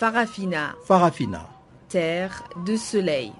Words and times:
Farafina. 0.00 0.74
Farafina. 0.86 1.46
Terre 1.90 2.42
de 2.64 2.74
soleil. 2.78 3.34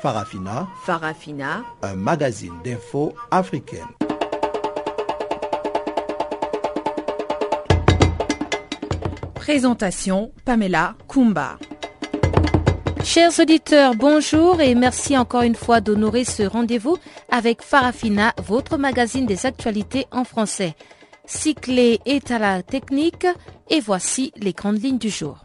Farafina. 0.00 0.66
Farafina. 0.86 1.62
Un 1.82 1.94
magazine 1.96 2.54
d'infos 2.64 3.12
africaine. 3.30 3.84
Présentation 9.34 10.32
Pamela 10.46 10.94
Kumba. 11.08 11.58
Chers 13.04 13.38
auditeurs, 13.40 13.94
bonjour 13.94 14.62
et 14.62 14.74
merci 14.74 15.18
encore 15.18 15.42
une 15.42 15.54
fois 15.54 15.82
d'honorer 15.82 16.24
ce 16.24 16.44
rendez-vous 16.44 16.96
avec 17.30 17.60
Farafina, 17.60 18.32
votre 18.46 18.78
magazine 18.78 19.26
des 19.26 19.44
actualités 19.44 20.06
en 20.12 20.24
français. 20.24 20.74
Cyclé 21.26 22.00
est 22.06 22.30
à 22.30 22.38
la 22.38 22.62
technique 22.62 23.26
et 23.68 23.80
voici 23.80 24.32
les 24.36 24.52
grandes 24.52 24.82
lignes 24.82 24.98
du 24.98 25.10
jour. 25.10 25.44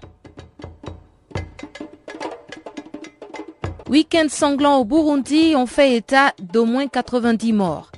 Week-end 3.89 4.27
sanglant 4.29 4.77
au 4.77 4.85
Burundi 4.85 5.53
ont 5.55 5.65
fait 5.65 5.95
état 5.95 6.33
d'au 6.39 6.65
moins 6.65 6.87
90 6.87 7.51
morts. 7.51 7.91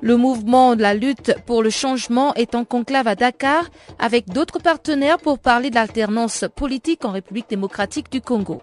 Le 0.00 0.16
mouvement 0.16 0.76
de 0.76 0.82
la 0.82 0.94
lutte 0.94 1.34
pour 1.46 1.62
le 1.62 1.70
changement 1.70 2.32
est 2.34 2.54
en 2.54 2.64
conclave 2.64 3.08
à 3.08 3.16
Dakar 3.16 3.64
avec 3.98 4.28
d'autres 4.28 4.60
partenaires 4.60 5.18
pour 5.18 5.38
parler 5.38 5.70
de 5.70 5.74
l'alternance 5.74 6.44
politique 6.54 7.04
en 7.04 7.10
République 7.10 7.50
démocratique 7.50 8.10
du 8.10 8.20
Congo. 8.20 8.62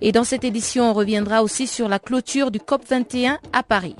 Et 0.00 0.12
dans 0.12 0.24
cette 0.24 0.44
édition, 0.44 0.90
on 0.90 0.94
reviendra 0.94 1.42
aussi 1.42 1.66
sur 1.66 1.88
la 1.88 1.98
clôture 1.98 2.50
du 2.50 2.58
COP21 2.58 3.38
à 3.52 3.62
Paris. 3.62 3.94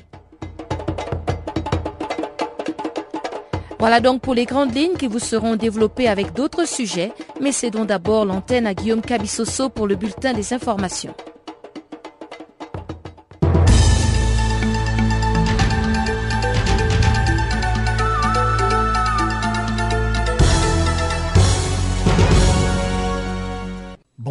Voilà 3.80 4.00
donc 4.00 4.20
pour 4.20 4.34
les 4.34 4.44
grandes 4.44 4.74
lignes 4.76 4.98
qui 4.98 5.06
vous 5.06 5.18
seront 5.18 5.56
développées 5.56 6.06
avec 6.06 6.34
d'autres 6.34 6.68
sujets, 6.68 7.12
mais 7.40 7.50
cédons 7.50 7.86
d'abord 7.86 8.26
l'antenne 8.26 8.66
à 8.66 8.74
Guillaume 8.74 9.00
Cabissoso 9.00 9.70
pour 9.70 9.86
le 9.86 9.96
bulletin 9.96 10.34
des 10.34 10.52
informations. 10.52 11.14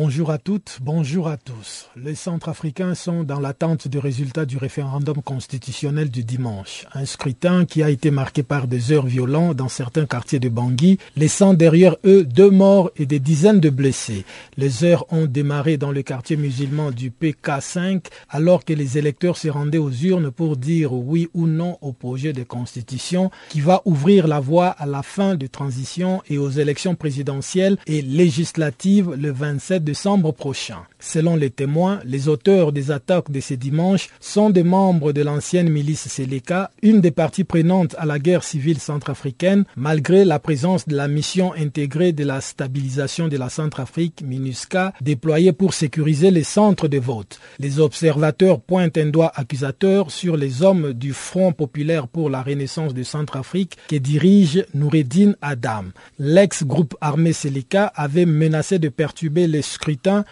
Bonjour 0.01 0.31
à 0.31 0.37
toutes, 0.37 0.77
bonjour 0.81 1.27
à 1.27 1.35
tous. 1.35 1.89
Les 1.97 2.15
Centrafricains 2.15 2.95
sont 2.95 3.25
dans 3.25 3.41
l'attente 3.41 3.89
du 3.89 3.99
résultat 3.99 4.45
du 4.45 4.55
référendum 4.55 5.21
constitutionnel 5.21 6.09
du 6.09 6.23
dimanche. 6.23 6.85
Un 6.93 7.03
scrutin 7.03 7.65
qui 7.65 7.83
a 7.83 7.89
été 7.89 8.09
marqué 8.09 8.41
par 8.41 8.69
des 8.69 8.93
heures 8.93 9.05
violentes 9.05 9.57
dans 9.57 9.67
certains 9.67 10.05
quartiers 10.05 10.39
de 10.39 10.47
Bangui, 10.47 10.99
laissant 11.17 11.53
derrière 11.53 11.97
eux 12.05 12.23
deux 12.23 12.49
morts 12.49 12.91
et 12.95 13.05
des 13.05 13.19
dizaines 13.19 13.59
de 13.59 13.69
blessés. 13.69 14.23
Les 14.55 14.85
heures 14.85 15.05
ont 15.11 15.25
démarré 15.25 15.75
dans 15.75 15.91
le 15.91 16.01
quartier 16.01 16.37
musulman 16.37 16.91
du 16.91 17.11
PK5 17.11 18.05
alors 18.29 18.63
que 18.63 18.71
les 18.71 18.97
électeurs 18.97 19.35
se 19.35 19.49
rendaient 19.49 19.79
aux 19.79 19.91
urnes 19.91 20.31
pour 20.31 20.55
dire 20.55 20.93
oui 20.93 21.27
ou 21.33 21.45
non 21.45 21.77
au 21.81 21.91
projet 21.91 22.31
de 22.31 22.43
constitution 22.43 23.31
qui 23.49 23.59
va 23.59 23.81
ouvrir 23.83 24.29
la 24.29 24.39
voie 24.39 24.69
à 24.69 24.85
la 24.85 25.03
fin 25.03 25.35
de 25.35 25.47
transition 25.47 26.23
et 26.29 26.37
aux 26.37 26.51
élections 26.51 26.95
présidentielles 26.95 27.77
et 27.85 28.01
législatives 28.01 29.11
le 29.11 29.33
27 29.33 29.88
décembre 29.89 30.31
prochain. 30.31 30.81
Selon 30.99 31.35
les 31.35 31.49
témoins, 31.49 31.99
les 32.05 32.27
auteurs 32.27 32.71
des 32.71 32.91
attaques 32.91 33.31
de 33.31 33.39
ce 33.39 33.55
dimanche 33.55 34.09
sont 34.19 34.51
des 34.51 34.61
membres 34.61 35.13
de 35.13 35.23
l'ancienne 35.23 35.67
milice 35.67 36.07
Seleka, 36.07 36.69
une 36.83 37.01
des 37.01 37.09
parties 37.09 37.43
prenantes 37.43 37.95
à 37.97 38.05
la 38.05 38.19
guerre 38.19 38.43
civile 38.43 38.79
centrafricaine, 38.79 39.63
malgré 39.75 40.25
la 40.25 40.37
présence 40.37 40.87
de 40.87 40.95
la 40.95 41.07
mission 41.07 41.53
intégrée 41.53 42.11
de 42.11 42.23
la 42.23 42.39
stabilisation 42.39 43.29
de 43.29 43.37
la 43.37 43.49
Centrafrique, 43.49 44.21
MINUSCA, 44.23 44.93
déployée 45.01 45.53
pour 45.53 45.73
sécuriser 45.73 46.29
les 46.29 46.43
centres 46.43 46.87
de 46.87 46.99
vote. 46.99 47.39
Les 47.57 47.79
observateurs 47.79 48.61
pointent 48.61 48.99
un 48.99 49.07
doigt 49.07 49.31
accusateur 49.35 50.11
sur 50.11 50.37
les 50.37 50.61
hommes 50.61 50.93
du 50.93 51.13
Front 51.13 51.51
populaire 51.51 52.07
pour 52.07 52.29
la 52.29 52.43
renaissance 52.43 52.93
de 52.93 53.01
Centrafrique 53.01 53.77
que 53.87 53.95
dirige 53.95 54.65
Noureddin 54.75 55.33
Adam. 55.41 55.85
L'ex-groupe 56.19 56.95
armé 57.01 57.33
Seleka 57.33 57.87
avait 57.95 58.27
menacé 58.27 58.77
de 58.77 58.89
perturber 58.89 59.47
les 59.47 59.63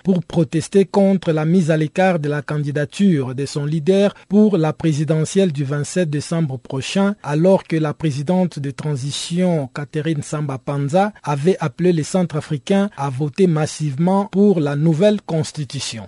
pour 0.04 0.24
protester 0.24 0.86
contre 0.86 1.32
la 1.32 1.46
mise 1.46 1.72
à 1.72 1.78
l'écart 1.78 2.20
de 2.20 2.30
la 2.30 2.42
candidature 2.42 3.36
de 3.36 3.46
son 3.46 3.66
leader 3.66 4.14
pour 4.30 4.58
la 4.58 4.74
présidentielle 4.74 5.52
du 5.52 5.64
27 5.64 6.10
décembre 6.10 6.58
prochain, 6.58 7.16
alors 7.24 7.64
que 7.64 7.76
la 7.76 7.94
présidente 7.94 8.60
de 8.60 8.72
transition 8.72 9.70
Catherine 9.74 10.22
Samba 10.22 10.58
Panza 10.58 11.14
avait 11.24 11.58
appelé 11.60 11.94
les 11.94 12.04
Centrafricains 12.04 12.90
à 12.98 13.10
voter 13.10 13.48
massivement 13.48 14.26
pour 14.26 14.60
la 14.60 14.76
nouvelle 14.76 15.22
constitution. 15.22 16.08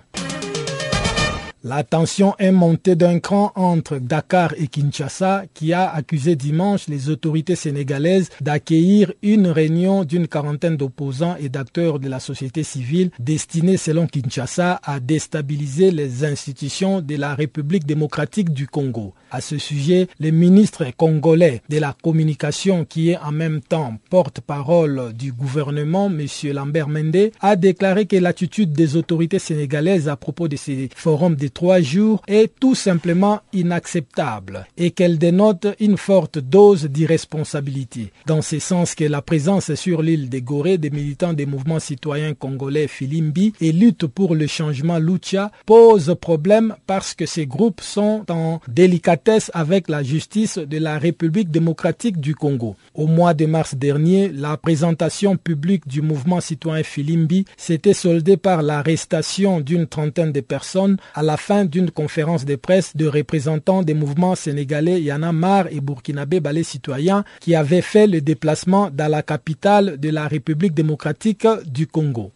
La 1.62 1.84
tension 1.84 2.34
est 2.38 2.52
montée 2.52 2.94
d'un 2.96 3.18
cran 3.18 3.52
entre 3.54 3.98
Dakar 3.98 4.54
et 4.56 4.66
Kinshasa 4.66 5.44
qui 5.52 5.74
a 5.74 5.90
accusé 5.90 6.34
dimanche 6.34 6.88
les 6.88 7.10
autorités 7.10 7.54
sénégalaises 7.54 8.30
d'accueillir 8.40 9.12
une 9.22 9.46
réunion 9.46 10.04
d'une 10.04 10.26
quarantaine 10.26 10.78
d'opposants 10.78 11.36
et 11.38 11.50
d'acteurs 11.50 11.98
de 11.98 12.08
la 12.08 12.18
société 12.18 12.62
civile 12.62 13.10
destinée 13.18 13.76
selon 13.76 14.06
Kinshasa 14.06 14.80
à 14.82 15.00
déstabiliser 15.00 15.90
les 15.90 16.24
institutions 16.24 17.02
de 17.02 17.16
la 17.16 17.34
République 17.34 17.84
démocratique 17.84 18.54
du 18.54 18.66
Congo. 18.66 19.12
À 19.30 19.42
ce 19.42 19.58
sujet, 19.58 20.08
le 20.18 20.30
ministre 20.30 20.86
congolais 20.96 21.60
de 21.68 21.76
la 21.76 21.94
communication 22.02 22.86
qui 22.86 23.10
est 23.10 23.18
en 23.18 23.32
même 23.32 23.60
temps 23.60 23.98
porte-parole 24.08 25.12
du 25.12 25.30
gouvernement, 25.34 26.06
M. 26.06 26.26
Lambert 26.54 26.88
Mende, 26.88 27.32
a 27.42 27.54
déclaré 27.56 28.06
que 28.06 28.16
l'attitude 28.16 28.72
des 28.72 28.96
autorités 28.96 29.38
sénégalaises 29.38 30.08
à 30.08 30.16
propos 30.16 30.48
de 30.48 30.56
ces 30.56 30.88
forums 30.96 31.36
de 31.36 31.49
trois 31.50 31.80
jours 31.80 32.22
est 32.26 32.52
tout 32.58 32.74
simplement 32.74 33.40
inacceptable 33.52 34.66
et 34.76 34.90
qu'elle 34.90 35.18
dénote 35.18 35.66
une 35.80 35.96
forte 35.96 36.38
dose 36.38 36.84
d'irresponsabilité. 36.84 38.12
Dans 38.26 38.42
ce 38.42 38.58
sens 38.58 38.94
que 38.94 39.04
la 39.04 39.22
présence 39.22 39.74
sur 39.74 40.02
l'île 40.02 40.28
de 40.28 40.38
Gorée 40.38 40.78
des 40.78 40.90
militants 40.90 41.32
des 41.32 41.46
mouvements 41.46 41.80
citoyens 41.80 42.34
congolais 42.34 42.88
Filimbi 42.88 43.52
et 43.60 43.72
lutte 43.72 44.06
pour 44.06 44.34
le 44.34 44.46
changement 44.46 44.98
Lucha 44.98 45.50
pose 45.66 46.14
problème 46.20 46.74
parce 46.86 47.14
que 47.14 47.26
ces 47.26 47.46
groupes 47.46 47.80
sont 47.80 48.24
en 48.28 48.60
délicatesse 48.68 49.50
avec 49.54 49.88
la 49.88 50.02
justice 50.02 50.58
de 50.58 50.78
la 50.78 50.98
République 50.98 51.50
démocratique 51.50 52.20
du 52.20 52.34
Congo. 52.34 52.76
Au 52.94 53.06
mois 53.06 53.34
de 53.34 53.46
mars 53.46 53.74
dernier, 53.74 54.28
la 54.28 54.56
présentation 54.56 55.36
publique 55.36 55.86
du 55.88 56.02
mouvement 56.02 56.40
citoyen 56.40 56.82
Filimbi 56.82 57.44
s'était 57.56 57.94
soldée 57.94 58.36
par 58.36 58.62
l'arrestation 58.62 59.60
d'une 59.60 59.86
trentaine 59.86 60.32
de 60.32 60.40
personnes 60.40 60.96
à 61.14 61.22
la 61.22 61.36
fin 61.40 61.64
d'une 61.64 61.90
conférence 61.90 62.44
de 62.44 62.54
presse 62.56 62.96
de 62.96 63.06
représentants 63.06 63.82
des 63.82 63.94
mouvements 63.94 64.34
sénégalais 64.34 65.00
Yana 65.00 65.32
Mar 65.32 65.66
et 65.70 65.80
burkinabé 65.80 66.38
Ballet 66.40 66.62
Citoyen 66.62 67.24
qui 67.40 67.54
avaient 67.54 67.80
fait 67.82 68.06
le 68.06 68.20
déplacement 68.20 68.90
dans 68.92 69.10
la 69.10 69.22
capitale 69.22 69.98
de 69.98 70.10
la 70.10 70.28
République 70.28 70.74
démocratique 70.74 71.46
du 71.66 71.86
Congo. 71.86 72.30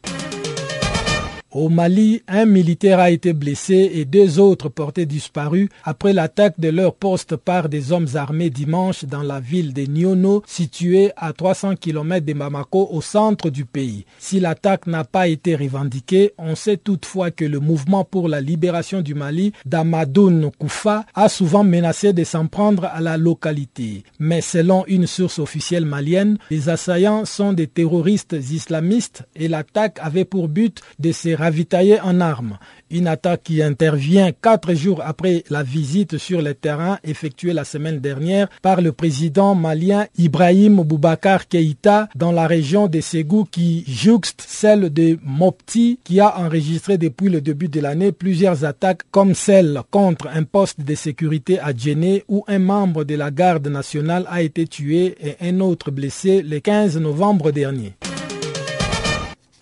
Au 1.54 1.68
Mali, 1.68 2.20
un 2.26 2.46
militaire 2.46 2.98
a 2.98 3.12
été 3.12 3.32
blessé 3.32 3.92
et 3.94 4.04
deux 4.04 4.40
autres 4.40 4.68
portés 4.68 5.06
disparus 5.06 5.68
après 5.84 6.12
l'attaque 6.12 6.58
de 6.58 6.68
leur 6.68 6.96
poste 6.96 7.36
par 7.36 7.68
des 7.68 7.92
hommes 7.92 8.08
armés 8.16 8.50
dimanche 8.50 9.04
dans 9.04 9.22
la 9.22 9.38
ville 9.38 9.72
de 9.72 9.82
Nyono, 9.82 10.42
située 10.48 11.12
à 11.16 11.32
300 11.32 11.76
km 11.76 12.26
de 12.26 12.32
Bamako 12.32 12.88
au 12.90 13.00
centre 13.00 13.50
du 13.50 13.66
pays. 13.66 14.04
Si 14.18 14.40
l'attaque 14.40 14.88
n'a 14.88 15.04
pas 15.04 15.28
été 15.28 15.54
revendiquée, 15.54 16.32
on 16.38 16.56
sait 16.56 16.76
toutefois 16.76 17.30
que 17.30 17.44
le 17.44 17.60
mouvement 17.60 18.02
pour 18.02 18.28
la 18.28 18.40
libération 18.40 19.00
du 19.00 19.14
Mali 19.14 19.52
d'Amadoun 19.64 20.50
Koufa 20.58 21.06
a 21.14 21.28
souvent 21.28 21.62
menacé 21.62 22.12
de 22.12 22.24
s'en 22.24 22.48
prendre 22.48 22.86
à 22.86 23.00
la 23.00 23.16
localité. 23.16 24.02
Mais 24.18 24.40
selon 24.40 24.84
une 24.88 25.06
source 25.06 25.38
officielle 25.38 25.86
malienne, 25.86 26.36
les 26.50 26.68
assaillants 26.68 27.24
sont 27.24 27.52
des 27.52 27.68
terroristes 27.68 28.32
islamistes 28.32 29.22
et 29.36 29.46
l'attaque 29.46 30.00
avait 30.02 30.24
pour 30.24 30.48
but 30.48 30.80
de 30.98 31.12
se 31.12 31.43
ravitaillé 31.44 32.00
en 32.00 32.20
armes. 32.22 32.56
Une 32.90 33.06
attaque 33.06 33.42
qui 33.44 33.62
intervient 33.62 34.32
quatre 34.32 34.72
jours 34.72 35.02
après 35.04 35.44
la 35.50 35.62
visite 35.62 36.16
sur 36.16 36.40
le 36.40 36.54
terrain 36.54 36.98
effectuée 37.04 37.52
la 37.52 37.64
semaine 37.64 37.98
dernière 37.98 38.48
par 38.62 38.80
le 38.80 38.92
président 38.92 39.54
malien 39.54 40.06
Ibrahim 40.16 40.76
Boubacar 40.82 41.46
Keïta 41.48 42.08
dans 42.14 42.32
la 42.32 42.46
région 42.46 42.86
de 42.86 43.00
Ségou 43.00 43.44
qui 43.50 43.84
jouxte 43.86 44.42
celle 44.46 44.90
de 44.90 45.18
Mopti 45.22 45.98
qui 46.02 46.18
a 46.20 46.38
enregistré 46.38 46.96
depuis 46.96 47.28
le 47.28 47.40
début 47.42 47.68
de 47.68 47.80
l'année 47.80 48.12
plusieurs 48.12 48.64
attaques 48.64 49.02
comme 49.10 49.34
celle 49.34 49.80
contre 49.90 50.28
un 50.32 50.44
poste 50.44 50.80
de 50.80 50.94
sécurité 50.94 51.58
à 51.58 51.72
Djenné 51.76 52.24
où 52.28 52.44
un 52.48 52.58
membre 52.58 53.04
de 53.04 53.16
la 53.16 53.30
garde 53.30 53.68
nationale 53.68 54.24
a 54.30 54.40
été 54.40 54.66
tué 54.66 55.14
et 55.20 55.36
un 55.46 55.60
autre 55.60 55.90
blessé 55.90 56.42
le 56.42 56.60
15 56.60 56.96
novembre 56.98 57.50
dernier. 57.50 57.92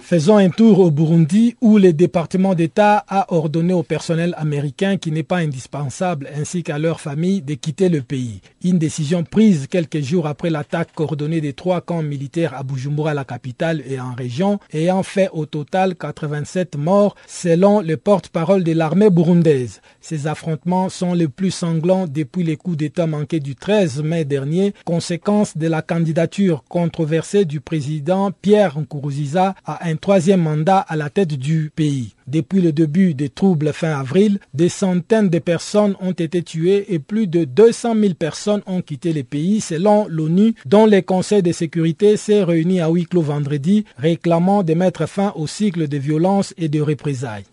Faisons 0.04 0.36
un 0.36 0.50
tour 0.50 0.80
au 0.80 0.90
Burundi 0.90 1.56
où 1.60 1.78
le 1.78 1.92
département 1.92 2.54
d'État 2.54 3.04
a 3.08 3.32
ordonné 3.32 3.72
au 3.72 3.84
personnel 3.84 4.34
américain 4.36 4.98
qui 4.98 5.12
n'est 5.12 5.22
pas 5.22 5.38
indispensable 5.38 6.28
ainsi 6.36 6.64
qu'à 6.64 6.78
leur 6.78 7.00
famille 7.00 7.40
de 7.40 7.54
quitter 7.54 7.88
le 7.88 8.02
pays. 8.02 8.42
Une 8.64 8.78
décision 8.78 9.22
prise 9.22 9.68
quelques 9.68 10.00
jours 10.00 10.26
après 10.26 10.50
l'attaque 10.50 10.92
coordonnée 10.94 11.40
des 11.40 11.52
trois 11.52 11.80
camps 11.80 12.02
militaires 12.02 12.52
à 12.54 12.64
Bujumbura, 12.64 13.14
la 13.14 13.24
capitale 13.24 13.82
et 13.88 14.00
en 14.00 14.12
région, 14.12 14.58
ayant 14.74 15.04
fait 15.04 15.30
au 15.32 15.46
total 15.46 15.94
87 15.94 16.76
morts 16.76 17.14
selon 17.26 17.80
le 17.80 17.96
porte-parole 17.96 18.64
de 18.64 18.72
l'armée 18.72 19.08
burundaise. 19.08 19.80
Ces 20.00 20.26
affrontements 20.26 20.88
sont 20.88 21.14
les 21.14 21.28
plus 21.28 21.52
sanglants 21.52 22.06
depuis 22.06 22.42
les 22.42 22.56
coups 22.56 22.76
d'État 22.76 23.06
manqués 23.06 23.40
du 23.40 23.54
13 23.54 24.02
mai 24.02 24.24
dernier, 24.24 24.74
conséquence 24.84 25.56
de 25.56 25.68
la 25.68 25.80
candidature 25.80 26.64
controversée 26.68 27.44
du 27.44 27.60
président 27.60 28.30
Pierre 28.32 28.78
Nkurunziza 28.78 29.54
à 29.64 29.88
un 29.88 29.91
troisième 29.98 30.42
mandat 30.42 30.78
à 30.78 30.96
la 30.96 31.10
tête 31.10 31.34
du 31.34 31.70
pays. 31.74 32.14
Depuis 32.26 32.60
le 32.60 32.72
début 32.72 33.14
des 33.14 33.28
troubles 33.28 33.72
fin 33.72 33.98
avril, 33.98 34.38
des 34.54 34.68
centaines 34.68 35.28
de 35.28 35.38
personnes 35.38 35.96
ont 36.00 36.12
été 36.12 36.42
tuées 36.42 36.92
et 36.94 36.98
plus 36.98 37.26
de 37.26 37.44
200 37.44 37.94
000 38.00 38.14
personnes 38.14 38.62
ont 38.66 38.82
quitté 38.82 39.12
le 39.12 39.22
pays 39.22 39.60
selon 39.60 40.06
l'ONU 40.08 40.54
dont 40.66 40.86
le 40.86 41.00
Conseil 41.00 41.42
de 41.42 41.52
sécurité 41.52 42.16
s'est 42.16 42.44
réuni 42.44 42.80
à 42.80 42.88
huis 42.88 43.06
clos 43.06 43.22
vendredi 43.22 43.84
réclamant 43.96 44.62
de 44.62 44.74
mettre 44.74 45.06
fin 45.06 45.32
au 45.36 45.46
cycle 45.46 45.88
de 45.88 45.98
violence 45.98 46.54
et 46.56 46.68
de 46.68 46.80
représailles. 46.80 47.44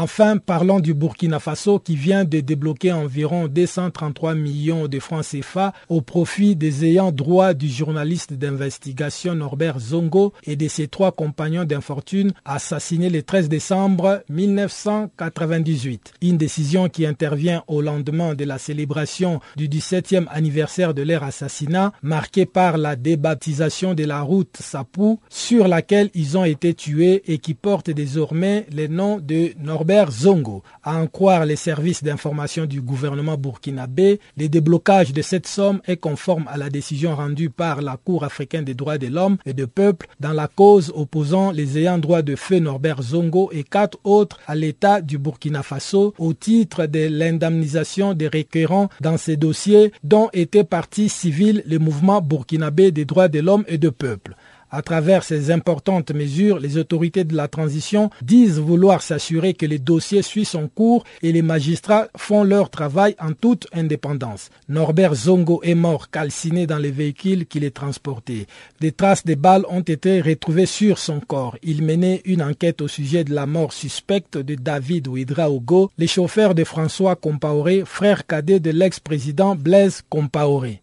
Enfin, 0.00 0.36
parlons 0.36 0.78
du 0.78 0.94
Burkina 0.94 1.40
Faso 1.40 1.80
qui 1.80 1.96
vient 1.96 2.22
de 2.24 2.38
débloquer 2.38 2.92
environ 2.92 3.48
233 3.48 4.36
millions 4.36 4.86
de 4.86 5.00
francs 5.00 5.24
CFA 5.24 5.72
au 5.88 6.02
profit 6.02 6.54
des 6.54 6.84
ayants 6.84 7.10
droit 7.10 7.52
du 7.52 7.66
journaliste 7.68 8.32
d'investigation 8.32 9.34
Norbert 9.34 9.80
Zongo 9.80 10.34
et 10.44 10.54
de 10.54 10.68
ses 10.68 10.86
trois 10.86 11.10
compagnons 11.10 11.64
d'infortune 11.64 12.30
assassinés 12.44 13.10
le 13.10 13.24
13 13.24 13.48
décembre 13.48 14.22
1998. 14.28 16.12
Une 16.22 16.36
décision 16.36 16.88
qui 16.88 17.04
intervient 17.04 17.64
au 17.66 17.82
lendemain 17.82 18.36
de 18.36 18.44
la 18.44 18.58
célébration 18.58 19.40
du 19.56 19.68
17e 19.68 20.26
anniversaire 20.30 20.94
de 20.94 21.02
leur 21.02 21.24
assassinat, 21.24 21.92
marqué 22.02 22.46
par 22.46 22.78
la 22.78 22.94
débaptisation 22.94 23.94
de 23.94 24.04
la 24.04 24.20
route 24.20 24.58
Sapou 24.60 25.18
sur 25.28 25.66
laquelle 25.66 26.10
ils 26.14 26.38
ont 26.38 26.44
été 26.44 26.72
tués 26.72 27.24
et 27.26 27.38
qui 27.38 27.54
porte 27.54 27.90
désormais 27.90 28.64
le 28.72 28.86
nom 28.86 29.18
de 29.18 29.54
Norbert 29.58 29.87
Norbert 29.88 30.12
Zongo. 30.12 30.62
À 30.82 30.98
en 30.98 31.06
croire 31.06 31.46
les 31.46 31.56
services 31.56 32.04
d'information 32.04 32.66
du 32.66 32.82
gouvernement 32.82 33.38
burkinabé, 33.38 34.20
le 34.36 34.50
déblocage 34.50 35.14
de 35.14 35.22
cette 35.22 35.46
somme 35.46 35.80
est 35.86 35.96
conforme 35.96 36.44
à 36.48 36.58
la 36.58 36.68
décision 36.68 37.16
rendue 37.16 37.48
par 37.48 37.80
la 37.80 37.96
Cour 37.96 38.22
africaine 38.22 38.64
des 38.64 38.74
droits 38.74 38.98
de 38.98 39.06
l'homme 39.06 39.38
et 39.46 39.54
de 39.54 39.64
peuple 39.64 40.06
dans 40.20 40.34
la 40.34 40.46
cause 40.46 40.92
opposant 40.94 41.52
les 41.52 41.78
ayants 41.78 41.96
droit 41.96 42.20
de 42.20 42.36
feu 42.36 42.58
Norbert 42.58 43.00
Zongo 43.00 43.48
et 43.50 43.64
quatre 43.64 43.96
autres 44.04 44.38
à 44.46 44.54
l'État 44.54 45.00
du 45.00 45.16
Burkina 45.16 45.62
Faso 45.62 46.12
au 46.18 46.34
titre 46.34 46.84
de 46.84 47.08
l'indemnisation 47.10 48.12
des 48.12 48.28
requérants 48.28 48.90
dans 49.00 49.16
ces 49.16 49.38
dossiers 49.38 49.92
dont 50.04 50.28
était 50.34 50.64
partie 50.64 51.08
civile 51.08 51.62
le 51.64 51.78
mouvement 51.78 52.20
burkinabé 52.20 52.90
des 52.90 53.06
droits 53.06 53.28
de 53.28 53.40
l'homme 53.40 53.64
et 53.68 53.78
de 53.78 53.88
peuple. 53.88 54.36
À 54.70 54.82
travers 54.82 55.24
ces 55.24 55.50
importantes 55.50 56.10
mesures, 56.10 56.58
les 56.58 56.76
autorités 56.76 57.24
de 57.24 57.34
la 57.34 57.48
transition 57.48 58.10
disent 58.20 58.58
vouloir 58.58 59.00
s'assurer 59.00 59.54
que 59.54 59.64
les 59.64 59.78
dossiers 59.78 60.22
suivent 60.22 60.46
son 60.46 60.68
cours 60.68 61.04
et 61.22 61.32
les 61.32 61.40
magistrats 61.40 62.08
font 62.16 62.44
leur 62.44 62.68
travail 62.68 63.14
en 63.18 63.32
toute 63.32 63.66
indépendance. 63.72 64.50
Norbert 64.68 65.14
Zongo 65.14 65.62
est 65.62 65.74
mort 65.74 66.10
calciné 66.10 66.66
dans 66.66 66.76
les 66.76 66.90
véhicules 66.90 67.46
qui 67.46 67.60
les 67.60 67.70
transportaient. 67.70 68.46
Des 68.80 68.92
traces 68.92 69.24
de 69.24 69.34
balles 69.34 69.64
ont 69.70 69.80
été 69.80 70.20
retrouvées 70.20 70.66
sur 70.66 70.98
son 70.98 71.20
corps. 71.20 71.56
Il 71.62 71.82
menait 71.82 72.20
une 72.26 72.42
enquête 72.42 72.82
au 72.82 72.88
sujet 72.88 73.24
de 73.24 73.34
la 73.34 73.46
mort 73.46 73.72
suspecte 73.72 74.36
de 74.36 74.54
David 74.54 75.08
Ouidraogo, 75.08 75.90
le 75.96 76.06
chauffeur 76.06 76.54
de 76.54 76.64
François 76.64 77.16
Compaoré, 77.16 77.84
frère 77.86 78.26
cadet 78.26 78.60
de 78.60 78.70
l'ex-président 78.70 79.54
Blaise 79.54 80.02
Compaoré. 80.10 80.82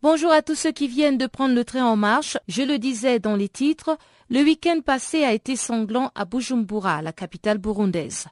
Bonjour 0.00 0.30
à 0.30 0.42
tous 0.42 0.54
ceux 0.54 0.70
qui 0.70 0.86
viennent 0.86 1.18
de 1.18 1.26
prendre 1.26 1.56
le 1.56 1.64
train 1.64 1.84
en 1.84 1.96
marche. 1.96 2.38
Je 2.46 2.62
le 2.62 2.78
disais 2.78 3.18
dans 3.18 3.34
les 3.34 3.48
titres, 3.48 3.98
le 4.30 4.44
week-end 4.44 4.78
passé 4.80 5.24
a 5.24 5.32
été 5.32 5.56
sanglant 5.56 6.12
à 6.14 6.24
Bujumbura, 6.24 7.02
la 7.02 7.12
capitale 7.12 7.58
burundaise. 7.58 8.26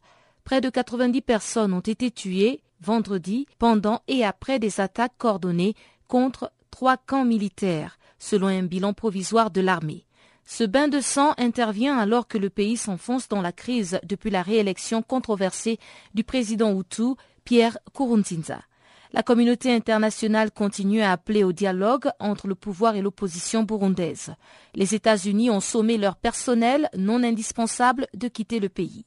Près 0.45 0.61
de 0.61 0.71
90 0.71 1.23
personnes 1.23 1.73
ont 1.73 1.81
été 1.81 2.13
tuées 2.13 2.63
vendredi 2.81 3.49
pendant 3.59 4.01
et 4.07 4.25
après 4.25 4.61
des 4.61 4.81
attaques 4.81 5.19
coordonnées 5.19 5.75
contre 6.07 6.53
trois 6.71 6.97
camps 6.97 7.25
militaires, 7.25 7.99
selon 8.21 8.47
un 8.47 8.63
bilan 8.63 8.93
provisoire 8.93 9.51
de 9.51 9.61
l'armée. 9.61 10.07
Ce 10.45 10.63
bain 10.63 10.87
de 10.87 11.01
sang 11.01 11.35
intervient 11.37 11.99
alors 11.99 12.29
que 12.29 12.39
le 12.39 12.49
pays 12.49 12.77
s'enfonce 12.77 13.27
dans 13.27 13.43
la 13.43 13.51
crise 13.51 13.99
depuis 14.05 14.31
la 14.31 14.43
réélection 14.43 15.03
controversée 15.03 15.81
du 16.15 16.23
président 16.23 16.79
Hutu, 16.79 17.17
Pierre 17.45 17.77
Kurunzinza. 17.93 18.61
La 19.13 19.23
communauté 19.23 19.73
internationale 19.73 20.51
continue 20.51 21.03
à 21.03 21.13
appeler 21.13 21.45
au 21.45 21.53
dialogue 21.53 22.11
entre 22.19 22.49
le 22.49 22.55
pouvoir 22.55 22.97
et 22.97 23.03
l'opposition 23.03 23.63
burundaise. 23.63 24.35
Les 24.75 24.95
États-Unis 24.95 25.51
ont 25.51 25.61
sommé 25.61 25.97
leur 25.97 26.17
personnel 26.17 26.89
non 26.97 27.23
indispensable 27.23 28.07
de 28.15 28.29
quitter 28.29 28.61
le 28.61 28.69
pays. 28.69 29.05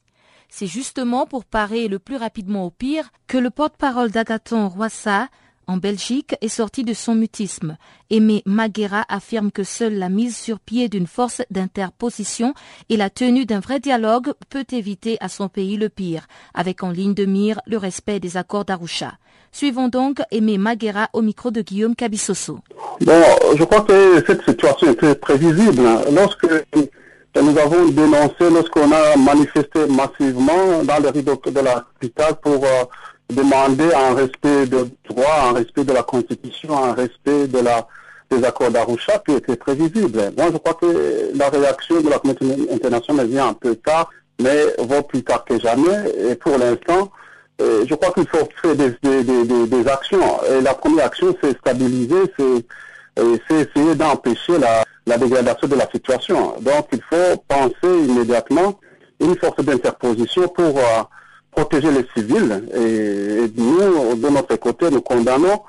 C'est 0.47 0.67
justement 0.67 1.25
pour 1.25 1.45
parer 1.45 1.87
le 1.87 1.99
plus 1.99 2.15
rapidement 2.15 2.65
au 2.65 2.71
pire 2.71 3.11
que 3.27 3.37
le 3.37 3.51
porte-parole 3.51 4.09
d'Agaton 4.09 4.67
Roissa 4.67 5.27
en 5.67 5.77
Belgique 5.77 6.35
est 6.41 6.47
sorti 6.47 6.83
de 6.83 6.95
son 6.95 7.13
mutisme. 7.13 7.77
Aimé 8.09 8.41
Maguera 8.47 9.05
affirme 9.07 9.51
que 9.51 9.63
seule 9.63 9.93
la 9.93 10.09
mise 10.09 10.35
sur 10.35 10.59
pied 10.59 10.89
d'une 10.89 11.05
force 11.05 11.43
d'interposition 11.51 12.55
et 12.89 12.97
la 12.97 13.11
tenue 13.11 13.45
d'un 13.45 13.59
vrai 13.59 13.79
dialogue 13.79 14.33
peut 14.49 14.65
éviter 14.71 15.17
à 15.19 15.29
son 15.29 15.47
pays 15.47 15.77
le 15.77 15.89
pire, 15.89 16.25
avec 16.55 16.81
en 16.81 16.89
ligne 16.89 17.13
de 17.13 17.25
mire 17.25 17.61
le 17.67 17.77
respect 17.77 18.19
des 18.19 18.35
accords 18.35 18.65
d'Arusha. 18.65 19.19
Suivons 19.51 19.87
donc 19.87 20.21
Aimé 20.31 20.57
Maguera 20.57 21.09
au 21.13 21.21
micro 21.21 21.51
de 21.51 21.61
Guillaume 21.61 21.95
Cabissoso. 21.95 22.59
Bon, 23.01 23.23
je 23.55 23.63
crois 23.63 23.81
que 23.81 24.23
cette 24.25 24.43
situation 24.43 24.91
était 24.91 25.15
prévisible. 25.15 25.81
Lorsque 26.13 26.47
nous 26.75 27.57
avons 27.57 27.89
dénoncé, 27.89 28.49
lorsqu'on 28.51 28.91
a 28.91 29.15
manifesté 29.17 29.85
massivement 29.87 30.83
dans 30.83 30.97
les 31.01 31.09
rideaux 31.09 31.39
de 31.45 31.59
la 31.59 31.85
capitale 31.99 32.35
pour 32.41 32.63
euh, 32.63 32.83
demander 33.29 33.89
un 33.93 34.15
respect 34.15 34.65
de 34.65 34.87
droit, 35.09 35.49
un 35.49 35.53
respect 35.53 35.83
de 35.83 35.93
la 35.93 36.03
Constitution, 36.03 36.83
un 36.83 36.93
respect 36.93 37.47
de 37.47 37.59
la, 37.59 37.87
des 38.29 38.43
accords 38.43 38.71
d'Arusha 38.71 39.19
qui 39.25 39.33
était 39.33 39.55
prévisible. 39.55 40.31
Moi, 40.37 40.47
je 40.51 40.57
crois 40.57 40.73
que 40.73 41.31
la 41.35 41.49
réaction 41.49 42.01
de 42.01 42.09
la 42.09 42.19
communauté 42.19 42.73
internationale 42.73 43.27
vient 43.27 43.47
un 43.49 43.53
peu 43.53 43.75
tard, 43.75 44.09
mais 44.41 44.65
vaut 44.79 45.03
plus 45.03 45.23
tard 45.23 45.45
que 45.45 45.59
jamais. 45.59 46.13
Et 46.29 46.35
pour 46.35 46.57
l'instant, 46.57 47.11
je 47.59 47.95
crois 47.95 48.11
qu'il 48.13 48.27
faut 48.27 48.47
faire 48.61 48.75
des, 48.75 48.91
des, 49.01 49.23
des, 49.23 49.67
des, 49.67 49.87
actions. 49.87 50.39
Et 50.49 50.61
la 50.61 50.73
première 50.73 51.05
action, 51.05 51.35
c'est 51.41 51.57
stabiliser, 51.57 52.23
c'est 52.37 53.55
essayer 53.55 53.95
d'empêcher 53.95 54.57
la, 54.57 54.85
la 55.05 55.17
dégradation 55.17 55.67
de 55.67 55.75
la 55.75 55.89
situation. 55.89 56.55
Donc, 56.61 56.87
il 56.93 57.01
faut 57.01 57.37
penser 57.47 58.05
immédiatement 58.07 58.79
une 59.19 59.35
force 59.35 59.63
d'interposition 59.63 60.47
pour 60.47 60.77
euh, 60.77 61.03
protéger 61.51 61.91
les 61.91 62.05
civils. 62.15 62.63
Et, 62.73 63.51
nous, 63.57 64.15
de 64.15 64.29
notre 64.29 64.55
côté, 64.55 64.89
nous 64.89 65.01
condamnons 65.01 65.61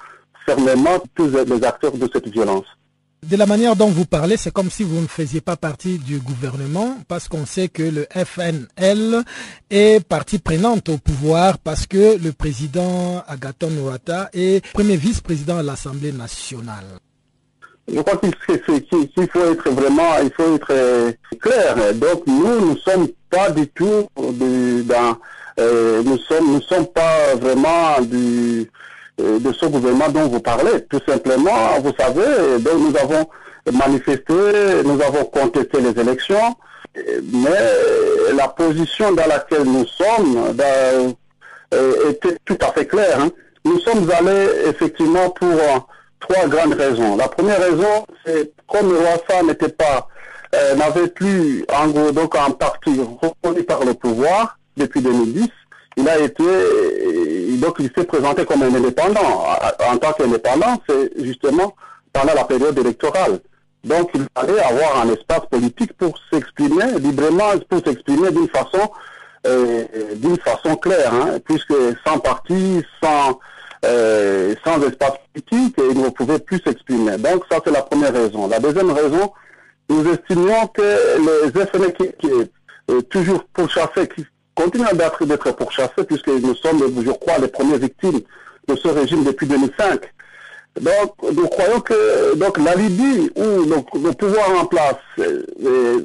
fermement 0.46 0.98
tous 1.14 1.28
les 1.28 1.64
acteurs 1.64 1.92
de 1.92 2.08
cette 2.12 2.28
violence. 2.28 2.66
De 3.22 3.36
la 3.36 3.44
manière 3.44 3.76
dont 3.76 3.88
vous 3.88 4.06
parlez, 4.06 4.38
c'est 4.38 4.50
comme 4.50 4.70
si 4.70 4.82
vous 4.82 4.98
ne 4.98 5.06
faisiez 5.06 5.42
pas 5.42 5.56
partie 5.56 5.98
du 5.98 6.18
gouvernement, 6.18 6.96
parce 7.06 7.28
qu'on 7.28 7.44
sait 7.44 7.68
que 7.68 7.82
le 7.82 8.06
FNL 8.12 9.22
est 9.68 10.02
partie 10.06 10.38
prenante 10.38 10.88
au 10.88 10.96
pouvoir, 10.96 11.58
parce 11.58 11.86
que 11.86 12.16
le 12.16 12.32
président 12.32 13.22
Agathon 13.28 13.72
Ouattara 13.82 14.30
est 14.32 14.64
premier 14.72 14.96
vice-président 14.96 15.58
à 15.58 15.62
l'Assemblée 15.62 16.12
nationale. 16.12 16.86
Je 17.92 18.00
crois 18.00 18.16
qu'il 18.16 18.34
faut 19.28 19.52
être 19.52 19.70
vraiment, 19.70 20.18
il 20.22 20.30
faut 20.32 20.54
être 20.56 21.14
clair. 21.40 21.94
Donc 21.94 22.26
nous, 22.26 22.68
nous 22.68 22.76
sommes 22.78 23.08
pas 23.28 23.50
du 23.50 23.68
tout 23.68 24.08
dans, 24.16 25.18
euh, 25.58 26.02
nous 26.02 26.16
sommes, 26.18 26.52
nous 26.54 26.62
sommes 26.62 26.86
pas 26.86 27.34
vraiment 27.34 28.00
du 28.00 28.62
euh, 28.62 28.64
de 29.40 29.52
ce 29.52 29.66
gouvernement 29.66 30.08
dont 30.08 30.28
vous 30.28 30.40
parlez. 30.40 30.84
Tout 30.88 31.00
simplement, 31.06 31.78
vous 31.82 31.92
savez, 31.98 32.58
donc 32.60 32.74
nous 32.78 32.96
avons 32.96 33.26
manifesté, 33.72 34.82
nous 34.84 35.00
avons 35.02 35.24
contesté 35.24 35.80
les 35.80 36.00
élections, 36.00 36.56
mais 36.96 38.32
la 38.34 38.48
position 38.48 39.12
dans 39.12 39.26
laquelle 39.26 39.64
nous 39.64 39.86
sommes 39.86 40.54
euh, 41.74 42.10
était 42.10 42.36
tout 42.44 42.58
à 42.60 42.72
fait 42.72 42.86
claire. 42.86 43.20
Hein. 43.20 43.30
Nous 43.64 43.78
sommes 43.80 44.10
allés 44.10 44.48
effectivement 44.66 45.30
pour 45.30 45.88
trois 46.18 46.46
grandes 46.48 46.74
raisons. 46.74 47.16
La 47.16 47.28
première 47.28 47.60
raison, 47.60 48.06
c'est 48.24 48.52
comme 48.66 48.90
le 48.90 48.98
roi 48.98 49.42
n'était 49.44 49.68
pas, 49.68 50.08
euh, 50.54 50.74
n'avait 50.74 51.08
plus 51.08 51.64
en 51.72 51.88
gros 51.88 52.12
donc 52.12 52.34
en 52.34 52.50
partie 52.52 53.00
reconnu 53.22 53.62
par 53.64 53.84
le 53.84 53.94
pouvoir 53.94 54.58
depuis 54.76 55.00
2010, 55.00 55.48
il 56.00 56.08
a 56.08 56.18
été, 56.18 56.44
donc 57.58 57.76
il 57.78 57.90
s'est 57.96 58.04
présenté 58.04 58.44
comme 58.44 58.62
un 58.62 58.74
indépendant. 58.74 59.44
En 59.90 59.96
tant 59.98 60.12
qu'indépendant, 60.12 60.80
c'est 60.88 61.10
justement 61.24 61.74
pendant 62.12 62.34
la 62.34 62.44
période 62.44 62.78
électorale. 62.78 63.40
Donc 63.84 64.10
il 64.14 64.26
fallait 64.36 64.60
avoir 64.60 65.00
un 65.02 65.08
espace 65.10 65.46
politique 65.50 65.92
pour 65.94 66.18
s'exprimer 66.30 66.98
librement, 66.98 67.52
pour 67.68 67.82
s'exprimer 67.84 68.30
d'une 68.30 68.48
façon, 68.48 68.90
euh, 69.46 69.84
d'une 70.16 70.36
façon 70.38 70.76
claire, 70.76 71.12
hein, 71.14 71.38
puisque 71.44 71.74
sans 72.06 72.18
parti, 72.18 72.82
sans 73.02 73.38
euh, 73.86 74.54
sans 74.62 74.82
espace 74.82 75.14
politique, 75.32 75.76
il 75.78 76.02
ne 76.02 76.10
pouvait 76.10 76.38
plus 76.38 76.60
s'exprimer. 76.64 77.16
Donc 77.16 77.44
ça 77.50 77.58
c'est 77.64 77.72
la 77.72 77.82
première 77.82 78.12
raison. 78.12 78.46
La 78.48 78.60
deuxième 78.60 78.90
raison, 78.90 79.32
nous 79.88 80.06
estimions 80.12 80.66
que 80.66 81.78
les 81.78 81.92
qui, 81.92 82.12
qui 82.18 82.26
est 82.26 82.50
euh, 82.90 83.00
toujours 83.02 83.44
pourchassés, 83.54 84.08
qui 84.14 84.26
continuent 84.60 84.96
d'être, 85.26 85.52
pourchassés, 85.52 86.04
puisque 86.06 86.28
nous 86.28 86.54
sommes, 86.54 86.82
je 87.04 87.10
crois, 87.10 87.38
les 87.38 87.48
premières 87.48 87.78
victimes 87.78 88.20
de 88.68 88.76
ce 88.76 88.88
régime 88.88 89.24
depuis 89.24 89.46
2005. 89.46 90.00
Donc, 90.80 91.14
nous 91.32 91.48
croyons 91.48 91.80
que 91.80 92.34
donc 92.36 92.58
la 92.58 92.74
Libye, 92.74 93.30
où 93.36 93.42
le, 93.42 94.12
pouvoir 94.12 94.60
en 94.60 94.66
place 94.66 94.96
euh, 95.18 96.00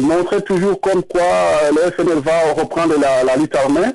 montrait 0.00 0.42
toujours 0.42 0.80
comme 0.80 1.02
quoi 1.04 1.22
le 1.70 1.90
FNL 1.92 2.18
va 2.18 2.52
reprendre 2.60 2.94
la, 2.98 3.36
lutte 3.36 3.54
armée, 3.54 3.92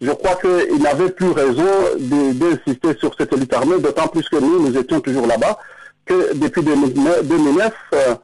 je 0.00 0.12
crois 0.12 0.36
qu'il 0.36 0.80
n'avait 0.80 1.10
plus 1.10 1.30
raison 1.30 1.68
d'insister 1.98 2.96
sur 2.98 3.14
cette 3.18 3.34
lutte 3.36 3.52
armée, 3.52 3.78
d'autant 3.78 4.08
plus 4.08 4.28
que 4.28 4.36
nous, 4.36 4.68
nous 4.68 4.78
étions 4.78 5.00
toujours 5.00 5.26
là-bas, 5.26 5.58
que 6.06 6.34
depuis 6.34 6.62
2009, 6.62 7.72
euh, 7.94 8.14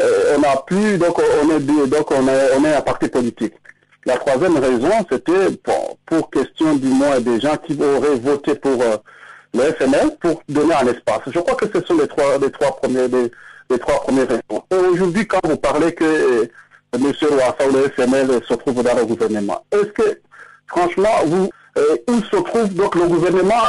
euh, 0.00 0.36
on 0.36 0.42
a 0.42 0.56
plus, 0.66 0.98
donc 0.98 1.18
on 1.18 1.50
est, 1.50 1.60
donc 1.60 2.10
on 2.10 2.64
est 2.64 2.74
un 2.74 2.80
parti 2.82 3.08
politique. 3.08 3.54
La 4.06 4.16
troisième 4.16 4.56
raison, 4.56 4.90
c'était 5.10 5.50
pour, 5.62 5.98
pour, 6.06 6.30
question 6.30 6.74
du 6.76 6.88
moins 6.88 7.20
des 7.20 7.38
gens 7.38 7.56
qui 7.58 7.78
auraient 7.82 8.16
voté 8.16 8.54
pour 8.54 8.80
euh, 8.80 8.96
le 9.52 9.60
FNL 9.72 10.16
pour 10.20 10.42
donner 10.48 10.74
un 10.74 10.86
espace. 10.86 11.20
Je 11.26 11.38
crois 11.38 11.54
que 11.54 11.66
ce 11.72 11.84
sont 11.84 11.98
les 11.98 12.08
trois, 12.08 12.38
les 12.38 12.50
trois 12.50 12.76
premiers, 12.76 13.08
les, 13.08 13.78
trois 13.78 14.00
premières 14.00 14.26
raisons. 14.26 14.64
Aujourd'hui, 14.70 15.26
quand 15.26 15.40
vous 15.44 15.56
parlez 15.56 15.92
que 15.92 16.04
euh, 16.04 16.46
M. 16.94 17.02
Ouassa 17.04 17.68
ou 17.68 17.72
le 17.72 17.88
FNL 17.90 18.40
se 18.48 18.54
trouve 18.54 18.82
dans 18.82 18.96
le 18.96 19.04
gouvernement, 19.04 19.64
est-ce 19.70 19.92
que 19.92 20.20
franchement, 20.66 21.10
vous, 21.26 21.50
euh, 21.76 21.96
où 22.08 22.20
se 22.22 22.42
trouve 22.42 22.72
donc 22.72 22.94
le 22.94 23.06
gouvernement 23.06 23.62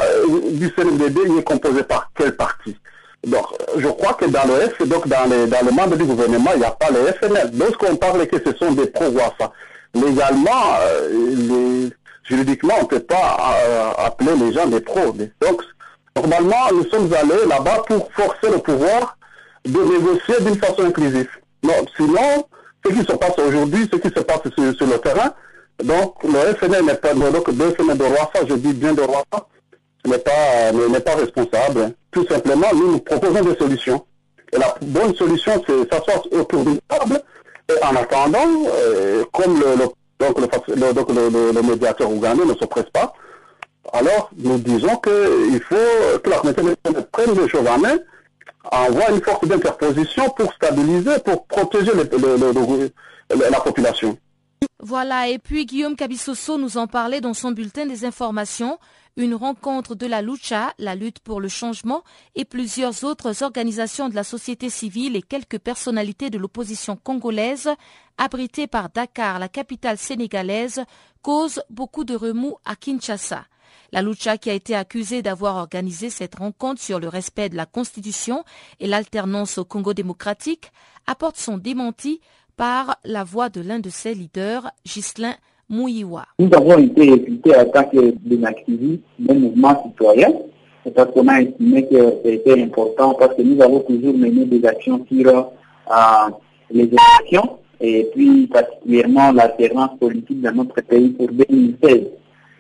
du 0.52 0.72
CNDD, 0.72 1.20
il 1.26 1.40
est 1.40 1.44
composé 1.44 1.84
par 1.84 2.10
quel 2.16 2.38
parti? 2.38 2.78
Donc, 3.28 3.46
je 3.78 3.88
crois 3.88 4.14
que 4.14 4.26
dans 4.26 4.46
le 4.48 4.70
F, 4.70 4.88
donc 4.88 5.08
dans 5.08 5.30
les, 5.30 5.46
dans 5.46 5.64
le 5.64 5.72
membre 5.72 5.98
du 5.98 6.06
gouvernement, 6.06 6.52
il 6.54 6.60
n'y 6.60 6.66
a 6.66 6.72
pas 6.72 6.90
les 6.90 7.12
FNL. 7.14 7.52
Lorsqu'on 7.54 7.96
parle 7.98 8.26
que 8.28 8.38
ce 8.44 8.56
sont 8.58 8.72
des 8.72 8.88
pro-Wassa, 8.88 9.52
légalement, 9.94 10.76
euh, 10.82 11.10
les, 11.36 11.90
juridiquement, 12.24 12.74
on 12.80 12.84
ne 12.84 12.88
peut 12.88 13.00
pas 13.00 13.56
appeler 13.98 14.36
les 14.36 14.54
gens 14.54 14.68
des 14.68 14.80
pros. 14.80 15.14
Donc, 15.42 15.62
normalement, 16.16 16.72
nous 16.74 16.88
sommes 16.90 17.12
allés 17.14 17.46
là-bas 17.48 17.84
pour 17.88 18.12
forcer 18.14 18.50
le 18.52 18.60
pouvoir 18.60 19.18
de 19.66 19.80
négocier 19.80 20.36
d'une 20.42 20.58
façon 20.58 20.86
inclusive. 20.86 21.30
Non, 21.64 21.74
sinon, 21.96 22.46
ce 22.86 22.92
qui 22.92 23.00
se 23.00 23.14
passe 23.14 23.38
aujourd'hui, 23.38 23.88
ce 23.92 23.98
qui 23.98 24.08
se 24.08 24.22
passe 24.22 24.42
sur 24.56 24.88
le 24.88 24.98
terrain, 25.00 25.34
donc, 25.84 26.24
le 26.24 26.54
FNL 26.56 26.86
n'est 26.86 26.96
pas, 26.96 27.14
donc 27.14 27.48
le 27.48 27.72
FNL 27.72 27.98
de 27.98 28.04
Rwasa, 28.04 28.46
je 28.48 28.54
dis 28.56 28.74
bien 28.74 28.94
de 28.94 29.02
Rwasa, 29.02 29.48
n'est 30.06 30.18
pas, 30.18 30.72
n'est 30.72 31.00
pas 31.00 31.16
responsable. 31.16 31.94
Tout 32.12 32.26
simplement, 32.28 32.68
nous, 32.74 32.92
nous 32.94 33.00
proposons 33.00 33.44
des 33.44 33.56
solutions. 33.56 34.06
Et 34.54 34.58
la 34.58 34.76
bonne 34.82 35.16
solution, 35.16 35.64
c'est 35.66 35.94
s'asseoir 35.94 36.22
autour 36.32 36.64
d'une 36.64 36.80
table. 36.88 37.22
En 37.84 37.96
attendant, 37.96 38.48
euh, 38.74 39.24
comme 39.32 39.60
le, 39.60 39.76
donc, 40.94 41.10
le, 41.10 41.62
médiateur 41.62 42.12
ougandais 42.12 42.46
ne 42.46 42.54
se 42.54 42.66
presse 42.66 42.90
pas, 42.94 43.14
alors 43.94 44.30
nous 44.38 44.58
disons 44.60 44.96
qu'il 44.98 45.62
faut 45.62 46.20
que 46.24 46.30
la 46.30 46.38
communauté 46.38 46.74
prenne 47.12 47.34
les 47.40 47.50
choses 47.50 47.68
en 47.68 47.80
main, 47.80 47.98
envoie 48.72 49.10
une 49.10 49.22
force 49.22 49.48
d'interposition 49.48 50.30
pour 50.30 50.54
stabiliser, 50.54 51.20
pour 51.26 51.46
protéger 51.48 51.92
la 53.30 53.60
population. 53.60 54.18
Voilà, 54.80 55.28
et 55.28 55.40
puis 55.40 55.66
Guillaume 55.66 55.96
Kabissoso 55.96 56.58
nous 56.58 56.78
en 56.78 56.88
parlait 56.88 57.22
dans 57.22 57.34
son 57.34 57.52
bulletin 57.52 57.86
des 57.86 58.06
informations. 58.06 58.78
Une 59.18 59.36
rencontre 59.36 59.94
de 59.94 60.06
la 60.06 60.22
Lucha, 60.22 60.74
la 60.78 60.96
lutte 60.96 61.20
pour 61.20 61.42
le 61.42 61.50
changement, 61.50 62.04
et 62.36 62.46
plusieurs 62.46 63.04
autres 63.04 63.44
organisations 63.44 64.08
de 64.08 64.16
la 64.16 64.24
société 64.24 64.70
civile 64.70 65.18
et 65.18 65.22
quelques 65.22 65.60
personnalités 65.60 66.30
de 66.30 66.38
l'opposition 66.38 66.96
congolaise, 66.96 67.70
abritées 68.18 68.68
par 68.68 68.90
Dakar, 68.90 69.38
la 69.38 69.50
capitale 69.50 69.98
sénégalaise, 69.98 70.86
causent 71.22 71.62
beaucoup 71.70 72.06
de 72.06 72.16
remous 72.16 72.56
à 72.64 72.78
Kinshasa. 72.78 73.46
La 73.92 74.02
Lucha, 74.02 74.38
qui 74.38 74.50
a 74.50 74.54
été 74.54 74.76
accusée 74.76 75.22
d'avoir 75.22 75.58
organisé 75.58 76.10
cette 76.10 76.36
rencontre 76.36 76.82
sur 76.82 77.02
le 77.02 77.10
respect 77.10 77.50
de 77.50 77.58
la 77.58 77.66
Constitution 77.66 78.46
et 78.80 78.88
l'alternance 78.88 79.58
au 79.58 79.66
Congo 79.66 79.94
démocratique, 79.94 80.72
apporte 81.06 81.36
son 81.36 81.58
démenti 81.58 82.22
par 82.56 82.98
la 83.04 83.26
voix 83.26 83.50
de 83.50 83.60
l'un 83.60 83.80
de 83.80 83.90
ses 83.90 84.14
leaders, 84.14 84.72
Ghislain 84.86 85.36
Nous 86.38 86.50
avons 86.54 86.78
été 86.80 87.10
réputés 87.12 87.56
en 87.56 87.64
tant 87.66 87.86
que 87.86 88.14
des 88.26 88.44
activistes 88.44 89.04
d'un 89.18 89.36
mouvement 89.36 89.82
citoyen. 89.86 90.28
Parce 90.94 91.12
qu'on 91.14 91.28
a 91.30 91.42
estimé 91.42 91.88
que 91.88 92.16
c'était 92.26 92.62
important 92.62 93.14
parce 93.14 93.36
que 93.36 93.42
nous 93.42 93.62
avons 93.62 93.80
toujours 93.80 94.14
mené 94.18 94.44
des 94.46 94.66
actions 94.68 95.06
sur 95.10 95.30
euh, 95.30 96.30
les 96.72 96.84
élections 96.90 97.58
et 97.80 98.10
puis 98.14 98.48
particulièrement 98.48 99.32
l'alternance 99.32 99.92
politique 100.00 100.42
dans 100.42 100.52
notre 100.54 100.82
pays 100.82 101.10
pour 101.10 101.28
2016. 101.28 102.02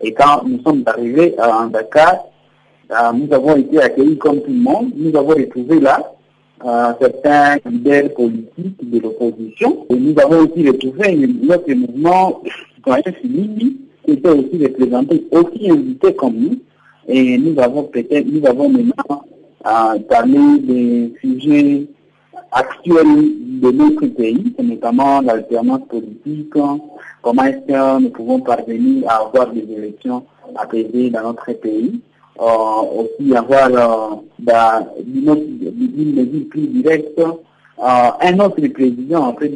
Et 0.02 0.14
quand 0.14 0.44
nous 0.48 0.62
sommes 0.62 0.84
arrivés 0.86 1.36
à 1.38 1.68
Dakar, 1.70 2.16
euh, 2.92 3.12
nous 3.14 3.34
avons 3.34 3.58
été 3.58 3.82
accueillis 3.82 4.18
comme 4.20 4.40
tout 4.42 4.52
le 4.52 4.62
monde. 4.62 4.92
Nous 4.96 5.14
avons 5.18 5.30
retrouvé 5.36 5.80
là 5.82 6.00
certains 7.00 7.58
leaders 7.66 8.14
politiques 8.14 8.78
de 8.90 9.00
l'opposition. 9.00 9.86
Et 9.90 9.96
nous 9.96 10.14
avons 10.20 10.46
aussi 10.46 10.68
retrouvé 10.70 11.18
notre 11.44 11.74
mouvement 11.74 12.42
citoyen 12.82 13.14
civil 13.22 13.78
qui 14.06 14.12
était 14.12 14.30
aussi 14.30 14.64
représenté, 14.64 15.28
aussi 15.32 15.70
invité 15.70 16.14
comme 16.16 16.36
nous. 16.36 16.58
Et 17.08 17.38
nous 17.38 17.60
avons 17.60 17.84
peut-être, 17.84 18.26
nous 18.28 18.46
avons 18.46 18.70
maintenant 18.70 19.24
euh, 19.66 20.00
parlé 20.10 20.60
des 20.60 21.14
sujets 21.22 21.88
actuels 22.52 23.62
de 23.62 23.72
notre 23.72 24.06
pays, 24.08 24.54
notamment 24.62 25.22
l'alternance 25.22 25.88
politique, 25.90 26.54
comment 27.22 27.44
est-ce 27.44 27.68
que 27.68 28.02
nous 28.02 28.10
pouvons 28.10 28.40
parvenir 28.40 29.10
à 29.10 29.26
avoir 29.26 29.52
des 29.52 29.66
élections 29.72 30.24
apaisées 30.56 31.10
dans 31.10 31.24
notre 31.24 31.54
pays? 31.54 32.02
Euh, 32.40 32.82
aussi 32.96 33.36
avoir 33.36 33.70
euh, 33.70 34.82
une 35.06 36.16
mesure 36.16 36.50
plus 36.50 36.68
directe 36.68 37.20
euh, 37.20 37.34
un 37.78 38.40
autre 38.40 38.68
président 38.68 39.26
après, 39.26 39.52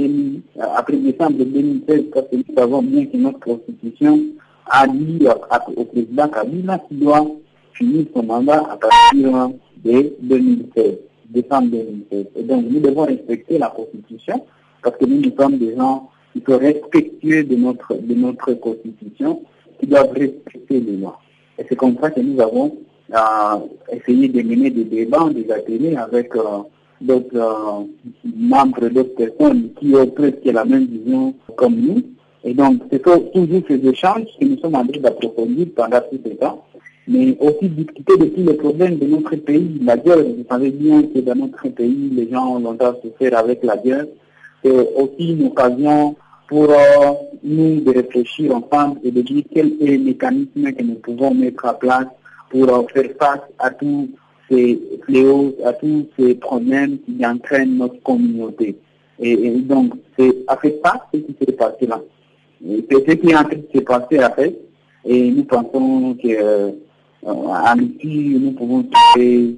après 0.76 0.98
décembre 0.98 1.44
2016, 1.44 2.04
parce 2.14 2.28
que 2.28 2.36
nous 2.38 2.56
savons 2.56 2.82
bien 2.82 3.06
que 3.06 3.18
notre 3.18 3.40
constitution 3.40 4.20
a 4.66 4.88
dit 4.88 5.20
au 5.76 5.84
président 5.86 6.28
Kabila 6.28 6.80
qu'il 6.80 7.00
doit 7.00 7.26
finir 7.74 8.06
son 8.16 8.24
mandat 8.24 8.64
à 8.70 8.78
partir 8.78 9.50
de 9.84 10.14
2016, 10.22 10.96
décembre 11.30 11.70
2016. 11.72 12.26
Et 12.36 12.44
donc 12.44 12.66
nous 12.70 12.80
devons 12.80 13.06
respecter 13.06 13.58
la 13.58 13.70
constitution 13.70 14.46
parce 14.82 14.98
que 14.98 15.06
nous, 15.06 15.22
nous 15.22 15.36
sommes 15.38 15.58
des 15.58 15.76
gens 15.76 16.10
qui 16.34 16.44
sont 16.48 16.58
respectueux 16.58 17.44
de 17.44 17.56
notre, 17.56 17.96
de 17.96 18.14
notre 18.14 18.54
constitution, 18.54 19.42
qui 19.80 19.88
doivent 19.88 20.12
respecter 20.12 20.80
les 20.80 20.98
lois. 20.98 21.20
Et 21.58 21.66
c'est 21.68 21.76
comme 21.76 21.98
ça 22.02 22.12
que 22.12 22.20
nous 22.20 22.40
avons 22.40 22.78
essayer 23.92 24.28
de 24.28 24.42
mener 24.42 24.70
des 24.70 24.84
débats, 24.84 25.30
des 25.30 25.50
ateliers 25.52 25.96
avec 25.96 26.34
d'autres 27.02 27.86
membres, 28.24 28.90
d'autres 28.90 29.16
personnes 29.16 29.70
qui 29.80 29.94
ont 29.96 30.08
presque 30.08 30.46
la 30.46 30.66
même 30.66 30.86
vision 30.86 31.34
comme 31.56 31.76
nous. 31.76 32.02
Et 32.44 32.54
donc, 32.54 32.82
c'est 32.92 33.02
toujours 33.02 33.62
ces 33.68 33.88
échanges 33.88 34.28
que 34.40 34.46
nous 34.46 34.58
sommes 34.60 34.76
en 34.76 34.86
train 34.86 35.02
d'approfondir 35.02 35.68
pendant 35.76 36.00
tout 36.00 36.20
ce 36.24 36.30
temps 36.34 36.64
mais 37.08 37.38
aussi 37.40 37.70
discuter 37.70 38.18
de 38.18 38.26
tous 38.26 38.44
les 38.44 38.54
problèmes 38.54 38.98
de 38.98 39.06
notre 39.06 39.36
pays. 39.36 39.80
La 39.84 39.98
guerre, 39.98 40.24
vous 40.24 40.46
savez 40.50 40.72
bien 40.72 41.04
que 41.04 41.20
dans 41.20 41.36
notre 41.36 41.68
pays, 41.70 42.10
les 42.12 42.30
gens 42.32 42.56
ont 42.56 42.60
longtemps 42.60 42.96
souffert 43.02 43.38
avec 43.38 43.64
la 43.64 43.78
guerre. 43.78 44.06
C'est 44.64 44.94
aussi 44.96 45.34
une 45.34 45.48
occasion 45.48 46.16
pour 46.48 46.70
euh, 46.70 47.12
nous 47.44 47.82
de 47.82 47.92
réfléchir 47.92 48.56
ensemble 48.56 49.00
et 49.04 49.12
de 49.12 49.22
dire 49.22 49.44
quel 49.54 49.74
est 49.82 49.98
le 49.98 50.04
mécanisme 50.04 50.72
que 50.72 50.84
nous 50.84 50.96
pouvons 50.96 51.34
mettre 51.34 51.66
en 51.66 51.74
place 51.74 52.08
pour 52.50 52.70
euh, 52.70 52.84
faire 52.94 53.10
face 53.20 53.42
à 53.60 53.70
tous 53.70 54.10
ces 54.50 54.80
fléaux, 55.06 55.56
à 55.66 55.74
tous 55.74 56.08
ces 56.18 56.36
problèmes 56.36 56.98
qui 57.00 57.26
entraînent 57.26 57.78
notre 57.78 58.02
communauté. 58.04 58.76
Et, 59.20 59.52
donc, 59.60 59.94
c'est 60.18 60.34
fait 60.62 60.80
ça 60.84 61.08
ce 61.14 61.20
qui 61.20 61.36
s'est 61.40 61.54
passé 61.54 61.88
là. 61.88 62.02
C'est 62.62 63.10
ce 63.10 63.12
qui 63.16 63.30
est 63.30 63.36
en 63.36 63.44
train 63.44 64.20
après. 64.20 64.56
Et 65.06 65.32
nous 65.32 65.44
pensons 65.44 66.16
que 66.22 66.28
euh, 66.28 66.72
en 67.24 67.76
nous 67.76 68.52
pouvons 68.52 68.84
trouver 68.84 69.56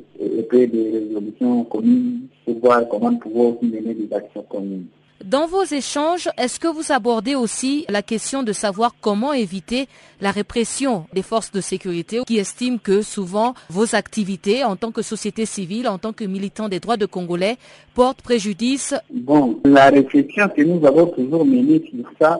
des 0.67 0.89
résolutions 0.91 1.63
communes 1.65 2.27
pour 2.45 2.59
voir 2.59 2.87
comment 2.89 3.11
nous 3.11 3.17
pouvons 3.17 3.57
mener 3.61 3.93
des 3.93 4.13
actions 4.13 4.43
communes. 4.43 4.85
Dans 5.25 5.47
vos 5.47 5.63
échanges, 5.63 6.29
est-ce 6.37 6.59
que 6.59 6.67
vous 6.67 6.91
abordez 6.91 7.33
aussi 7.33 7.85
la 7.89 8.03
question 8.03 8.43
de 8.43 8.53
savoir 8.53 8.93
comment 9.01 9.33
éviter 9.33 9.87
la 10.21 10.29
répression 10.29 11.05
des 11.11 11.23
forces 11.23 11.51
de 11.51 11.59
sécurité 11.59 12.19
qui 12.27 12.37
estiment 12.37 12.77
que 12.77 13.01
souvent 13.01 13.55
vos 13.69 13.95
activités 13.95 14.63
en 14.63 14.75
tant 14.75 14.91
que 14.91 15.01
société 15.01 15.47
civile, 15.47 15.87
en 15.87 15.97
tant 15.97 16.13
que 16.13 16.23
militant 16.23 16.69
des 16.69 16.79
droits 16.79 16.97
de 16.97 17.07
Congolais, 17.07 17.57
portent 17.95 18.21
préjudice? 18.21 18.93
Bon, 19.11 19.59
la 19.65 19.89
réflexion 19.89 20.49
que 20.55 20.61
nous 20.61 20.85
avons 20.85 21.07
toujours 21.07 21.45
menée 21.45 21.81
sur 21.89 22.05
ça, 22.21 22.39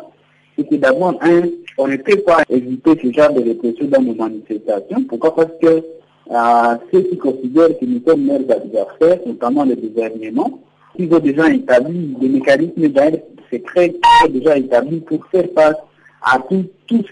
c'est 0.55 0.69
que 0.69 0.75
d'abord, 0.75 1.15
un, 1.22 1.41
on 1.79 1.88
ne 1.88 1.98
peut 1.98 2.19
pas 2.19 2.43
éviter 2.48 2.91
ce 3.01 3.12
genre 3.12 3.34
de 3.34 3.41
répression 3.41 3.88
dans 3.88 4.03
nos 4.03 4.13
manifestations. 4.13 5.03
Pourquoi? 5.10 5.36
Parce 5.36 5.51
que 5.60 5.84
euh, 6.29 6.77
ceux 6.91 7.01
qui 7.01 7.17
considèrent 7.17 7.77
que 7.79 7.86
nous 7.86 8.01
sommes 8.07 8.24
mères 8.24 8.41
adversaires, 8.55 9.19
notamment 9.25 9.65
le 9.65 9.75
gouvernement, 9.75 10.60
ont 11.04 11.20
déjà 11.20 11.51
établi 11.54 12.16
des 12.20 12.30
mécanismes 12.30 12.88
d'aide 12.89 13.24
secrets 13.51 13.89
qui 13.89 14.00
sont 14.22 14.32
déjà 14.32 14.58
établis 14.58 15.00
pour 15.01 15.25
faire 15.27 15.48
face 15.56 15.77
à 16.22 16.39
tous 16.39 16.66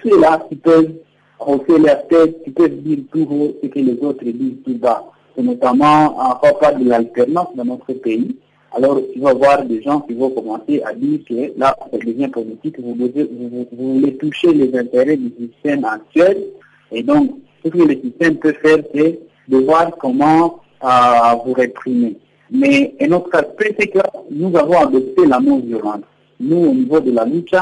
ceux-là 0.04 0.46
qui 0.50 0.56
peuvent 0.56 0.94
hausser 1.40 1.80
leur 1.80 2.08
tête, 2.08 2.44
qui 2.44 2.52
peuvent 2.52 2.82
dire 2.82 3.00
tout 3.12 3.28
haut 3.30 3.56
ce 3.62 3.68
que 3.68 3.80
les 3.80 3.98
autres 4.02 4.24
disent 4.26 4.64
tout 4.66 4.78
bas. 4.78 5.04
C'est 5.36 5.44
notamment 5.44 6.18
en 6.18 6.36
part 6.36 6.76
de 6.78 6.88
l'alternance 6.88 7.50
dans 7.56 7.66
notre 7.66 7.94
pays 7.94 8.36
alors 8.76 9.00
tu 9.14 9.20
vas 9.20 9.34
voir 9.34 9.64
des 9.64 9.82
gens 9.82 10.02
qui 10.02 10.14
vont 10.14 10.30
commencer 10.30 10.82
à 10.84 10.94
dire 10.94 11.20
que 11.28 11.58
là, 11.58 11.76
ça 11.92 11.98
devient 11.98 12.28
politique, 12.28 12.78
vous, 12.80 12.94
vous, 12.94 13.68
voulez 13.72 14.18
toucher 14.18 14.54
les 14.54 14.78
intérêts 14.78 15.16
du 15.16 15.32
système 15.40 15.86
actuel, 15.86 16.44
et 16.92 17.02
donc 17.02 17.38
ce 17.64 17.70
que 17.70 17.78
le 17.78 17.96
système 18.02 18.36
peut 18.36 18.54
faire, 18.62 18.80
c'est 18.94 19.20
de 19.48 19.58
voir 19.60 19.92
comment 19.98 20.60
euh, 20.84 21.36
vous 21.46 21.54
réprimer. 21.54 22.18
Mais 22.52 22.94
un 23.02 23.12
autre 23.12 23.30
aspect, 23.34 23.76
c'est 23.80 23.88
que 23.88 24.00
nous 24.32 24.56
avons 24.56 24.78
adopté 24.78 25.26
la 25.26 25.40
non-violence. 25.40 26.02
Nous, 26.40 26.58
au 26.58 26.74
niveau 26.74 27.00
de 27.00 27.12
la 27.12 27.26
lutte, 27.26 27.56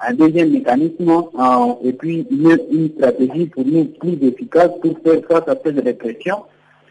un 0.00 0.14
deuxième 0.14 0.50
mécanisme 0.50 1.10
euh, 1.10 1.74
et 1.84 1.92
puis 1.92 2.26
une, 2.30 2.56
une, 2.70 2.90
stratégie 2.90 3.46
pour 3.46 3.64
nous 3.66 3.86
plus 3.86 4.16
efficace 4.22 4.70
pour 4.80 4.96
faire 5.04 5.20
face 5.28 5.48
à 5.48 5.56
cette 5.64 5.84
répression, 5.84 6.36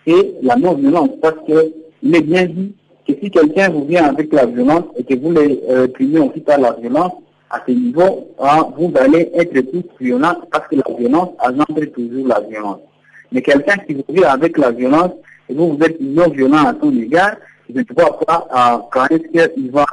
c'est 0.05 0.35
la 0.41 0.55
non-violence, 0.57 1.11
parce 1.21 1.37
que 1.47 1.71
est 2.13 2.21
bien 2.21 2.45
dit 2.45 2.73
que 3.07 3.13
si 3.21 3.31
quelqu'un 3.31 3.69
vous 3.69 3.85
vient 3.85 4.05
avec 4.05 4.33
la 4.33 4.45
violence 4.45 4.83
et 4.97 5.03
que 5.03 5.15
vous 5.15 5.31
les 5.31 5.61
euh, 5.69 5.87
aussi 6.25 6.41
par 6.41 6.59
la 6.59 6.73
violence, 6.73 7.13
à 7.49 7.61
ce 7.65 7.71
niveau, 7.71 8.27
hein, 8.39 8.67
vous 8.77 8.91
allez 8.99 9.31
être 9.33 9.53
plus 9.61 9.83
violent 10.01 10.35
parce 10.51 10.67
que 10.67 10.75
la 10.75 10.97
violence 10.97 11.29
engendre 11.39 11.85
toujours 11.93 12.27
la 12.27 12.41
violence. 12.41 12.79
Mais 13.31 13.41
quelqu'un 13.41 13.77
qui 13.77 13.93
vous 13.93 14.03
vient 14.09 14.29
avec 14.29 14.57
la 14.57 14.71
violence 14.71 15.11
et 15.49 15.53
vous, 15.53 15.77
vous 15.77 15.83
êtes 15.83 15.99
non 16.01 16.29
violent 16.29 16.65
à 16.65 16.75
son 16.81 16.91
égard, 16.95 17.37
je 17.69 17.79
ne 17.79 17.83
vois 17.95 18.19
pas 18.19 18.89
quand 18.91 19.05
est-ce 19.09 19.47
qu'il 19.49 19.71
va, 19.71 19.85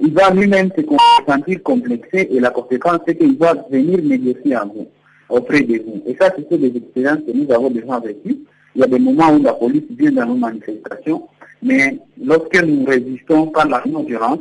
il 0.00 0.12
va 0.12 0.30
lui-même 0.30 0.70
se 0.76 0.82
sentir 1.26 1.62
complexé 1.62 2.28
et 2.30 2.40
la 2.40 2.50
conséquence 2.50 3.00
c'est 3.06 3.16
qu'il 3.16 3.36
va 3.38 3.54
venir 3.70 3.98
négocier 4.02 4.54
à 4.54 4.64
vous, 4.64 4.86
auprès 5.28 5.60
de 5.62 5.82
vous. 5.84 6.02
Et 6.06 6.16
ça, 6.20 6.30
c'est 6.36 6.58
des 6.58 6.76
expériences 6.76 7.24
que 7.26 7.32
nous 7.32 7.50
avons 7.52 7.70
déjà 7.70 7.98
vécues. 7.98 8.38
Il 8.74 8.80
y 8.80 8.84
a 8.84 8.86
des 8.86 8.98
moments 8.98 9.32
où 9.32 9.42
la 9.42 9.54
police 9.54 9.84
vient 9.90 10.12
dans 10.12 10.26
nos 10.26 10.34
manifestations 10.34 11.28
mais 11.62 11.98
lorsque 12.22 12.62
nous 12.62 12.84
résistons 12.84 13.46
par 13.48 13.66
la 13.68 13.82
non-violence, 13.86 14.40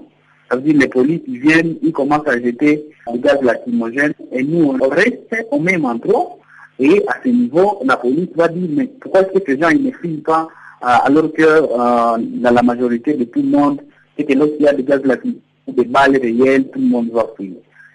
ça 0.49 0.55
veut 0.55 0.61
dire 0.61 0.77
les 0.79 0.87
polices 0.87 1.21
viennent, 1.27 1.75
ils 1.81 1.91
commencent 1.91 2.27
à 2.27 2.39
jeter 2.39 2.85
du 3.11 3.19
gaz 3.19 3.41
lacrymogène 3.41 4.13
et 4.31 4.43
nous 4.43 4.65
on 4.65 4.89
reste 4.89 5.35
au 5.51 5.59
même 5.59 5.85
endroit 5.85 6.37
et 6.79 7.03
à 7.07 7.15
ce 7.23 7.29
niveau, 7.29 7.79
la 7.85 7.97
police 7.97 8.29
va 8.35 8.47
dire 8.47 8.69
mais 8.71 8.89
pourquoi 9.01 9.21
est-ce 9.21 9.39
que 9.39 9.45
ces 9.45 9.59
gens 9.59 9.69
ils 9.69 9.83
ne 9.83 9.91
fuient 9.91 10.21
pas 10.21 10.47
alors 10.81 11.31
que 11.33 11.43
euh, 11.43 12.17
dans 12.19 12.51
la 12.51 12.61
majorité 12.61 13.13
de 13.13 13.23
tout 13.25 13.41
le 13.41 13.49
monde, 13.49 13.81
que 14.17 14.33
lorsqu'il 14.33 14.63
y 14.63 14.67
a 14.67 14.73
des 14.73 14.83
gaz 14.83 15.01
lacrymogènes, 15.03 15.41
des 15.67 15.85
balles 15.85 16.17
réelles, 16.17 16.67
tout 16.69 16.79
le 16.79 16.87
monde 16.87 17.09
va 17.11 17.27
fuir. 17.35 17.53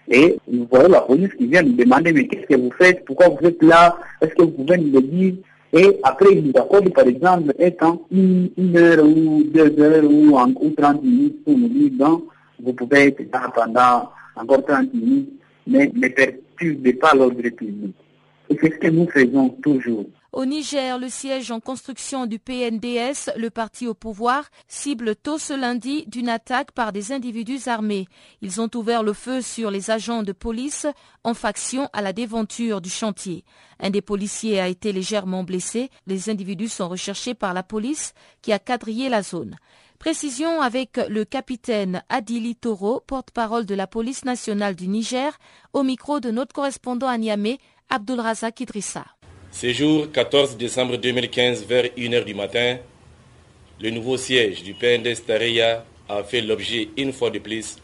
Et 0.09 0.37
nous 0.51 0.67
voyons 0.71 0.89
la 0.89 1.01
police 1.01 1.33
qui 1.35 1.47
vient 1.47 1.63
nous 1.63 1.73
demander 1.73 2.13
mais 2.13 2.27
qu'est-ce 2.27 2.47
que 2.47 2.61
vous 2.61 2.73
faites, 2.79 3.05
pourquoi 3.05 3.29
vous 3.29 3.47
êtes 3.47 3.63
là, 3.63 3.97
est-ce 4.21 4.35
que 4.35 4.43
vous 4.43 4.51
pouvez 4.51 4.79
nous 4.79 4.93
le 4.93 5.03
dire? 5.03 5.35
Et 5.75 5.99
après, 6.03 6.27
il 6.33 6.45
nous 6.45 6.61
accorde, 6.61 6.93
par 6.93 7.07
exemple, 7.07 7.55
étant 7.59 8.03
une, 8.11 8.51
heure 8.77 9.05
ou 9.05 9.43
deux 9.45 9.81
heures 9.81 10.05
ou, 10.05 10.37
ou 10.37 10.71
30 10.77 11.03
minutes 11.03 11.43
pour 11.45 11.57
nous 11.57 11.69
dire, 11.69 11.93
donc, 11.93 12.25
vous 12.63 12.75
pouvez 12.75 13.07
être 13.07 13.23
là 13.33 13.51
pendant 13.55 14.11
encore 14.37 14.65
30 14.67 14.93
minutes, 14.93 15.31
mais 15.67 15.91
ne 15.95 16.09
perturbez 16.09 16.93
pas 16.93 17.15
l'ordre 17.15 17.41
public. 17.41 17.95
Et 18.51 18.59
c'est 18.61 18.75
ce 18.75 18.79
que 18.79 18.89
nous 18.89 19.09
faisons 19.09 19.49
toujours. 19.63 20.05
Au 20.33 20.47
Niger, 20.47 20.99
le 20.99 21.11
siège 21.11 21.51
en 21.51 21.61
construction 21.61 22.25
du 22.25 22.39
PNDS, 22.39 23.33
le 23.37 23.51
parti 23.51 23.87
au 23.87 23.93
pouvoir, 23.93 24.49
cible 24.67 25.15
tôt 25.15 25.37
ce 25.37 25.53
lundi 25.53 26.07
d'une 26.07 26.31
attaque 26.31 26.73
par 26.73 26.91
des 26.91 27.13
individus 27.13 27.69
armés. 27.69 28.07
Ils 28.41 28.59
ont 28.59 28.71
ouvert 28.75 29.03
le 29.03 29.13
feu 29.13 29.43
sur 29.43 29.71
les 29.71 29.91
agents 29.91 30.23
de 30.23 30.33
police 30.33 30.87
en 31.23 31.35
faction 31.35 31.91
à 31.93 32.01
la 32.01 32.15
déventure 32.15 32.81
du 32.81 32.89
chantier. 32.89 33.45
Un 33.79 33.91
des 33.91 34.01
policiers 34.01 34.59
a 34.59 34.69
été 34.69 34.91
légèrement 34.93 35.45
blessé. 35.45 35.91
Les 36.07 36.31
individus 36.31 36.69
sont 36.71 36.89
recherchés 36.89 37.35
par 37.35 37.53
la 37.53 37.63
police 37.63 38.15
qui 38.41 38.53
a 38.55 38.59
quadrillé 38.59 39.11
la 39.11 39.21
zone. 39.23 39.57
Précision 39.99 40.63
avec 40.63 40.99
le 41.11 41.27
capitaine 41.27 42.03
Adili 42.09 42.57
Toro, 42.57 43.03
porte-parole 43.07 43.67
de 43.67 43.75
la 43.75 43.87
police 43.87 44.25
nationale 44.25 44.77
du 44.77 44.89
Niger, 44.89 45.39
au 45.75 45.83
micro 45.83 46.21
de 46.21 46.31
notre 46.31 46.55
correspondant 46.55 47.09
à 47.09 47.19
Niamey, 47.19 47.59
Abdulrazak 47.91 48.61
Idrissa. 48.61 49.05
Ce 49.53 49.71
jour 49.71 50.11
14 50.11 50.57
décembre 50.57 50.97
2015 50.97 51.67
vers 51.67 51.85
1h 51.95 52.25
du 52.25 52.33
matin, 52.35 52.79
le 53.81 53.91
nouveau 53.91 54.17
siège 54.17 54.63
du 54.63 54.73
PNDS 54.73 55.27
Tareya 55.27 55.85
a 56.09 56.23
fait 56.25 56.41
l'objet 56.41 56.89
une 56.97 57.13
fois 57.13 57.29
de 57.29 57.39
plus 57.39 57.77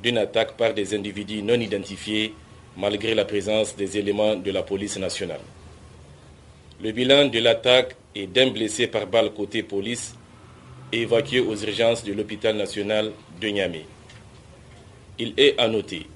d'une 0.00 0.18
attaque 0.18 0.56
par 0.56 0.72
des 0.72 0.94
individus 0.94 1.42
non 1.42 1.60
identifiés 1.60 2.32
malgré 2.76 3.12
la 3.14 3.24
présence 3.24 3.74
des 3.74 3.98
éléments 3.98 4.36
de 4.36 4.50
la 4.52 4.62
police 4.62 4.98
nationale. 4.98 5.40
Le 6.80 6.92
bilan 6.92 7.26
de 7.26 7.40
l'attaque 7.40 7.96
est 8.14 8.28
d'un 8.28 8.50
blessé 8.50 8.86
par 8.86 9.08
balle 9.08 9.32
côté 9.34 9.64
police 9.64 10.14
évacué 10.92 11.40
aux 11.40 11.56
urgences 11.56 12.04
de 12.04 12.12
l'hôpital 12.12 12.56
national 12.56 13.10
de 13.40 13.48
Niamey. 13.48 13.84
Il 15.18 15.34
est 15.36 15.58
à 15.58 15.66
noter 15.66 16.06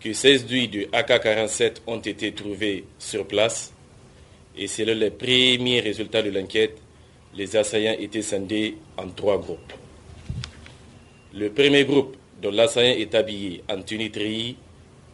que 0.00 0.14
16 0.14 0.46
douilles 0.46 0.68
de 0.68 0.80
AK-47 0.92 1.82
ont 1.86 1.98
été 2.00 2.32
trouvées 2.32 2.84
sur 2.98 3.26
place 3.26 3.74
et 4.58 4.66
selon 4.66 4.94
les 4.94 5.10
premiers 5.10 5.80
résultats 5.80 6.22
de 6.22 6.30
l'enquête, 6.30 6.76
les 7.34 7.56
assaillants 7.56 7.96
étaient 7.98 8.22
scindés 8.22 8.76
en 8.96 9.08
trois 9.08 9.38
groupes. 9.38 9.72
Le 11.34 11.50
premier 11.50 11.84
groupe, 11.84 12.16
dont 12.42 12.50
l'assaillant 12.50 12.96
est 12.98 13.14
habillé 13.14 13.62
en 13.70 13.80
tenue 13.82 14.10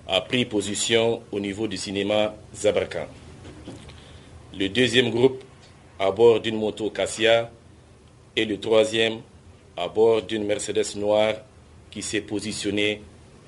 a 0.09 0.21
pris 0.21 0.45
position 0.45 1.23
au 1.33 1.41
niveau 1.41 1.67
du 1.67 1.77
cinéma 1.77 2.35
Zabarkan. 2.55 3.07
Le 4.59 4.69
deuxième 4.69 5.11
groupe, 5.11 5.43
à 5.99 6.11
bord 6.11 6.41
d'une 6.41 6.57
moto 6.57 6.91
Cassia, 6.91 7.51
et 8.37 8.45
le 8.45 8.59
troisième, 8.59 9.21
à 9.77 9.89
bord 9.89 10.23
d'une 10.23 10.45
Mercedes 10.45 10.97
noire 10.97 11.35
qui 11.91 12.03
s'est 12.03 12.21
positionnée 12.21 13.01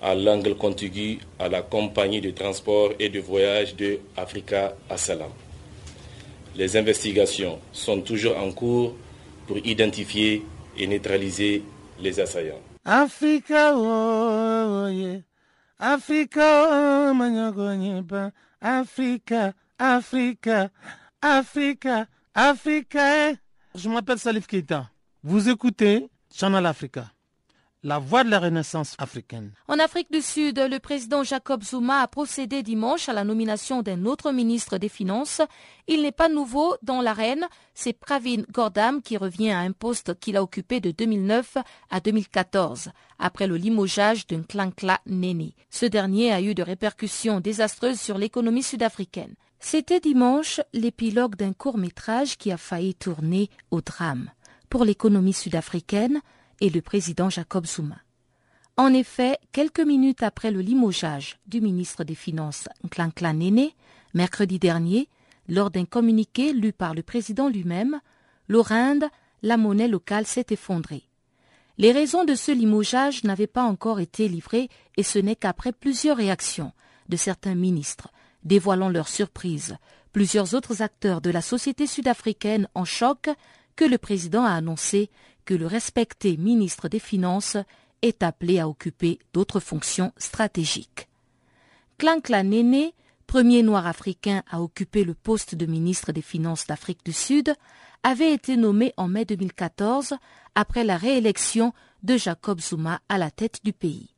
à 0.02 0.14
l'angle 0.14 0.54
contigu 0.56 1.18
à 1.38 1.48
la 1.48 1.62
compagnie 1.62 2.20
de 2.20 2.30
transport 2.30 2.92
et 2.98 3.08
de 3.08 3.20
voyage 3.20 3.74
de 3.76 3.98
Africa 4.16 4.76
Assalam. 4.88 5.30
Les 6.56 6.76
investigations 6.76 7.60
sont 7.72 8.00
toujours 8.00 8.38
en 8.38 8.50
cours 8.50 8.94
pour 9.46 9.58
identifier 9.58 10.42
et 10.78 10.86
neutraliser 10.86 11.62
les 12.00 12.18
assaillants. 12.18 12.60
Africa, 12.84 13.72
oh, 13.74 14.88
oh, 14.88 15.20
Africa, 15.78 17.12
oh, 17.12 18.30
Africa, 18.60 19.52
Africa, 19.78 20.70
Africa, 21.20 22.06
Africa. 22.34 23.32
Je 23.74 23.88
m'appelle 23.90 24.18
Salif 24.18 24.46
Keita. 24.46 24.88
Vous 25.22 25.48
écoutez 25.50 26.08
Channel 26.34 26.64
Africa 26.64 27.10
la 27.86 28.00
voie 28.00 28.24
de 28.24 28.30
la 28.30 28.40
renaissance 28.40 28.96
africaine. 28.98 29.52
En 29.68 29.78
Afrique 29.78 30.10
du 30.10 30.20
Sud, 30.20 30.58
le 30.58 30.80
président 30.80 31.22
Jacob 31.22 31.62
Zuma 31.62 32.00
a 32.00 32.08
procédé 32.08 32.64
dimanche 32.64 33.08
à 33.08 33.12
la 33.12 33.22
nomination 33.22 33.80
d'un 33.80 34.06
autre 34.06 34.32
ministre 34.32 34.76
des 34.76 34.88
Finances. 34.88 35.40
Il 35.86 36.02
n'est 36.02 36.10
pas 36.10 36.28
nouveau 36.28 36.74
dans 36.82 37.00
l'arène, 37.00 37.46
c'est 37.74 37.92
Pravin 37.92 38.42
Gordam 38.50 39.02
qui 39.02 39.16
revient 39.16 39.52
à 39.52 39.60
un 39.60 39.70
poste 39.70 40.18
qu'il 40.18 40.36
a 40.36 40.42
occupé 40.42 40.80
de 40.80 40.90
2009 40.90 41.58
à 41.88 42.00
2014, 42.00 42.90
après 43.20 43.46
le 43.46 43.56
limogeage 43.56 44.26
d'un 44.26 44.42
Klankla 44.42 44.98
Nene. 45.06 45.52
Ce 45.70 45.86
dernier 45.86 46.32
a 46.32 46.42
eu 46.42 46.56
de 46.56 46.64
répercussions 46.64 47.38
désastreuses 47.38 48.00
sur 48.00 48.18
l'économie 48.18 48.64
sud-africaine. 48.64 49.36
C'était 49.60 50.00
dimanche 50.00 50.60
l'épilogue 50.72 51.36
d'un 51.36 51.52
court 51.52 51.78
métrage 51.78 52.36
qui 52.36 52.50
a 52.50 52.56
failli 52.56 52.96
tourner 52.96 53.48
au 53.70 53.80
drame. 53.80 54.32
Pour 54.70 54.84
l'économie 54.84 55.32
sud-africaine, 55.32 56.20
et 56.60 56.70
le 56.70 56.80
président 56.80 57.30
Jacob 57.30 57.66
Zuma. 57.66 57.96
En 58.76 58.92
effet, 58.92 59.38
quelques 59.52 59.80
minutes 59.80 60.22
après 60.22 60.50
le 60.50 60.60
limogeage 60.60 61.38
du 61.46 61.60
ministre 61.60 62.04
des 62.04 62.14
Finances 62.14 62.68
Nklan 62.84 63.34
Nene, 63.34 63.70
mercredi 64.12 64.58
dernier, 64.58 65.08
lors 65.48 65.70
d'un 65.70 65.84
communiqué 65.84 66.52
lu 66.52 66.72
par 66.72 66.94
le 66.94 67.02
président 67.02 67.48
lui-même, 67.48 68.00
l'Orinde, 68.48 69.06
la 69.42 69.56
monnaie 69.56 69.88
locale 69.88 70.26
s'est 70.26 70.46
effondrée. 70.50 71.04
Les 71.78 71.92
raisons 71.92 72.24
de 72.24 72.34
ce 72.34 72.52
limogeage 72.52 73.24
n'avaient 73.24 73.46
pas 73.46 73.62
encore 73.62 74.00
été 74.00 74.28
livrées 74.28 74.68
et 74.96 75.02
ce 75.02 75.18
n'est 75.18 75.36
qu'après 75.36 75.72
plusieurs 75.72 76.16
réactions 76.16 76.72
de 77.08 77.16
certains 77.16 77.54
ministres 77.54 78.08
dévoilant 78.44 78.88
leur 78.88 79.08
surprise, 79.08 79.76
plusieurs 80.12 80.54
autres 80.54 80.82
acteurs 80.82 81.20
de 81.20 81.30
la 81.30 81.42
société 81.42 81.86
sud-africaine 81.86 82.68
en 82.74 82.84
choc 82.84 83.28
que 83.74 83.84
le 83.84 83.98
président 83.98 84.44
a 84.44 84.52
annoncé 84.52 85.10
que 85.46 85.54
le 85.54 85.66
respecté 85.66 86.36
ministre 86.36 86.88
des 86.88 86.98
Finances 86.98 87.56
est 88.02 88.22
appelé 88.22 88.58
à 88.58 88.68
occuper 88.68 89.18
d'autres 89.32 89.60
fonctions 89.60 90.12
stratégiques. 90.18 91.08
Klankla 91.96 92.42
Nene, 92.42 92.90
premier 93.26 93.62
noir 93.62 93.86
africain 93.86 94.42
à 94.50 94.60
occuper 94.60 95.04
le 95.04 95.14
poste 95.14 95.54
de 95.54 95.64
ministre 95.64 96.12
des 96.12 96.20
Finances 96.20 96.66
d'Afrique 96.66 97.04
du 97.04 97.12
Sud, 97.12 97.54
avait 98.02 98.34
été 98.34 98.56
nommé 98.56 98.92
en 98.98 99.08
mai 99.08 99.24
2014 99.24 100.14
après 100.54 100.84
la 100.84 100.96
réélection 100.96 101.72
de 102.02 102.16
Jacob 102.16 102.60
Zuma 102.60 103.00
à 103.08 103.16
la 103.16 103.30
tête 103.30 103.60
du 103.64 103.72
pays. 103.72 104.10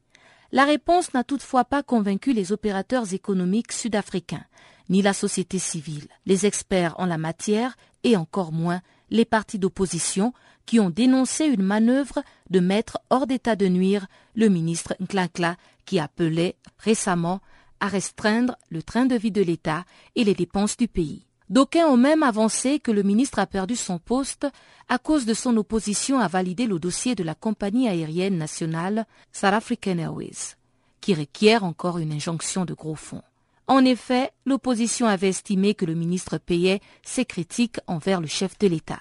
La 0.50 0.64
réponse 0.64 1.12
n'a 1.14 1.24
toutefois 1.24 1.64
pas 1.64 1.82
convaincu 1.82 2.32
les 2.32 2.52
opérateurs 2.52 3.12
économiques 3.12 3.72
sud-africains, 3.72 4.44
ni 4.88 5.02
la 5.02 5.12
société 5.12 5.58
civile, 5.58 6.08
les 6.26 6.46
experts 6.46 6.94
en 6.98 7.06
la 7.06 7.18
matière 7.18 7.76
et 8.02 8.16
encore 8.16 8.52
moins 8.52 8.80
les 9.10 9.24
partis 9.24 9.58
d'opposition 9.58 10.32
qui 10.68 10.80
ont 10.80 10.90
dénoncé 10.90 11.46
une 11.46 11.62
manœuvre 11.62 12.22
de 12.50 12.60
mettre 12.60 12.98
hors 13.08 13.26
d'état 13.26 13.56
de 13.56 13.68
nuire 13.68 14.06
le 14.34 14.50
ministre 14.50 14.94
Nkla 15.00 15.56
qui 15.86 15.98
appelait 15.98 16.56
récemment 16.78 17.40
à 17.80 17.86
restreindre 17.86 18.54
le 18.68 18.82
train 18.82 19.06
de 19.06 19.14
vie 19.14 19.30
de 19.30 19.40
l'État 19.40 19.86
et 20.14 20.24
les 20.24 20.34
dépenses 20.34 20.76
du 20.76 20.86
pays. 20.86 21.24
D'aucuns 21.48 21.86
ont 21.86 21.96
même 21.96 22.22
avancé 22.22 22.80
que 22.80 22.90
le 22.90 23.02
ministre 23.02 23.38
a 23.38 23.46
perdu 23.46 23.76
son 23.76 23.98
poste 23.98 24.46
à 24.90 24.98
cause 24.98 25.24
de 25.24 25.32
son 25.32 25.56
opposition 25.56 26.18
à 26.18 26.28
valider 26.28 26.66
le 26.66 26.78
dossier 26.78 27.14
de 27.14 27.24
la 27.24 27.34
compagnie 27.34 27.88
aérienne 27.88 28.36
nationale 28.36 29.06
South 29.32 29.54
African 29.54 29.96
Airways, 29.96 30.56
qui 31.00 31.14
requiert 31.14 31.64
encore 31.64 31.96
une 31.96 32.12
injonction 32.12 32.66
de 32.66 32.74
gros 32.74 32.94
fonds. 32.94 33.22
En 33.68 33.86
effet, 33.86 34.32
l'opposition 34.44 35.06
avait 35.06 35.30
estimé 35.30 35.72
que 35.74 35.86
le 35.86 35.94
ministre 35.94 36.36
payait 36.36 36.82
ses 37.02 37.24
critiques 37.24 37.80
envers 37.86 38.20
le 38.20 38.26
chef 38.26 38.58
de 38.58 38.66
l'État. 38.66 39.00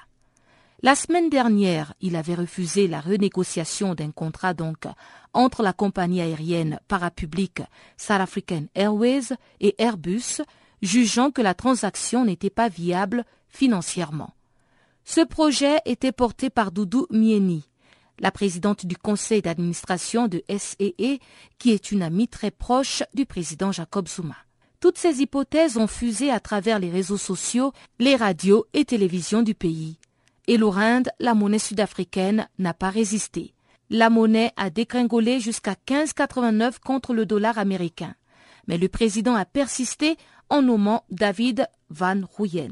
La 0.83 0.93
semaine 0.93 1.31
dernière, 1.31 1.95
il 2.01 2.15
avait 2.15 2.35
refusé 2.35 2.87
la 2.87 3.01
renégociation 3.01 3.95
d'un 3.95 4.11
contrat 4.11 4.53
donc 4.53 4.85
entre 5.33 5.63
la 5.63 5.73
compagnie 5.73 6.21
aérienne 6.21 6.79
parapublique 6.87 7.63
South 7.97 8.21
African 8.21 8.65
Airways 8.75 9.33
et 9.59 9.73
Airbus, 9.79 10.43
jugeant 10.83 11.31
que 11.31 11.41
la 11.41 11.55
transaction 11.55 12.25
n'était 12.25 12.51
pas 12.51 12.69
viable 12.69 13.25
financièrement. 13.49 14.35
Ce 15.03 15.21
projet 15.21 15.77
était 15.85 16.11
porté 16.11 16.51
par 16.51 16.71
Doudou 16.71 17.07
Mieni, 17.09 17.67
la 18.19 18.29
présidente 18.29 18.85
du 18.85 18.97
conseil 18.97 19.41
d'administration 19.41 20.27
de 20.27 20.43
SEE, 20.47 21.19
qui 21.57 21.71
est 21.71 21.91
une 21.91 22.03
amie 22.03 22.27
très 22.27 22.51
proche 22.51 23.01
du 23.15 23.25
président 23.25 23.71
Jacob 23.71 24.07
Zuma. 24.07 24.37
Toutes 24.79 24.99
ces 24.99 25.23
hypothèses 25.23 25.77
ont 25.77 25.87
fusé 25.87 26.29
à 26.29 26.39
travers 26.39 26.77
les 26.77 26.91
réseaux 26.91 27.17
sociaux, 27.17 27.73
les 27.97 28.15
radios 28.15 28.67
et 28.73 28.85
télévisions 28.85 29.41
du 29.41 29.55
pays 29.55 29.97
et 30.47 30.57
l'Orinde, 30.57 31.09
la 31.19 31.33
monnaie 31.33 31.59
sud-africaine, 31.59 32.47
n'a 32.57 32.73
pas 32.73 32.89
résisté. 32.89 33.53
La 33.89 34.09
monnaie 34.09 34.51
a 34.57 34.69
dégringolé 34.69 35.39
jusqu'à 35.39 35.75
15,89 35.87 36.79
contre 36.79 37.13
le 37.13 37.25
dollar 37.25 37.57
américain. 37.57 38.15
Mais 38.67 38.77
le 38.77 38.89
président 38.89 39.35
a 39.35 39.45
persisté 39.45 40.17
en 40.49 40.61
nommant 40.61 41.03
David 41.09 41.67
Van 41.89 42.21
Rooyen. 42.29 42.71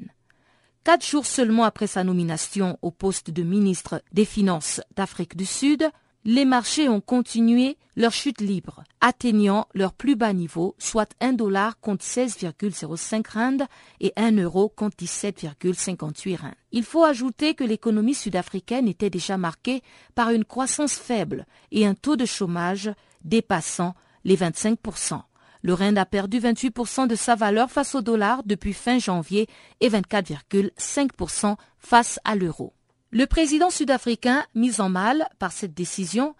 Quatre 0.83 1.05
jours 1.05 1.25
seulement 1.25 1.63
après 1.63 1.88
sa 1.88 2.03
nomination 2.03 2.77
au 2.81 2.91
poste 2.91 3.31
de 3.31 3.43
ministre 3.43 4.03
des 4.11 4.25
Finances 4.25 4.81
d'Afrique 4.95 5.35
du 5.35 5.45
Sud, 5.45 5.89
les 6.25 6.43
marchés 6.43 6.89
ont 6.89 7.01
continué 7.01 7.77
leur 7.95 8.11
chute 8.11 8.41
libre, 8.41 8.83
atteignant 8.99 9.67
leur 9.73 9.93
plus 9.93 10.15
bas 10.15 10.33
niveau, 10.33 10.75
soit 10.79 11.13
1 11.21 11.33
dollar 11.33 11.79
contre 11.79 12.03
16,05 12.03 13.31
rand 13.31 13.67
et 14.01 14.11
1 14.17 14.38
euro 14.39 14.67
contre 14.67 14.97
17,58 14.97 16.38
rand. 16.38 16.51
Il 16.71 16.83
faut 16.83 17.03
ajouter 17.03 17.53
que 17.53 17.63
l'économie 17.63 18.15
sud-africaine 18.15 18.88
était 18.88 19.11
déjà 19.11 19.38
marquée 19.38 19.81
par 20.15 20.31
une 20.31 20.43
croissance 20.43 20.95
faible 20.95 21.45
et 21.71 21.85
un 21.85 21.93
taux 21.93 22.17
de 22.17 22.25
chômage 22.25 22.91
dépassant 23.23 23.93
les 24.25 24.35
25% 24.35 25.21
le 25.65 25.73
rand 25.73 25.95
a 25.97 26.05
perdu 26.05 26.38
28% 26.38 27.07
de 27.07 27.15
sa 27.15 27.33
valeur 27.33 27.71
face 27.71 27.95
au 27.95 28.01
dollar 28.03 28.43
depuis 28.45 28.71
fin 28.71 28.99
janvier 28.99 29.47
et 29.81 29.89
24,5% 29.89 31.55
face 31.79 32.19
à 32.23 32.35
l'euro. 32.35 32.74
Le 33.17 33.28
président 33.28 33.69
sud-africain, 33.69 34.43
mis 34.56 34.82
en 34.82 34.89
mal 34.89 35.25
par 35.39 35.54
cette 35.54 35.73
décision, 35.73 36.36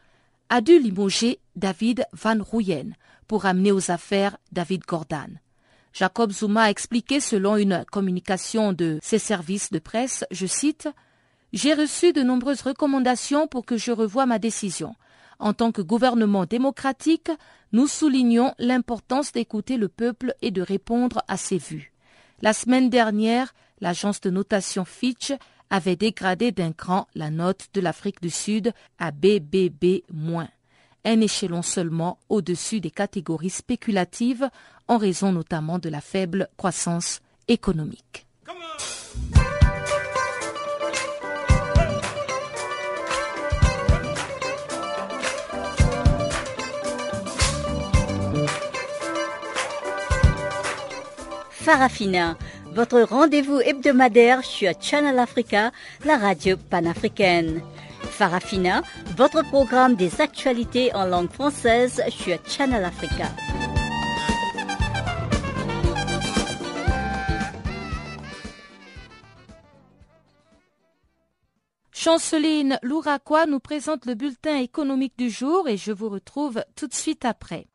a 0.50 0.60
dû 0.60 0.78
limoger 0.78 1.40
David 1.56 2.06
Van 2.12 2.36
Rooyen 2.38 2.90
pour 3.28 3.46
amener 3.46 3.72
aux 3.72 3.92
affaires 3.92 4.36
David 4.52 4.82
Gordon. 4.86 5.38
Jacob 5.94 6.34
Zuma 6.34 6.64
a 6.64 6.70
expliqué 6.70 7.22
selon 7.22 7.56
une 7.56 7.86
communication 7.94 8.74
de 8.74 9.00
ses 9.02 9.20
services 9.20 9.72
de 9.72 9.80
presse, 9.80 10.26
je 10.32 10.46
cite, 10.46 10.90
J'ai 11.54 11.74
reçu 11.74 12.12
de 12.12 12.24
nombreuses 12.24 12.64
recommandations 12.64 13.48
pour 13.48 13.66
que 13.66 13.78
je 13.78 13.94
revoie 13.94 14.26
ma 14.26 14.38
décision. 14.38 14.96
En 15.40 15.54
tant 15.54 15.72
que 15.72 15.82
gouvernement 15.82 16.44
démocratique, 16.44 17.32
nous 17.72 17.88
soulignons 17.88 18.54
l'importance 18.60 19.32
d'écouter 19.32 19.78
le 19.78 19.88
peuple 19.88 20.36
et 20.42 20.52
de 20.52 20.62
répondre 20.62 21.24
à 21.30 21.38
ses 21.38 21.58
vues. 21.58 21.94
La 22.42 22.52
semaine 22.52 22.90
dernière, 22.90 23.54
l'agence 23.80 24.20
de 24.20 24.30
notation 24.30 24.84
Fitch 24.84 25.32
avait 25.70 25.96
dégradé 25.96 26.52
d'un 26.52 26.72
cran 26.72 27.08
la 27.16 27.30
note 27.30 27.68
de 27.74 27.82
l'Afrique 27.82 28.22
du 28.22 28.30
Sud 28.30 28.74
à 29.00 29.12
BBB-, 29.12 30.04
un 31.06 31.22
échelon 31.22 31.62
seulement 31.62 32.18
au-dessus 32.30 32.82
des 32.82 32.92
catégories 32.92 33.50
spéculatives 33.50 34.50
en 34.88 34.98
raison 34.98 35.32
notamment 35.32 35.80
de 35.80 35.90
la 35.90 36.02
faible 36.02 36.50
croissance 36.58 37.22
économique. 37.48 38.26
Farafina 51.66 52.38
votre 52.76 53.02
rendez-vous 53.02 53.62
hebdomadaire 53.62 54.44
sur 54.44 54.74
Channel 54.82 55.18
Africa, 55.18 55.72
la 56.04 56.18
radio 56.18 56.58
panafricaine. 56.58 57.62
Farafina, 58.04 58.82
votre 59.18 59.44
programme 59.44 59.96
des 59.96 60.22
actualités 60.22 60.94
en 60.94 61.06
langue 61.06 61.32
française 61.32 62.02
sur 62.10 62.38
Channel 62.46 62.84
Africa. 62.84 63.26
Chanceline 71.92 72.78
Louraquois 72.84 73.48
nous 73.48 73.60
présente 73.60 74.06
le 74.06 74.14
bulletin 74.14 74.58
économique 74.58 75.18
du 75.18 75.30
jour 75.30 75.68
et 75.68 75.78
je 75.78 75.92
vous 75.92 76.10
retrouve 76.10 76.64
tout 76.76 76.88
de 76.88 76.94
suite 76.94 77.26
après. 77.26 77.68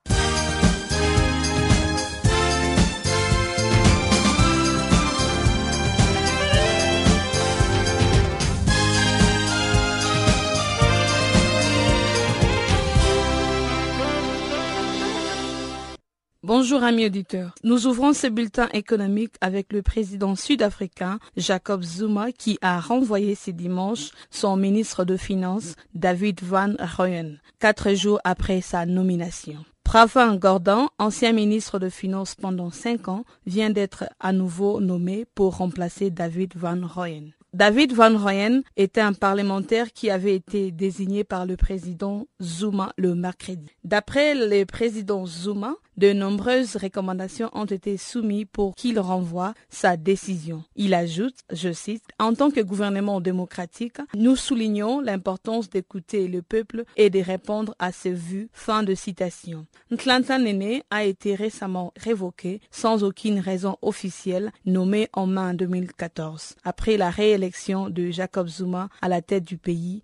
Bonjour 16.42 16.82
amis 16.82 17.04
auditeurs. 17.04 17.54
Nous 17.64 17.86
ouvrons 17.86 18.14
ce 18.14 18.26
bulletin 18.26 18.70
économique 18.72 19.34
avec 19.42 19.74
le 19.74 19.82
président 19.82 20.34
sud-africain 20.34 21.18
Jacob 21.36 21.82
Zuma 21.82 22.32
qui 22.32 22.56
a 22.62 22.80
renvoyé 22.80 23.34
ce 23.34 23.50
dimanche 23.50 24.08
son 24.30 24.56
ministre 24.56 25.04
de 25.04 25.18
Finances 25.18 25.74
David 25.94 26.40
Van 26.42 26.72
Rooyen, 26.96 27.34
quatre 27.58 27.92
jours 27.92 28.20
après 28.24 28.62
sa 28.62 28.86
nomination. 28.86 29.66
Pravin 29.84 30.36
Gordon, 30.36 30.88
ancien 30.98 31.32
ministre 31.32 31.78
de 31.78 31.90
Finances 31.90 32.34
pendant 32.34 32.70
cinq 32.70 33.08
ans, 33.08 33.24
vient 33.44 33.68
d'être 33.68 34.04
à 34.18 34.32
nouveau 34.32 34.80
nommé 34.80 35.26
pour 35.34 35.58
remplacer 35.58 36.08
David 36.08 36.54
Van 36.56 36.80
Rooyen. 36.82 37.32
David 37.52 37.92
Van 37.94 38.16
Rooyen 38.16 38.62
était 38.76 39.00
un 39.00 39.12
parlementaire 39.12 39.92
qui 39.92 40.08
avait 40.08 40.36
été 40.36 40.70
désigné 40.70 41.24
par 41.24 41.46
le 41.46 41.56
président 41.56 42.28
Zuma 42.40 42.92
le 42.96 43.16
mercredi. 43.16 43.66
D'après 43.82 44.36
le 44.36 44.64
président 44.64 45.26
Zuma, 45.26 45.74
de 45.96 46.12
nombreuses 46.12 46.76
recommandations 46.76 47.50
ont 47.52 47.66
été 47.66 47.96
soumises 47.96 48.46
pour 48.50 48.74
qu'il 48.76 48.98
renvoie 49.00 49.52
sa 49.68 49.96
décision. 49.98 50.62
Il 50.76 50.94
ajoute, 50.94 51.34
je 51.52 51.72
cite, 51.72 52.04
En 52.18 52.32
tant 52.32 52.50
que 52.50 52.60
gouvernement 52.60 53.20
démocratique, 53.20 53.98
nous 54.14 54.36
soulignons 54.36 55.00
l'importance 55.00 55.68
d'écouter 55.68 56.28
le 56.28 56.40
peuple 56.40 56.84
et 56.96 57.10
de 57.10 57.18
répondre 57.20 57.74
à 57.78 57.92
ses 57.92 58.12
vues. 58.12 58.48
Fin 58.52 58.82
de 58.82 58.94
citation. 58.94 59.66
A 60.90 61.04
été 61.04 61.34
récemment 61.34 61.92
révoqué 61.96 62.60
sans 62.70 63.02
aucune 63.04 63.38
raison 63.40 63.76
officielle, 63.82 64.52
nommé 64.64 65.08
en 65.12 65.26
mai 65.26 65.54
2014, 65.54 66.54
après 66.64 66.96
la 66.96 67.10
réélection 67.10 67.39
de 67.90 68.10
Jacob 68.10 68.48
Zuma 68.48 68.88
à 69.00 69.08
la 69.08 69.22
tête 69.22 69.44
du 69.44 69.56
pays. 69.56 70.02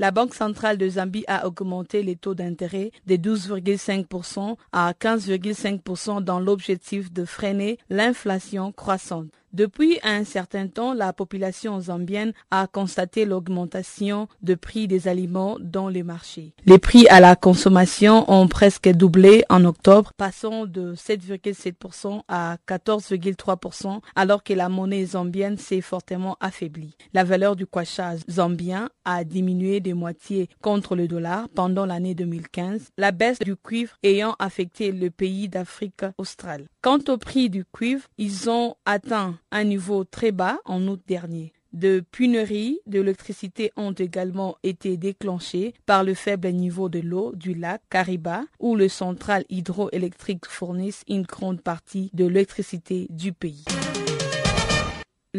La 0.00 0.12
Banque 0.12 0.34
centrale 0.34 0.78
de 0.78 0.88
Zambie 0.88 1.24
a 1.26 1.44
augmenté 1.46 2.04
les 2.04 2.14
taux 2.14 2.34
d'intérêt 2.34 2.92
de 3.06 3.16
12,5% 3.16 4.56
à 4.70 4.92
15,5% 4.92 6.22
dans 6.22 6.38
l'objectif 6.38 7.12
de 7.12 7.24
freiner 7.24 7.78
l'inflation 7.90 8.70
croissante. 8.70 9.32
Depuis 9.52 9.98
un 10.02 10.24
certain 10.24 10.68
temps, 10.68 10.92
la 10.92 11.12
population 11.12 11.80
zambienne 11.80 12.32
a 12.50 12.66
constaté 12.66 13.24
l'augmentation 13.24 14.28
de 14.42 14.54
prix 14.54 14.88
des 14.88 15.08
aliments 15.08 15.56
dans 15.60 15.88
les 15.88 16.02
marchés. 16.02 16.52
Les 16.66 16.78
prix 16.78 17.06
à 17.08 17.20
la 17.20 17.34
consommation 17.34 18.30
ont 18.30 18.46
presque 18.46 18.88
doublé 18.90 19.44
en 19.48 19.64
octobre, 19.64 20.12
passant 20.16 20.66
de 20.66 20.94
7,7% 20.94 22.20
à 22.28 22.56
14,3%, 22.68 24.00
alors 24.14 24.42
que 24.44 24.52
la 24.52 24.68
monnaie 24.68 25.06
zambienne 25.06 25.56
s'est 25.56 25.80
fortement 25.80 26.36
affaiblie. 26.40 26.96
La 27.14 27.24
valeur 27.24 27.56
du 27.56 27.66
kwacha 27.66 28.16
zambien 28.30 28.90
a 29.06 29.24
diminué 29.24 29.80
de 29.80 29.94
moitié 29.94 30.50
contre 30.60 30.94
le 30.94 31.08
dollar 31.08 31.48
pendant 31.54 31.86
l'année 31.86 32.14
2015, 32.14 32.88
la 32.98 33.12
baisse 33.12 33.38
du 33.38 33.56
cuivre 33.56 33.96
ayant 34.02 34.36
affecté 34.38 34.92
le 34.92 35.10
pays 35.10 35.48
d'Afrique 35.48 36.04
australe. 36.18 36.66
Quant 36.82 36.98
au 37.08 37.16
prix 37.16 37.48
du 37.48 37.64
cuivre, 37.64 38.04
ils 38.18 38.50
ont 38.50 38.76
atteint 38.84 39.37
un 39.50 39.64
niveau 39.64 40.04
très 40.04 40.32
bas 40.32 40.58
en 40.64 40.86
août 40.88 41.00
dernier. 41.06 41.52
De 41.74 42.02
puneries 42.10 42.80
d'électricité 42.86 43.72
ont 43.76 43.92
également 43.92 44.56
été 44.62 44.96
déclenchées 44.96 45.74
par 45.84 46.02
le 46.02 46.14
faible 46.14 46.48
niveau 46.48 46.88
de 46.88 47.00
l'eau 47.00 47.32
du 47.34 47.52
lac 47.54 47.82
Kariba, 47.90 48.44
où 48.58 48.74
les 48.74 48.88
centrales 48.88 49.44
hydroélectriques 49.50 50.46
fournissent 50.46 51.04
une 51.08 51.22
grande 51.22 51.60
partie 51.60 52.10
de 52.14 52.24
l'électricité 52.24 53.06
du 53.10 53.32
pays. 53.34 53.64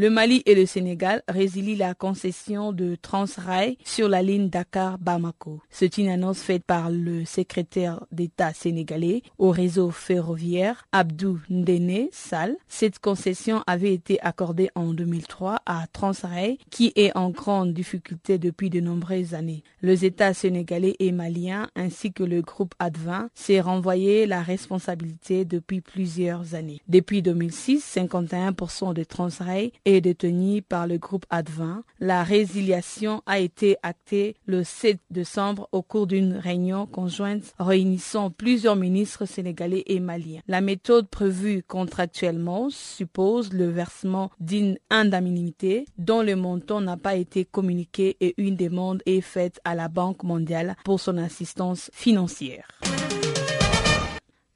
Le 0.02 0.10
Mali 0.10 0.42
et 0.46 0.56
le 0.56 0.66
Sénégal 0.66 1.24
résilient 1.28 1.76
la 1.78 1.94
concession 1.94 2.72
de 2.72 2.96
Transrail 2.96 3.78
sur 3.84 4.08
la 4.08 4.22
ligne 4.22 4.48
Dakar-Bamako. 4.48 5.60
C'est 5.70 5.98
une 5.98 6.08
annonce 6.08 6.40
faite 6.40 6.64
par 6.64 6.90
le 6.90 7.26
secrétaire 7.26 8.06
d'État 8.14 8.54
sénégalais 8.54 9.24
au 9.38 9.50
réseau 9.52 9.92
ferroviaire 9.92 10.86
Abdou 10.94 11.42
Ndene 11.50 12.08
Sall. 12.14 12.56
Cette 12.70 13.00
concession 13.00 13.62
avait 13.68 13.94
été 13.94 14.22
accordée 14.22 14.70
en 14.74 14.94
2003 14.94 15.58
à 15.66 15.86
Transrail 15.92 16.60
qui 16.70 16.94
est 16.96 17.12
en 17.18 17.30
grande 17.30 17.74
difficulté 17.74 18.38
depuis 18.38 18.70
de 18.70 18.80
nombreuses 18.80 19.34
années. 19.34 19.64
Les 19.82 20.06
États 20.06 20.34
sénégalais 20.34 20.96
et 21.00 21.12
maliens 21.12 21.68
ainsi 21.76 22.14
que 22.14 22.24
le 22.24 22.42
groupe 22.42 22.74
Advin 22.80 23.30
s'est 23.34 23.60
renvoyé 23.60 24.28
la 24.28 24.44
responsabilité 24.44 25.44
depuis 25.44 25.82
plusieurs 25.82 26.56
années. 26.56 26.80
Depuis 26.88 27.22
2006, 27.22 27.98
51% 27.98 28.94
de 28.94 29.04
Transrail 29.04 29.74
détenu 29.98 30.62
par 30.62 30.88
le 30.88 30.98
groupe 30.98 31.26
Advent. 31.30 31.82
La 32.00 32.24
résiliation 32.24 33.22
a 33.26 33.40
été 33.40 33.78
actée 33.84 34.36
le 34.46 34.64
7 34.64 35.00
décembre 35.10 35.68
au 35.72 35.82
cours 35.82 36.08
d'une 36.08 36.34
réunion 36.36 36.86
conjointe 36.86 37.54
réunissant 37.60 38.30
plusieurs 38.30 38.76
ministres 38.76 39.26
sénégalais 39.26 39.84
et 39.88 40.00
maliens. 40.00 40.42
La 40.48 40.62
méthode 40.62 41.08
prévue 41.10 41.64
contractuellement 41.68 42.70
suppose 42.70 43.52
le 43.52 43.66
versement 43.70 44.30
d'une 44.40 44.78
indemnité 44.90 45.86
dont 45.98 46.22
le 46.22 46.36
montant 46.36 46.82
n'a 46.82 46.98
pas 46.98 47.16
été 47.16 47.44
communiqué 47.46 48.16
et 48.22 48.36
une 48.38 48.56
demande 48.56 49.02
est 49.06 49.22
faite 49.22 49.60
à 49.64 49.76
la 49.76 49.88
Banque 49.88 50.24
mondiale 50.24 50.76
pour 50.84 51.00
son 51.00 51.18
assistance 51.18 51.90
financière. 51.94 52.68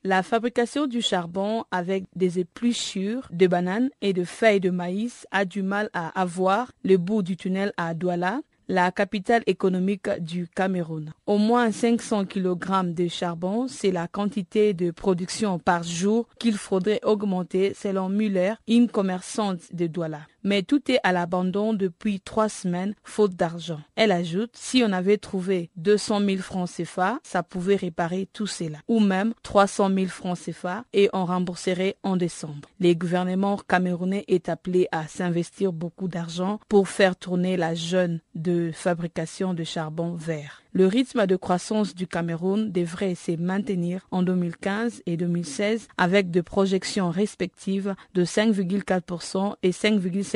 La 0.05 0.21
fabrication 0.21 0.85
du 0.85 1.01
charbon 1.01 1.63
avec 1.71 2.03
des 2.13 2.37
épluchures 2.37 3.29
de 3.31 3.47
bananes 3.47 3.89
et 4.01 4.11
de 4.11 4.25
feuilles 4.25 4.59
de 4.59 4.69
maïs 4.69 5.25
a 5.31 5.45
du 5.45 5.63
mal 5.63 5.89
à 5.93 6.09
avoir 6.19 6.73
le 6.83 6.97
bout 6.97 7.23
du 7.23 7.37
tunnel 7.37 7.71
à 7.77 7.93
Douala, 7.93 8.41
la 8.67 8.91
capitale 8.91 9.43
économique 9.47 10.09
du 10.19 10.49
Cameroun. 10.53 11.13
Au 11.25 11.37
moins 11.37 11.71
500 11.71 12.25
kg 12.25 12.93
de 12.93 13.07
charbon, 13.07 13.69
c'est 13.69 13.91
la 13.91 14.09
quantité 14.09 14.73
de 14.73 14.91
production 14.91 15.57
par 15.57 15.83
jour 15.83 16.27
qu'il 16.37 16.57
faudrait 16.57 16.99
augmenter 17.03 17.73
selon 17.73 18.09
Muller, 18.09 18.55
une 18.67 18.89
commerçante 18.89 19.73
de 19.73 19.87
Douala 19.87 20.19
mais 20.43 20.63
tout 20.63 20.91
est 20.91 20.99
à 21.03 21.11
l'abandon 21.11 21.73
depuis 21.73 22.19
trois 22.19 22.49
semaines, 22.49 22.95
faute 23.03 23.35
d'argent. 23.35 23.79
Elle 23.95 24.11
ajoute, 24.11 24.51
si 24.53 24.83
on 24.85 24.91
avait 24.91 25.17
trouvé 25.17 25.69
200 25.77 26.21
000 26.21 26.37
francs 26.37 26.69
CFA, 26.69 27.19
ça 27.23 27.43
pouvait 27.43 27.75
réparer 27.75 28.27
tout 28.33 28.47
cela, 28.47 28.79
ou 28.87 28.99
même 28.99 29.33
300 29.43 29.89
000 29.93 30.07
francs 30.07 30.39
CFA 30.39 30.85
et 30.93 31.09
on 31.13 31.25
rembourserait 31.25 31.97
en 32.03 32.17
décembre. 32.17 32.69
Les 32.79 32.95
gouvernements 32.95 33.57
camerounais 33.57 34.25
est 34.27 34.49
appelé 34.49 34.87
à 34.91 35.07
s'investir 35.07 35.73
beaucoup 35.73 36.07
d'argent 36.07 36.59
pour 36.67 36.87
faire 36.87 37.15
tourner 37.15 37.57
la 37.57 37.75
jeune 37.75 38.19
de 38.35 38.71
fabrication 38.73 39.53
de 39.53 39.63
charbon 39.63 40.13
vert. 40.13 40.63
Le 40.75 40.87
rythme 40.87 41.27
de 41.27 41.35
croissance 41.35 41.93
du 41.93 42.07
Cameroun 42.07 42.71
devrait 42.71 43.13
se 43.13 43.33
maintenir 43.33 44.07
en 44.09 44.23
2015 44.23 45.03
et 45.05 45.17
2016 45.17 45.87
avec 45.97 46.31
des 46.31 46.41
projections 46.41 47.11
respectives 47.11 47.93
de 48.15 48.25
5,4% 48.25 49.53
et 49.61 49.69
5,5% 49.69 50.32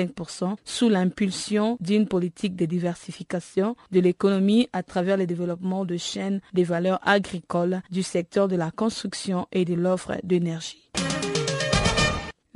sous 0.65 0.89
l'impulsion 0.89 1.77
d'une 1.79 2.07
politique 2.07 2.55
de 2.55 2.65
diversification 2.65 3.75
de 3.91 3.99
l'économie 3.99 4.69
à 4.73 4.83
travers 4.83 5.17
le 5.17 5.25
développement 5.25 5.85
de 5.85 5.97
chaînes 5.97 6.41
des 6.53 6.63
valeurs 6.63 6.99
agricoles 7.03 7.81
du 7.91 8.03
secteur 8.03 8.47
de 8.47 8.55
la 8.55 8.71
construction 8.71 9.47
et 9.51 9.65
de 9.65 9.73
l'offre 9.73 10.13
d'énergie. 10.23 10.89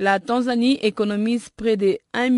La 0.02 0.18
Tanzanie 0.18 0.80
économise 0.82 1.48
près 1.56 1.76
de 1.76 1.96
1 2.12 2.30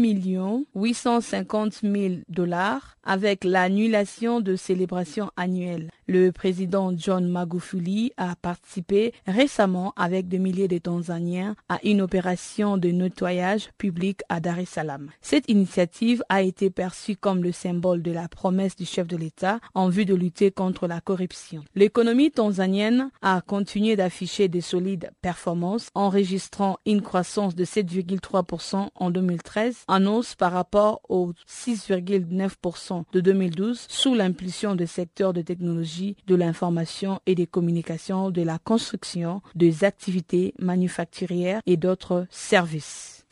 850 0.74 1.80
000 1.82 2.14
dollars 2.28 2.98
avec 3.04 3.44
l'annulation 3.44 4.40
de 4.40 4.54
célébrations 4.54 5.30
annuelles. 5.36 5.90
Le 6.06 6.30
président 6.32 6.92
John 6.94 7.26
Magufuli 7.26 8.12
a 8.18 8.36
participé 8.36 9.14
récemment 9.26 9.94
avec 9.96 10.28
des 10.28 10.38
milliers 10.38 10.68
de 10.68 10.76
Tanzaniens 10.76 11.56
à 11.70 11.78
une 11.84 12.02
opération 12.02 12.76
de 12.76 12.88
nettoyage 12.88 13.70
public 13.78 14.20
à 14.28 14.40
Dar 14.40 14.58
es 14.58 14.66
Salaam. 14.66 15.10
Cette 15.22 15.48
initiative 15.48 16.22
a 16.28 16.42
été 16.42 16.68
perçue 16.68 17.16
comme 17.16 17.42
le 17.42 17.52
symbole 17.52 18.02
de 18.02 18.12
la 18.12 18.28
promesse 18.28 18.76
du 18.76 18.84
chef 18.84 19.06
de 19.06 19.16
l'État 19.16 19.60
en 19.74 19.88
vue 19.88 20.04
de 20.04 20.14
lutter 20.14 20.50
contre 20.50 20.86
la 20.86 21.00
corruption. 21.00 21.64
L'économie 21.74 22.30
tanzanienne 22.30 23.10
a 23.22 23.40
continué 23.40 23.96
d'afficher 23.96 24.48
de 24.48 24.60
solides 24.60 25.10
performances, 25.22 25.88
enregistrant 25.94 26.78
une 26.84 27.00
croissance 27.00 27.53
de 27.54 27.64
7,3% 27.64 28.88
en 28.94 29.10
2013, 29.10 29.84
en 29.88 30.06
hausse 30.06 30.34
par 30.34 30.52
rapport 30.52 31.00
aux 31.08 31.32
6,9% 31.48 33.04
de 33.12 33.20
2012 33.20 33.86
sous 33.88 34.14
l'impulsion 34.14 34.74
des 34.74 34.86
secteurs 34.86 35.32
de 35.32 35.42
technologie, 35.42 36.16
de 36.26 36.34
l'information 36.34 37.20
et 37.26 37.34
des 37.34 37.46
communications, 37.46 38.30
de 38.30 38.42
la 38.42 38.58
construction, 38.58 39.42
des 39.54 39.84
activités 39.84 40.54
manufacturières 40.58 41.60
et 41.66 41.76
d'autres 41.76 42.26
services. 42.30 43.23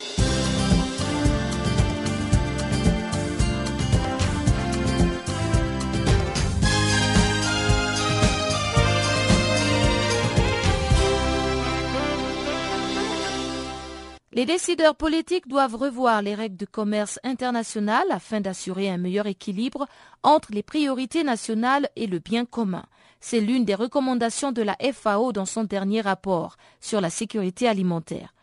Les 14.35 14.47
décideurs 14.47 14.95
politiques 14.95 15.47
doivent 15.47 15.75
revoir 15.75 16.23
les 16.23 16.33
règles 16.33 16.57
de 16.57 16.65
commerce 16.65 17.19
international 17.23 18.05
afin 18.09 18.41
d'assurer 18.41 18.89
un 18.89 18.97
meilleur 18.97 19.27
équilibre 19.27 19.85
entre 20.23 20.51
les 20.51 20.63
priorités 20.63 21.23
nationales 21.23 21.87
et 21.95 22.07
le 22.07 22.17
bien 22.17 22.43
commun. 22.43 22.83
C'est 23.19 23.41
l'une 23.41 23.63
des 23.63 23.75
recommandations 23.75 24.51
de 24.51 24.63
la 24.63 24.75
FAO 24.91 25.33
dans 25.33 25.45
son 25.45 25.63
dernier 25.65 26.01
rapport 26.01 26.57
sur 26.81 26.99
la 26.99 27.11
sécurité 27.11 27.67
alimentaire. 27.67 28.33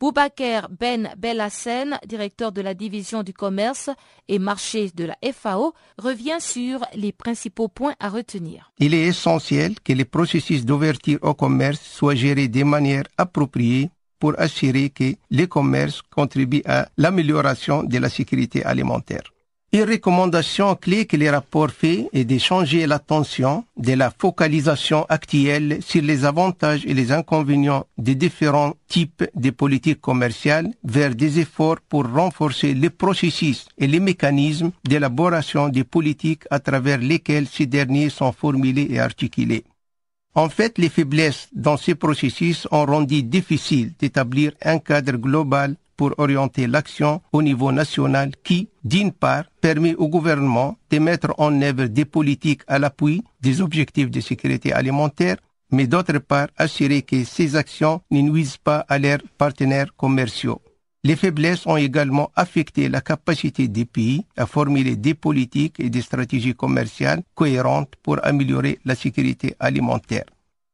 Boubaker 0.00 0.68
Ben 0.68 1.14
Bellassen, 1.16 1.98
directeur 2.06 2.50
de 2.50 2.60
la 2.60 2.74
division 2.74 3.22
du 3.22 3.32
commerce 3.32 3.88
et 4.28 4.40
marché 4.40 4.90
de 4.94 5.04
la 5.04 5.16
FAO, 5.32 5.74
revient 5.96 6.38
sur 6.40 6.84
les 6.94 7.12
principaux 7.12 7.68
points 7.68 7.94
à 8.00 8.08
retenir. 8.08 8.72
Il 8.78 8.94
est 8.94 9.04
essentiel 9.04 9.76
que 9.80 9.92
les 9.92 10.04
processus 10.04 10.66
d'ouverture 10.66 11.20
au 11.22 11.34
commerce 11.34 11.80
soient 11.80 12.16
gérés 12.16 12.48
de 12.48 12.64
manière 12.64 13.04
appropriée 13.16 13.90
pour 14.18 14.34
assurer 14.38 14.90
que 14.90 15.14
les 15.30 15.46
commerces 15.46 16.02
contribuent 16.02 16.62
à 16.66 16.88
l'amélioration 16.96 17.82
de 17.82 17.98
la 17.98 18.08
sécurité 18.08 18.64
alimentaire. 18.64 19.22
Une 19.72 19.82
recommandation 19.82 20.74
clé 20.76 21.06
que 21.06 21.16
les 21.16 21.28
rapports 21.28 21.70
fait 21.70 22.08
est 22.12 22.24
de 22.24 22.38
changer 22.38 22.86
l'attention 22.86 23.64
de 23.76 23.92
la 23.94 24.10
focalisation 24.10 25.04
actuelle 25.08 25.78
sur 25.82 26.02
les 26.02 26.24
avantages 26.24 26.86
et 26.86 26.94
les 26.94 27.10
inconvénients 27.10 27.84
des 27.98 28.14
différents 28.14 28.74
types 28.88 29.24
de 29.34 29.50
politiques 29.50 30.00
commerciales 30.00 30.70
vers 30.84 31.14
des 31.14 31.40
efforts 31.40 31.80
pour 31.88 32.08
renforcer 32.08 32.74
les 32.74 32.90
processus 32.90 33.66
et 33.76 33.88
les 33.88 34.00
mécanismes 34.00 34.70
d'élaboration 34.84 35.68
des 35.68 35.84
politiques 35.84 36.44
à 36.50 36.60
travers 36.60 36.98
lesquels 36.98 37.48
ces 37.48 37.66
derniers 37.66 38.08
sont 38.08 38.32
formulés 38.32 38.86
et 38.88 39.00
articulés. 39.00 39.64
En 40.36 40.50
fait, 40.50 40.76
les 40.76 40.90
faiblesses 40.90 41.48
dans 41.54 41.78
ces 41.78 41.94
processus 41.94 42.68
ont 42.70 42.84
rendu 42.84 43.22
difficile 43.22 43.94
d'établir 43.98 44.52
un 44.62 44.78
cadre 44.78 45.16
global 45.16 45.76
pour 45.96 46.12
orienter 46.18 46.66
l'action 46.66 47.22
au 47.32 47.40
niveau 47.40 47.72
national 47.72 48.32
qui, 48.44 48.68
d'une 48.84 49.12
part, 49.12 49.44
permet 49.62 49.94
au 49.94 50.08
gouvernement 50.08 50.76
de 50.90 50.98
mettre 50.98 51.32
en 51.38 51.62
œuvre 51.62 51.86
des 51.86 52.04
politiques 52.04 52.60
à 52.66 52.78
l'appui 52.78 53.24
des 53.40 53.62
objectifs 53.62 54.10
de 54.10 54.20
sécurité 54.20 54.74
alimentaire, 54.74 55.38
mais 55.70 55.86
d'autre 55.86 56.18
part, 56.18 56.48
assurer 56.58 57.00
que 57.00 57.24
ces 57.24 57.56
actions 57.56 58.02
ne 58.10 58.20
nuisent 58.20 58.58
pas 58.58 58.84
à 58.90 58.98
leurs 58.98 59.22
partenaires 59.38 59.96
commerciaux. 59.96 60.60
Les 61.06 61.14
faiblesses 61.14 61.64
ont 61.68 61.76
également 61.76 62.32
affecté 62.34 62.88
la 62.88 63.00
capacité 63.00 63.68
des 63.68 63.84
pays 63.84 64.24
à 64.36 64.44
formuler 64.44 64.96
des 64.96 65.14
politiques 65.14 65.78
et 65.78 65.88
des 65.88 66.02
stratégies 66.02 66.56
commerciales 66.56 67.22
cohérentes 67.36 67.94
pour 68.02 68.16
améliorer 68.26 68.80
la 68.84 68.96
sécurité 68.96 69.54
alimentaire. 69.60 70.24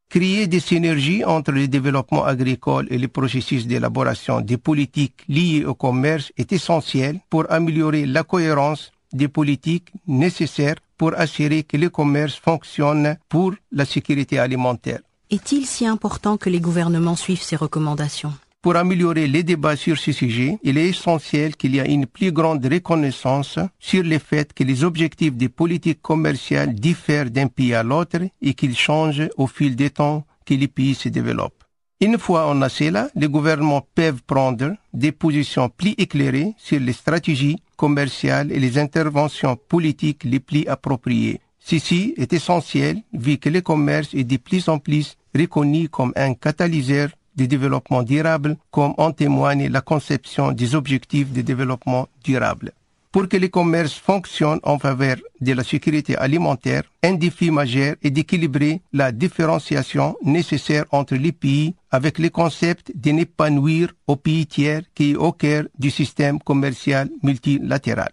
Créer 0.08 0.46
des 0.46 0.60
synergies 0.60 1.22
entre 1.22 1.52
le 1.52 1.68
développement 1.68 2.24
agricole 2.24 2.86
et 2.90 2.96
les 2.96 3.08
processus 3.08 3.66
d'élaboration 3.66 4.40
des 4.40 4.56
politiques 4.56 5.22
liées 5.28 5.66
au 5.66 5.74
commerce 5.74 6.32
est 6.38 6.50
essentiel 6.50 7.20
pour 7.28 7.44
améliorer 7.52 8.06
la 8.06 8.22
cohérence 8.22 8.90
des 9.12 9.28
politiques 9.28 9.90
nécessaires 10.06 10.76
pour 10.96 11.12
assurer 11.14 11.62
que 11.64 11.76
le 11.76 11.90
commerce 11.90 12.36
fonctionne 12.36 13.18
pour 13.28 13.52
la 13.70 13.84
sécurité 13.84 14.38
alimentaire. 14.38 15.00
Est-il 15.28 15.66
si 15.66 15.84
important 15.86 16.38
que 16.38 16.48
les 16.48 16.60
gouvernements 16.60 17.16
suivent 17.16 17.42
ces 17.42 17.56
recommandations? 17.56 18.32
Pour 18.62 18.76
améliorer 18.76 19.26
les 19.26 19.42
débats 19.42 19.74
sur 19.74 19.98
ce 19.98 20.12
sujet, 20.12 20.56
il 20.62 20.78
est 20.78 20.88
essentiel 20.88 21.56
qu'il 21.56 21.74
y 21.74 21.80
ait 21.80 21.92
une 21.92 22.06
plus 22.06 22.30
grande 22.30 22.64
reconnaissance 22.64 23.58
sur 23.80 24.04
le 24.04 24.18
fait 24.18 24.54
que 24.54 24.62
les 24.62 24.84
objectifs 24.84 25.34
des 25.34 25.48
politiques 25.48 26.00
commerciales 26.00 26.72
diffèrent 26.72 27.28
d'un 27.28 27.48
pays 27.48 27.74
à 27.74 27.82
l'autre 27.82 28.20
et 28.40 28.54
qu'ils 28.54 28.76
changent 28.76 29.28
au 29.36 29.48
fil 29.48 29.74
des 29.74 29.90
temps 29.90 30.24
que 30.46 30.54
les 30.54 30.68
pays 30.68 30.94
se 30.94 31.08
développent. 31.08 31.64
Une 32.00 32.18
fois 32.18 32.46
on 32.48 32.62
a 32.62 32.68
cela, 32.68 33.08
les 33.16 33.28
gouvernements 33.28 33.86
peuvent 33.94 34.22
prendre 34.22 34.76
des 34.92 35.12
positions 35.12 35.68
plus 35.68 35.94
éclairées 35.98 36.54
sur 36.56 36.78
les 36.78 36.92
stratégies 36.92 37.60
commerciales 37.76 38.52
et 38.52 38.60
les 38.60 38.78
interventions 38.78 39.56
politiques 39.56 40.22
les 40.22 40.40
plus 40.40 40.66
appropriées. 40.68 41.40
Ceci 41.58 42.14
est 42.16 42.32
essentiel 42.32 43.02
vu 43.12 43.38
que 43.38 43.48
le 43.48 43.60
commerce 43.60 44.14
est 44.14 44.24
de 44.24 44.36
plus 44.36 44.68
en 44.68 44.78
plus 44.78 45.16
reconnu 45.34 45.88
comme 45.88 46.12
un 46.16 46.34
catalyseur 46.34 47.10
du 47.36 47.48
développement 47.48 48.02
durable, 48.02 48.56
comme 48.70 48.94
en 48.98 49.12
témoigne 49.12 49.68
la 49.68 49.80
conception 49.80 50.52
des 50.52 50.74
objectifs 50.74 51.32
de 51.32 51.42
développement 51.42 52.08
durable. 52.24 52.72
Pour 53.12 53.28
que 53.28 53.36
le 53.36 53.48
commerce 53.48 53.92
fonctionne 53.92 54.58
en 54.62 54.78
faveur 54.78 55.16
de 55.42 55.52
la 55.52 55.64
sécurité 55.64 56.16
alimentaire, 56.16 56.84
un 57.02 57.12
défi 57.12 57.50
majeur 57.50 57.96
est 58.02 58.10
d'équilibrer 58.10 58.80
la 58.94 59.12
différenciation 59.12 60.16
nécessaire 60.22 60.86
entre 60.92 61.16
les 61.16 61.32
pays 61.32 61.74
avec 61.90 62.18
le 62.18 62.30
concept 62.30 62.90
de 62.94 63.10
nuire 63.50 63.92
aux 64.06 64.16
pays 64.16 64.46
tiers 64.46 64.82
qui 64.94 65.10
est 65.10 65.16
au 65.16 65.32
cœur 65.32 65.64
du 65.78 65.90
système 65.90 66.38
commercial 66.38 67.10
multilatéral. 67.22 68.12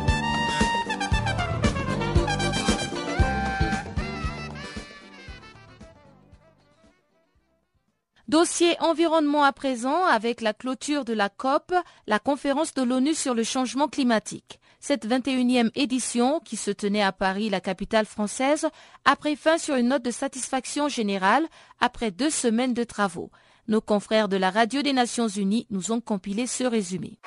Dossier 8.31 8.77
environnement 8.79 9.43
à 9.43 9.51
présent 9.51 10.05
avec 10.05 10.39
la 10.39 10.53
clôture 10.53 11.03
de 11.03 11.11
la 11.11 11.27
COP, 11.27 11.73
la 12.07 12.17
conférence 12.17 12.73
de 12.73 12.81
l'ONU 12.81 13.13
sur 13.13 13.33
le 13.33 13.43
changement 13.43 13.89
climatique. 13.89 14.61
Cette 14.79 15.05
21e 15.05 15.69
édition, 15.75 16.39
qui 16.39 16.55
se 16.55 16.71
tenait 16.71 17.03
à 17.03 17.11
Paris, 17.11 17.49
la 17.49 17.59
capitale 17.59 18.05
française, 18.05 18.69
a 19.03 19.17
pris 19.17 19.35
fin 19.35 19.57
sur 19.57 19.75
une 19.75 19.89
note 19.89 20.05
de 20.05 20.11
satisfaction 20.11 20.87
générale 20.87 21.45
après 21.81 22.09
deux 22.09 22.29
semaines 22.29 22.73
de 22.73 22.85
travaux. 22.85 23.31
Nos 23.67 23.81
confrères 23.81 24.29
de 24.29 24.37
la 24.37 24.49
Radio 24.49 24.81
des 24.81 24.93
Nations 24.93 25.27
Unies 25.27 25.67
nous 25.69 25.91
ont 25.91 25.99
compilé 25.99 26.47
ce 26.47 26.63
résumé. 26.63 27.19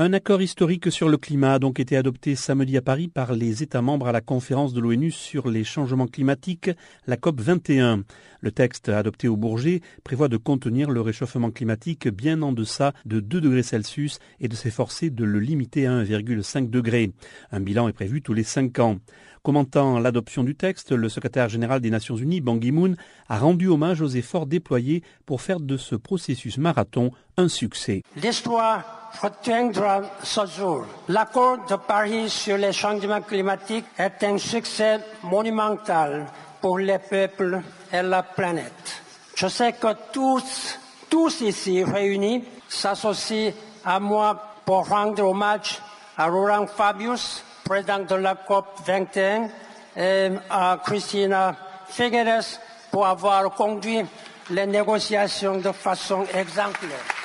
Un 0.00 0.12
accord 0.12 0.40
historique 0.40 0.92
sur 0.92 1.08
le 1.08 1.16
climat 1.16 1.54
a 1.54 1.58
donc 1.58 1.80
été 1.80 1.96
adopté 1.96 2.36
samedi 2.36 2.76
à 2.76 2.82
Paris 2.82 3.08
par 3.08 3.32
les 3.32 3.64
États 3.64 3.82
membres 3.82 4.06
à 4.06 4.12
la 4.12 4.20
conférence 4.20 4.72
de 4.72 4.80
l'ONU 4.80 5.10
sur 5.10 5.48
les 5.48 5.64
changements 5.64 6.06
climatiques, 6.06 6.70
la 7.08 7.16
COP 7.16 7.40
21. 7.40 8.04
Le 8.40 8.52
texte 8.52 8.90
adopté 8.90 9.26
au 9.26 9.36
Bourget 9.36 9.80
prévoit 10.04 10.28
de 10.28 10.36
contenir 10.36 10.88
le 10.88 11.00
réchauffement 11.00 11.50
climatique 11.50 12.06
bien 12.06 12.42
en 12.42 12.52
deçà 12.52 12.92
de 13.06 13.18
2 13.18 13.40
degrés 13.40 13.64
Celsius 13.64 14.20
et 14.38 14.46
de 14.46 14.54
s'efforcer 14.54 15.10
de 15.10 15.24
le 15.24 15.40
limiter 15.40 15.88
à 15.88 16.04
1,5 16.04 16.70
degré. 16.70 17.10
Un 17.50 17.58
bilan 17.58 17.88
est 17.88 17.92
prévu 17.92 18.22
tous 18.22 18.34
les 18.34 18.44
5 18.44 18.78
ans. 18.78 18.98
Commentant 19.42 19.98
l'adoption 19.98 20.44
du 20.44 20.54
texte, 20.54 20.92
le 20.92 21.08
secrétaire 21.08 21.48
général 21.48 21.80
des 21.80 21.90
Nations 21.90 22.16
Unies, 22.16 22.40
Ban 22.40 22.58
Ki-moon, 22.58 22.94
a 23.28 23.38
rendu 23.38 23.66
hommage 23.66 24.00
aux 24.00 24.08
efforts 24.08 24.46
déployés 24.46 25.02
pour 25.26 25.42
faire 25.42 25.58
de 25.58 25.76
ce 25.76 25.96
processus 25.96 26.58
marathon 26.58 27.10
L'histoire 28.16 28.82
retiendra 29.22 30.02
ce 30.24 30.44
jour. 30.46 30.86
L'accord 31.08 31.64
de 31.66 31.76
Paris 31.76 32.28
sur 32.28 32.56
les 32.56 32.72
changements 32.72 33.20
climatiques 33.20 33.86
est 33.96 34.24
un 34.24 34.38
succès 34.38 34.98
monumental 35.22 36.26
pour 36.60 36.78
les 36.78 36.98
peuples 36.98 37.60
et 37.92 38.02
la 38.02 38.24
planète. 38.24 39.02
Je 39.36 39.46
sais 39.46 39.72
que 39.74 39.94
tous, 40.12 40.78
tous 41.08 41.40
ici 41.42 41.84
réunis 41.84 42.44
s'associent 42.68 43.52
à 43.84 44.00
moi 44.00 44.54
pour 44.64 44.88
rendre 44.88 45.24
hommage 45.24 45.78
à 46.16 46.26
Laurent 46.26 46.66
Fabius, 46.66 47.44
président 47.64 48.00
de 48.00 48.16
la 48.16 48.34
COP 48.34 48.80
21, 48.84 49.48
et 49.96 50.30
à 50.50 50.78
Christina 50.84 51.54
Figueres 51.88 52.58
pour 52.90 53.06
avoir 53.06 53.48
conduit 53.54 54.04
les 54.50 54.66
négociations 54.66 55.58
de 55.58 55.70
façon 55.70 56.24
exemplaire. 56.34 57.17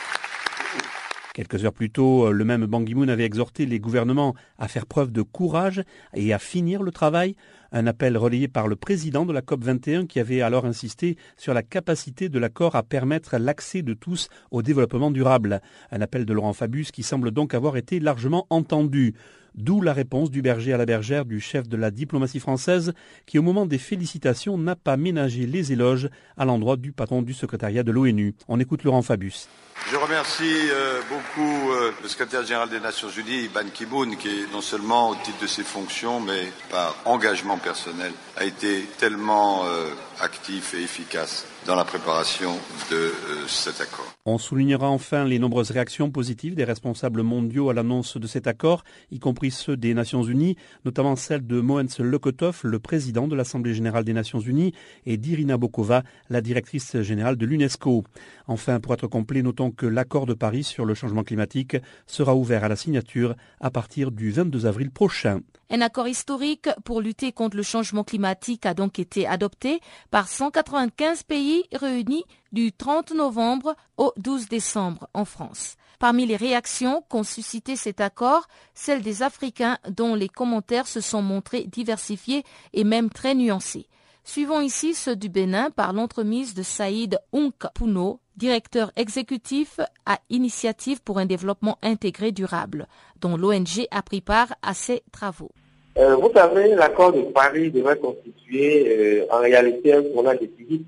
Quelques 1.33 1.65
heures 1.65 1.73
plus 1.73 1.89
tôt, 1.89 2.31
le 2.31 2.45
même 2.45 2.67
Ban 2.67 2.85
Ki-moon 2.85 3.07
avait 3.07 3.25
exhorté 3.25 3.65
les 3.65 3.79
gouvernements 3.79 4.35
à 4.59 4.67
faire 4.67 4.85
preuve 4.85 5.11
de 5.11 5.23
courage 5.23 5.81
et 6.13 6.31
à 6.31 6.37
finir 6.37 6.83
le 6.83 6.91
travail, 6.91 7.35
un 7.71 7.87
appel 7.87 8.15
relayé 8.19 8.47
par 8.47 8.67
le 8.67 8.75
président 8.75 9.25
de 9.25 9.33
la 9.33 9.41
COP 9.41 9.63
21 9.63 10.05
qui 10.05 10.19
avait 10.19 10.41
alors 10.41 10.65
insisté 10.65 11.17
sur 11.35 11.55
la 11.55 11.63
capacité 11.63 12.29
de 12.29 12.37
l'accord 12.37 12.75
à 12.75 12.83
permettre 12.83 13.37
l'accès 13.37 13.81
de 13.81 13.95
tous 13.95 14.29
au 14.51 14.61
développement 14.61 15.09
durable. 15.09 15.59
Un 15.89 16.01
appel 16.01 16.25
de 16.25 16.33
Laurent 16.33 16.53
Fabius 16.53 16.91
qui 16.91 17.01
semble 17.01 17.31
donc 17.31 17.55
avoir 17.55 17.77
été 17.77 17.99
largement 17.99 18.45
entendu. 18.51 19.15
D'où 19.55 19.81
la 19.81 19.93
réponse 19.93 20.31
du 20.31 20.41
berger 20.41 20.73
à 20.73 20.77
la 20.77 20.85
bergère 20.85 21.25
du 21.25 21.39
chef 21.39 21.67
de 21.67 21.77
la 21.77 21.91
diplomatie 21.91 22.39
française 22.39 22.93
qui, 23.25 23.37
au 23.37 23.43
moment 23.43 23.65
des 23.65 23.77
félicitations, 23.77 24.57
n'a 24.57 24.75
pas 24.75 24.97
ménagé 24.97 25.45
les 25.45 25.71
éloges 25.71 26.09
à 26.37 26.45
l'endroit 26.45 26.75
du 26.75 26.91
patron 26.91 27.21
du 27.21 27.33
secrétariat 27.33 27.83
de 27.83 27.91
l'ONU. 27.91 28.33
On 28.47 28.59
écoute 28.59 28.83
Laurent 28.83 29.03
Fabius. 29.03 29.47
Je 29.91 29.95
remercie 29.97 30.69
euh, 30.71 31.01
beaucoup 31.09 31.71
euh, 31.71 31.91
le 32.01 32.07
secrétaire 32.07 32.43
général 32.43 32.69
des 32.69 32.79
Nations 32.79 33.09
Unies, 33.09 33.49
Ban 33.53 33.69
Ki-moon, 33.73 34.15
qui 34.15 34.45
non 34.51 34.61
seulement 34.61 35.09
au 35.09 35.15
titre 35.15 35.41
de 35.41 35.47
ses 35.47 35.63
fonctions, 35.63 36.19
mais 36.19 36.51
par 36.71 36.95
engagement 37.05 37.57
personnel, 37.57 38.11
a 38.37 38.45
été 38.45 38.85
tellement 38.97 39.65
euh, 39.65 39.89
actif 40.19 40.73
et 40.73 40.83
efficace 40.83 41.45
dans 41.65 41.75
la 41.75 41.85
préparation 41.85 42.51
de 42.91 43.11
cet 43.47 43.79
accord. 43.79 44.05
On 44.25 44.37
soulignera 44.37 44.89
enfin 44.89 45.25
les 45.25 45.39
nombreuses 45.39 45.71
réactions 45.71 46.11
positives 46.11 46.55
des 46.55 46.63
responsables 46.63 47.23
mondiaux 47.23 47.69
à 47.69 47.73
l'annonce 47.73 48.17
de 48.17 48.27
cet 48.27 48.47
accord, 48.47 48.83
y 49.11 49.19
compris 49.19 49.51
ceux 49.51 49.77
des 49.77 49.93
Nations 49.93 50.23
Unies, 50.23 50.55
notamment 50.85 51.15
celle 51.15 51.45
de 51.45 51.61
Moens 51.61 51.99
Lekotov, 51.99 52.61
le 52.63 52.79
président 52.79 53.27
de 53.27 53.35
l'Assemblée 53.35 53.73
générale 53.73 54.03
des 54.03 54.13
Nations 54.13 54.39
Unies, 54.39 54.73
et 55.05 55.17
d'Irina 55.17 55.57
Bokova, 55.57 56.03
la 56.29 56.41
directrice 56.41 57.01
générale 57.01 57.37
de 57.37 57.45
l'UNESCO. 57.45 58.03
Enfin, 58.47 58.79
pour 58.79 58.93
être 58.93 59.07
complet, 59.07 59.41
notons 59.41 59.71
que 59.71 59.85
l'accord 59.85 60.25
de 60.25 60.33
Paris 60.33 60.63
sur 60.63 60.85
le 60.85 60.93
changement 60.93 61.23
climatique 61.23 61.77
sera 62.07 62.35
ouvert 62.35 62.63
à 62.63 62.69
la 62.69 62.75
signature 62.75 63.35
à 63.59 63.71
partir 63.71 64.11
du 64.11 64.31
22 64.31 64.65
avril 64.65 64.91
prochain. 64.91 65.41
Un 65.75 65.81
accord 65.81 66.07
historique 66.07 66.69
pour 66.85 67.01
lutter 67.01 67.31
contre 67.31 67.57
le 67.57 67.63
changement 67.63 68.03
climatique 68.03 68.67
a 68.67 68.75
donc 68.75 68.99
été 68.99 69.25
adopté 69.25 69.81
par 70.11 70.27
195 70.27 71.23
pays 71.23 71.63
réunis 71.73 72.25
du 72.51 72.71
30 72.71 73.13
novembre 73.13 73.75
au 73.97 74.13
12 74.17 74.49
décembre 74.49 75.07
en 75.15 75.25
France. 75.25 75.75
Parmi 75.97 76.27
les 76.27 76.35
réactions 76.35 77.03
qu'ont 77.09 77.23
suscité 77.23 77.75
cet 77.75 78.01
accord, 78.01 78.47
celles 78.75 79.01
des 79.01 79.23
Africains 79.23 79.79
dont 79.89 80.13
les 80.13 80.29
commentaires 80.29 80.85
se 80.85 81.01
sont 81.01 81.23
montrés 81.23 81.63
diversifiés 81.63 82.43
et 82.73 82.83
même 82.83 83.09
très 83.09 83.33
nuancés. 83.33 83.87
Suivons 84.23 84.61
ici 84.61 84.93
ceux 84.93 85.15
du 85.15 85.27
Bénin 85.27 85.71
par 85.71 85.91
l'entremise 85.91 86.53
de 86.53 86.61
Saïd 86.61 87.19
Ounk 87.31 87.65
Pouno, 87.73 88.19
directeur 88.37 88.91
exécutif 88.95 89.79
à 90.05 90.19
Initiative 90.29 91.01
pour 91.01 91.17
un 91.17 91.25
développement 91.25 91.79
intégré 91.81 92.31
durable, 92.31 92.87
dont 93.21 93.37
l'ONG 93.37 93.87
a 93.89 94.03
pris 94.03 94.21
part 94.21 94.53
à 94.61 94.75
ces 94.75 95.01
travaux. 95.11 95.51
Euh, 95.95 96.15
vous 96.15 96.31
savez, 96.33 96.73
l'accord 96.73 97.13
de 97.13 97.21
Paris 97.21 97.69
devrait 97.69 97.97
constituer 97.97 98.87
euh, 98.87 99.25
en 99.29 99.39
réalité 99.41 99.93
un 99.93 100.01
tournant 100.01 100.33
décisif 100.33 100.81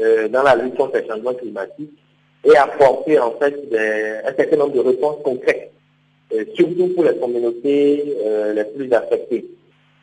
euh, 0.00 0.28
dans 0.28 0.44
la 0.44 0.54
lutte 0.54 0.76
contre 0.76 0.98
le 0.98 1.06
changement 1.08 1.34
climatique 1.34 1.90
et 2.44 2.56
apporter 2.56 3.18
en 3.18 3.32
fait 3.32 3.56
un 4.24 4.32
certain 4.34 4.56
nombre 4.56 4.74
de 4.74 4.80
réponses 4.80 5.16
concrètes, 5.24 5.72
surtout 6.54 6.88
pour 6.94 7.02
les 7.02 7.16
communautés 7.16 8.14
les 8.54 8.64
plus 8.76 8.92
affectées. 8.92 9.46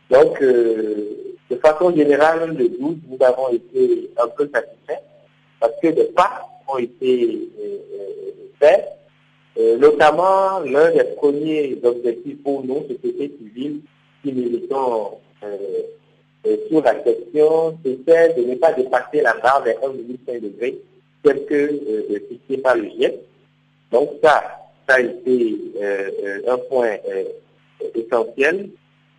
Donc, 0.10 0.42
de 0.42 1.56
façon 1.62 1.96
générale, 1.96 2.54
le 2.58 2.68
12, 2.68 2.96
nous 3.08 3.26
avons 3.26 3.48
été 3.48 4.10
un 4.22 4.28
peu 4.28 4.50
satisfaits 4.54 5.04
parce 5.62 5.72
que 5.82 5.88
des 5.88 6.04
pas 6.04 6.46
ont 6.68 6.80
été 6.80 7.48
faits, 8.60 8.90
notamment 9.80 10.60
l'un 10.66 10.92
des 10.92 11.06
premiers 11.16 11.78
objectifs 11.82 12.44
pour 12.44 12.66
nous, 12.66 12.84
société 12.90 13.32
civile, 13.40 13.80
qui 14.24 14.32
militons 14.32 15.20
euh, 15.44 15.58
euh, 16.48 16.58
sur 16.70 16.82
la 16.82 16.96
question, 16.96 17.78
c'était 17.86 18.34
de 18.34 18.42
ne 18.50 18.56
pas 18.56 18.74
dépasser 18.74 19.22
la 19.22 19.34
barre 19.36 19.64
des 19.64 19.74
1,5 19.74 20.42
degrés, 20.42 20.80
tel 21.24 21.46
que 21.46 21.54
euh, 21.54 22.20
fixé 22.30 22.62
par 22.62 22.76
le 22.76 22.90
GIEC. 22.90 23.20
Donc 23.92 24.10
ça, 24.24 24.44
ça 24.88 24.96
a 24.96 25.02
été 25.02 25.56
un 26.48 26.58
point 26.58 26.96
essentiel. 27.96 28.70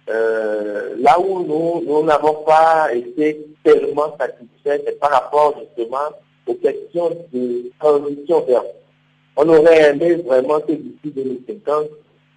là 0.08 1.20
où 1.20 1.82
nous 1.86 2.02
n'avons 2.02 2.42
pas 2.44 2.92
été 2.92 3.46
tellement 3.62 4.16
satisfaits, 4.18 4.82
c'est 4.84 4.98
par 4.98 5.10
rapport 5.10 5.54
justement 5.60 6.10
aux 6.46 6.54
questions 6.54 7.10
de 7.32 7.70
transition 7.78 8.40
verte. 8.40 8.66
On 9.36 9.48
aurait 9.48 9.90
aimé 9.90 10.16
vraiment 10.16 10.60
que 10.60 10.72
d'ici 10.72 11.10
2050, 11.14 11.88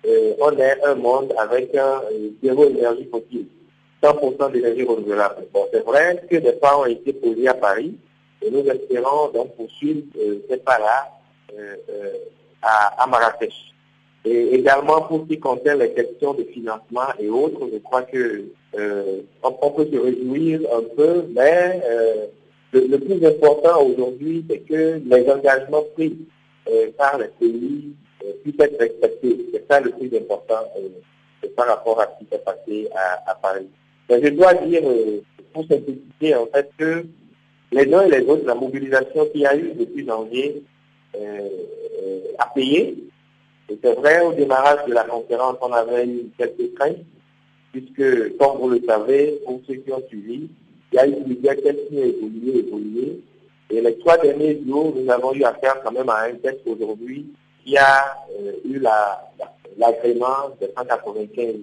euh, 0.05 0.33
on 0.39 0.51
est 0.57 0.83
un 0.83 0.95
monde 0.95 1.33
avec 1.37 1.73
euh, 1.75 1.99
zéro 2.43 2.65
énergie 2.65 3.07
fossile, 3.11 3.47
100% 4.01 4.51
d'énergie 4.51 4.83
renouvelable. 4.83 5.47
Bon, 5.53 5.65
c'est 5.73 5.83
vrai 5.83 6.21
que 6.29 6.37
des 6.37 6.53
pas 6.53 6.77
ont 6.77 6.85
été 6.85 7.13
posés 7.13 7.47
à 7.47 7.55
Paris 7.55 7.97
et 8.41 8.51
nous 8.51 8.65
espérons 8.69 9.31
donc 9.33 9.55
poursuivre 9.55 10.03
euh, 10.19 10.39
ces 10.49 10.57
pas-là 10.57 11.11
à, 12.61 13.03
à, 13.03 13.07
Marrakech. 13.07 13.53
Et 14.25 14.55
également 14.55 15.01
pour 15.01 15.21
ce 15.21 15.33
qui 15.33 15.39
concerne 15.39 15.79
les 15.79 15.93
questions 15.93 16.33
de 16.33 16.43
financement 16.43 17.07
et 17.19 17.29
autres, 17.29 17.67
je 17.71 17.79
crois 17.79 18.03
que 18.03 18.45
on, 19.43 19.71
peut 19.71 19.87
se 19.91 19.97
réjouir 19.97 20.59
un 20.75 20.83
peu, 20.95 21.23
mais 21.33 21.81
le, 22.73 22.97
plus 22.97 23.25
important 23.25 23.81
aujourd'hui, 23.81 24.45
c'est 24.47 24.59
que 24.59 25.01
les 25.03 25.31
engagements 25.31 25.83
pris 25.95 26.17
par 26.97 27.17
les 27.17 27.29
pays 27.39 27.95
puisse 28.43 28.59
être 28.59 28.79
respecté. 28.79 29.37
C'est 29.53 29.65
ça 29.67 29.79
le 29.79 29.91
plus 29.91 30.15
important 30.17 30.63
euh, 30.77 31.47
par 31.55 31.67
rapport 31.67 31.99
à 31.99 32.07
ce 32.07 32.23
qui 32.23 32.29
s'est 32.31 32.39
passé 32.39 32.89
à, 33.25 33.35
Paris. 33.35 33.67
Mais 34.09 34.21
je 34.23 34.29
dois 34.29 34.53
dire, 34.53 34.81
euh, 34.83 35.21
pour 35.53 35.65
simplifier, 35.67 36.35
en 36.35 36.47
fait, 36.47 36.69
que 36.77 37.05
les 37.71 37.93
uns 37.93 38.01
et 38.05 38.19
les 38.19 38.25
autres, 38.27 38.45
la 38.45 38.55
mobilisation 38.55 39.25
qu'il 39.27 39.41
y 39.41 39.45
a 39.45 39.55
eu 39.55 39.73
depuis 39.73 40.05
janvier 40.05 40.63
euh, 41.15 42.19
a 42.39 42.47
payé. 42.53 42.97
C'est 43.83 43.95
vrai, 43.95 44.21
au 44.21 44.31
démarrage 44.33 44.87
de 44.87 44.93
la 44.93 45.03
conférence, 45.03 45.57
on 45.61 45.73
avait 45.73 46.07
eu 46.07 46.29
quelques 46.37 46.73
craintes, 46.75 47.03
puisque, 47.73 48.37
comme 48.37 48.57
vous 48.59 48.69
le 48.69 48.81
savez, 48.87 49.39
pour 49.45 49.59
ceux 49.67 49.75
qui 49.75 49.91
ont 49.91 50.03
suivi, 50.07 50.47
il 50.93 50.95
y 50.95 50.99
a 50.99 51.07
eu 51.07 51.15
plusieurs 51.23 51.55
questions 51.55 51.83
qui 51.89 51.97
ont 51.97 52.03
évolué, 52.03 52.59
évolué. 52.59 53.19
Et 53.69 53.81
les 53.81 53.97
trois 53.97 54.17
derniers 54.17 54.61
jours, 54.65 54.95
nous 54.95 55.11
avons 55.11 55.33
eu 55.33 55.43
affaire 55.43 55.81
quand 55.83 55.91
même 55.91 56.07
à 56.07 56.23
un 56.23 56.35
texte 56.35 56.65
aujourd'hui 56.65 57.25
qui 57.67 57.75
a 57.77 58.15
euh, 58.39 58.53
eu 58.63 58.79
l'agrément 58.79 60.55
de 60.61 60.71
195 60.73 61.55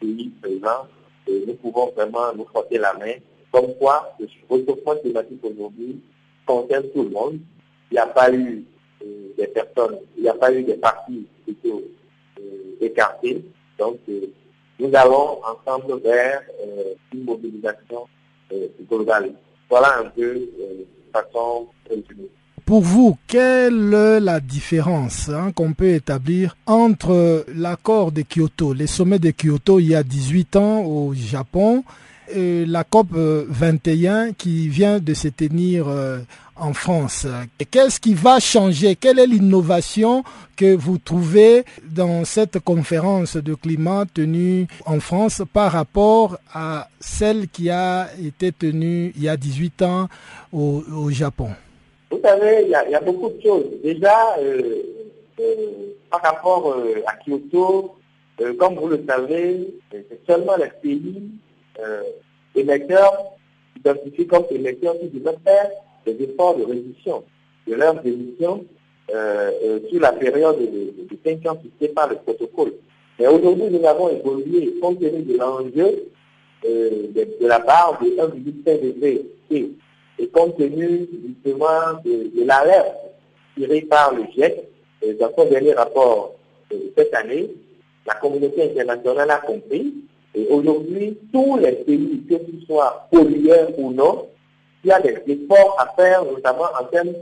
pays 0.00 0.32
présents, 0.40 0.86
et 1.26 1.44
nous 1.46 1.54
pouvons 1.54 1.90
vraiment 1.96 2.32
nous 2.36 2.44
frotter 2.44 2.78
la 2.78 2.94
main. 2.94 3.14
Comme 3.50 3.74
quoi, 3.74 4.14
le 4.20 4.28
réchauffement 4.48 4.94
climatique 5.02 5.44
aujourd'hui 5.44 6.00
concerne 6.46 6.84
tout 6.94 7.02
le 7.02 7.10
monde. 7.10 7.38
Il 7.90 7.94
n'y 7.94 7.98
a 7.98 8.06
pas 8.06 8.32
eu 8.32 8.64
euh, 9.04 9.32
des 9.36 9.48
personnes, 9.48 9.98
il 10.16 10.22
n'y 10.22 10.28
a 10.28 10.34
pas 10.34 10.52
eu 10.52 10.62
des 10.62 10.74
partis 10.74 11.26
plutôt 11.44 11.82
euh, 12.38 12.76
écartés. 12.80 13.44
Donc, 13.78 13.98
nous 14.78 14.90
allons 14.94 15.40
ensemble 15.44 16.00
vers 16.02 16.42
une 17.12 17.24
mobilisation 17.24 18.06
globale. 18.88 19.32
Voilà 19.68 19.98
un 19.98 20.04
peu 20.04 20.34
de 20.34 20.86
façon 21.12 21.66
résumée. 21.88 22.30
Pour 22.64 22.82
vous, 22.82 23.18
quelle 23.26 23.92
est 23.92 24.20
la 24.20 24.38
différence 24.38 25.28
hein, 25.28 25.50
qu'on 25.52 25.72
peut 25.72 25.94
établir 25.94 26.56
entre 26.66 27.44
l'accord 27.54 28.12
de 28.12 28.22
Kyoto, 28.22 28.72
les 28.72 28.86
sommets 28.86 29.18
de 29.18 29.32
Kyoto 29.32 29.80
il 29.80 29.88
y 29.88 29.94
a 29.96 30.02
18 30.04 30.56
ans 30.56 30.82
au 30.82 31.12
Japon, 31.12 31.82
et 32.32 32.64
la 32.64 32.84
COP 32.84 33.08
21 33.12 34.32
qui 34.32 34.68
vient 34.68 35.00
de 35.00 35.12
se 35.12 35.28
tenir 35.28 35.88
euh, 35.88 36.20
en 36.54 36.72
France? 36.72 37.26
Qu'est-ce 37.70 37.98
qui 37.98 38.14
va 38.14 38.38
changer? 38.38 38.94
Quelle 38.94 39.18
est 39.18 39.26
l'innovation 39.26 40.22
que 40.56 40.74
vous 40.74 40.98
trouvez 40.98 41.64
dans 41.90 42.24
cette 42.24 42.60
conférence 42.60 43.36
de 43.36 43.54
climat 43.54 44.04
tenue 44.14 44.68
en 44.86 45.00
France 45.00 45.42
par 45.52 45.72
rapport 45.72 46.38
à 46.54 46.88
celle 47.00 47.48
qui 47.48 47.70
a 47.70 48.08
été 48.24 48.52
tenue 48.52 49.12
il 49.16 49.24
y 49.24 49.28
a 49.28 49.36
18 49.36 49.82
ans 49.82 50.08
au 50.52 51.10
Japon? 51.10 51.50
Vous 52.12 52.20
savez, 52.22 52.64
il 52.64 52.68
y, 52.68 52.94
a, 52.94 53.00
beaucoup 53.00 53.30
de 53.30 53.40
choses. 53.40 53.64
Déjà, 53.82 54.36
euh, 54.38 54.82
euh, 55.40 55.54
par 56.10 56.20
rapport 56.20 56.70
euh, 56.70 57.02
à 57.06 57.16
Kyoto, 57.16 57.96
comme 58.58 58.74
vous 58.74 58.88
le 58.88 59.02
savez, 59.08 59.68
c'est 59.90 60.26
seulement 60.26 60.56
les 60.56 60.68
pays 60.82 61.22
émetteurs, 62.54 63.36
identifiés 63.78 64.26
comme 64.26 64.44
émetteurs 64.50 64.98
qui 64.98 65.20
doivent 65.20 65.38
faire 65.44 65.70
des 66.04 66.24
efforts 66.24 66.56
de 66.56 66.64
réduction 66.64 67.22
de 67.68 67.74
leurs 67.74 68.04
émissions 68.04 68.64
sur 69.08 70.00
la 70.00 70.12
période 70.12 70.58
de, 70.58 71.16
5 71.24 71.46
ans 71.46 71.60
fixée 71.62 71.92
par 71.94 72.08
le 72.08 72.16
protocole. 72.16 72.72
Mais 73.18 73.28
aujourd'hui, 73.28 73.70
nous 73.70 73.86
avons 73.86 74.08
évolué 74.08 74.74
compte 74.80 74.98
tenu 74.98 75.22
de 75.22 75.38
l'enjeu 75.38 76.08
de, 76.64 77.46
la 77.46 77.60
barre 77.60 78.00
de 78.02 78.08
1,5 78.08 78.80
degré 78.82 79.22
et 80.18 80.28
compte 80.28 80.56
tenu 80.56 81.08
justement 81.26 82.00
de, 82.04 82.44
l'alerte 82.44 82.96
tirée 83.56 83.82
par 83.82 84.14
le 84.14 84.24
GIEC, 84.34 84.68
dans 85.18 85.32
son 85.36 85.46
dernier 85.46 85.72
rapport 85.72 86.34
de 86.70 86.92
cette 86.96 87.14
année, 87.14 87.50
la 88.06 88.14
communauté 88.14 88.70
internationale 88.70 89.30
a 89.30 89.38
compris. 89.38 89.94
Et 90.34 90.46
aujourd'hui, 90.48 91.18
tous 91.32 91.58
les 91.58 91.72
pays, 91.72 92.22
que 92.28 92.36
ce 92.36 92.66
soit 92.66 93.08
pollueurs 93.10 93.78
ou 93.78 93.92
non, 93.92 94.28
il 94.84 94.88
y 94.88 94.92
a 94.92 95.00
des 95.00 95.18
efforts 95.26 95.76
à 95.78 95.92
faire, 95.94 96.24
notamment 96.24 96.68
en 96.80 96.84
termes 96.84 97.12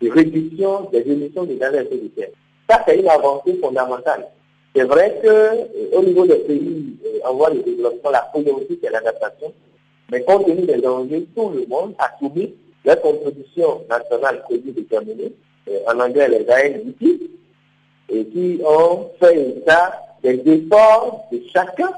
de 0.00 0.10
réduction 0.10 0.88
des 0.92 1.00
émissions 1.00 1.44
de 1.44 1.54
gaz 1.54 1.74
à 1.74 1.82
effet 1.82 1.96
de 1.96 2.10
serre. 2.16 2.28
Ça, 2.68 2.82
c'est 2.86 2.98
une 2.98 3.08
avancée 3.08 3.58
fondamentale. 3.60 4.26
C'est 4.74 4.84
vrai 4.84 5.20
qu'au 5.22 6.02
niveau 6.02 6.26
des 6.26 6.36
pays 6.36 6.96
en 7.24 7.34
voie 7.34 7.50
de 7.50 7.60
développement, 7.60 8.10
la 8.10 8.20
priorité 8.20 8.78
c'est 8.82 8.90
l'adaptation, 8.90 9.52
mais 10.12 10.22
compte 10.24 10.46
tenu 10.46 10.66
des 10.66 10.86
enjeux, 10.86 11.26
tout 11.34 11.48
le 11.48 11.64
monde 11.66 11.94
a 11.98 12.10
soumis 12.18 12.54
la 12.84 12.96
contribution 12.96 13.82
nationale 13.88 14.42
déterminée, 14.50 15.32
en 15.88 15.98
anglais 15.98 16.28
les 16.28 16.46
ANDP, 16.48 17.22
et 18.10 18.26
qui 18.26 18.60
ont 18.62 19.08
fait 19.18 19.48
état 19.56 20.02
des 20.22 20.42
efforts 20.44 21.24
de 21.32 21.40
chacun 21.52 21.90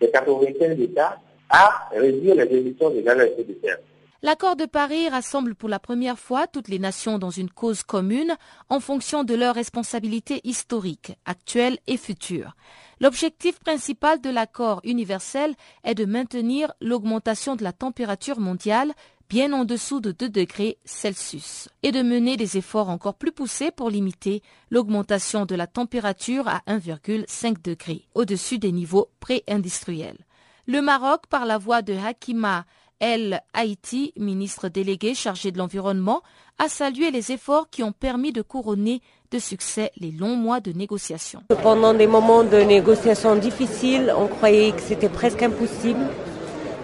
des 0.00 0.10
95 0.10 0.80
États 0.80 1.16
à 1.48 1.88
réduire 1.92 2.34
les 2.34 2.56
émissions 2.56 2.90
de 2.90 3.00
gaz 3.02 3.20
à 3.20 3.26
effet 3.26 3.44
de 3.44 3.56
serre. 3.62 3.78
L'accord 4.22 4.54
de 4.54 4.66
Paris 4.66 5.08
rassemble 5.08 5.54
pour 5.54 5.70
la 5.70 5.78
première 5.78 6.18
fois 6.18 6.46
toutes 6.46 6.68
les 6.68 6.78
nations 6.78 7.18
dans 7.18 7.30
une 7.30 7.48
cause 7.48 7.82
commune 7.82 8.36
en 8.68 8.78
fonction 8.78 9.24
de 9.24 9.34
leurs 9.34 9.54
responsabilités 9.54 10.42
historiques, 10.44 11.16
actuelles 11.24 11.78
et 11.86 11.96
futures. 11.96 12.54
L'objectif 13.00 13.58
principal 13.60 14.20
de 14.20 14.28
l'accord 14.28 14.82
universel 14.84 15.54
est 15.84 15.94
de 15.94 16.04
maintenir 16.04 16.70
l'augmentation 16.82 17.56
de 17.56 17.64
la 17.64 17.72
température 17.72 18.40
mondiale 18.40 18.92
bien 19.30 19.54
en 19.54 19.64
dessous 19.64 20.00
de 20.00 20.12
2 20.12 20.28
degrés 20.28 20.76
Celsius 20.84 21.70
et 21.82 21.90
de 21.90 22.02
mener 22.02 22.36
des 22.36 22.58
efforts 22.58 22.90
encore 22.90 23.14
plus 23.14 23.32
poussés 23.32 23.70
pour 23.70 23.88
limiter 23.88 24.42
l'augmentation 24.70 25.46
de 25.46 25.54
la 25.54 25.66
température 25.66 26.46
à 26.46 26.60
1,5 26.66 27.62
degré 27.62 28.06
au-dessus 28.14 28.58
des 28.58 28.72
niveaux 28.72 29.08
pré-industriels. 29.20 30.26
Le 30.66 30.82
Maroc, 30.82 31.26
par 31.28 31.46
la 31.46 31.56
voix 31.56 31.80
de 31.80 31.94
Hakima 31.94 32.66
El 33.00 33.40
Haïti, 33.54 34.12
ministre 34.18 34.68
délégué 34.68 35.14
chargé 35.14 35.50
de 35.50 35.58
l'environnement, 35.58 36.22
a 36.58 36.68
salué 36.68 37.10
les 37.10 37.32
efforts 37.32 37.70
qui 37.70 37.82
ont 37.82 37.92
permis 37.92 38.30
de 38.30 38.42
couronner 38.42 39.00
de 39.30 39.38
succès 39.38 39.90
les 39.96 40.10
longs 40.10 40.36
mois 40.36 40.60
de 40.60 40.72
négociations. 40.72 41.42
Pendant 41.62 41.94
des 41.94 42.06
moments 42.06 42.44
de 42.44 42.58
négociations 42.58 43.36
difficiles, 43.36 44.12
on 44.16 44.26
croyait 44.26 44.72
que 44.72 44.82
c'était 44.82 45.08
presque 45.08 45.42
impossible. 45.42 46.06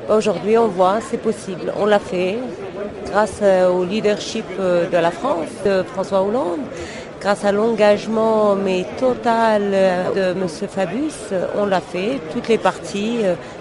Aujourd'hui, 0.09 0.57
on 0.57 0.69
voit, 0.69 1.01
c'est 1.03 1.19
possible. 1.19 1.73
On 1.77 1.85
l'a 1.85 1.99
fait 1.99 2.39
grâce 3.07 3.41
euh, 3.43 3.69
au 3.69 3.85
leadership 3.85 4.45
euh, 4.59 4.89
de 4.89 4.97
la 4.97 5.11
France, 5.11 5.49
de 5.65 5.83
François 5.83 6.23
Hollande, 6.23 6.61
grâce 7.21 7.45
à 7.45 7.53
l'engagement 7.53 8.55
mais 8.55 8.87
total 8.99 9.71
euh, 9.75 10.35
de 10.35 10.41
M. 10.41 10.49
Fabius. 10.49 11.35
On 11.57 11.67
l'a 11.67 11.81
fait, 11.81 12.21
toutes 12.33 12.49
les 12.49 12.59
parties. 12.59 13.19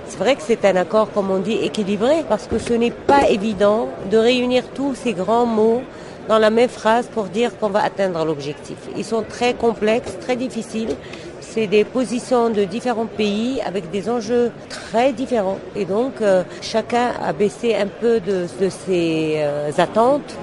C'est 0.08 0.20
vrai 0.20 0.36
que 0.36 0.42
c'est 0.42 0.64
un 0.66 0.76
accord, 0.76 1.12
comme 1.12 1.32
on 1.32 1.40
dit, 1.40 1.58
équilibré, 1.64 2.24
parce 2.30 2.48
que 2.48 2.60
ce 2.60 2.74
n'est 2.74 2.92
pas 2.92 3.30
évident 3.30 3.90
de 4.12 4.18
réunir 4.18 4.64
tous 4.74 4.96
ces 4.96 5.14
grands 5.14 5.46
mots 5.46 5.82
dans 6.28 6.38
la 6.38 6.50
même 6.50 6.70
phrase 6.70 7.08
pour 7.08 7.26
dire 7.26 7.58
qu'on 7.58 7.70
va 7.70 7.84
atteindre 7.84 8.24
l'objectif. 8.26 8.78
Ils 8.98 9.06
sont 9.06 9.24
très 9.28 9.54
complexes, 9.54 10.18
très 10.20 10.36
difficiles. 10.36 10.96
C'est 11.42 11.68
des 11.68 11.84
positions 11.84 12.50
de 12.50 12.64
différents 12.64 13.06
pays 13.06 13.62
avec 13.66 13.90
des 13.92 14.10
enjeux 14.10 14.52
très 14.70 15.14
différents. 15.14 15.60
Et 15.76 15.86
donc, 15.86 16.14
euh, 16.22 16.44
chacun 16.62 17.12
a 17.24 17.34
baissé 17.34 17.76
un 17.76 17.88
peu 17.88 18.20
de, 18.20 18.46
ses 18.70 19.36
euh, 19.38 19.72
attentes. 19.78 20.36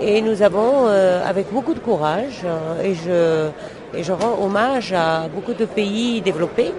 Et 0.00 0.22
nous 0.22 0.42
avons, 0.42 0.86
euh, 0.86 1.22
avec 1.28 1.52
beaucoup 1.52 1.74
de 1.74 1.78
courage, 1.80 2.44
et, 2.82 2.94
je, 2.94 3.48
et 3.94 4.02
je 4.02 4.12
rends 4.12 4.42
hommage 4.42 4.92
à 4.92 5.28
beaucoup 5.28 5.52
de 5.52 5.66
pays 5.66 6.20
développés, 6.22 6.72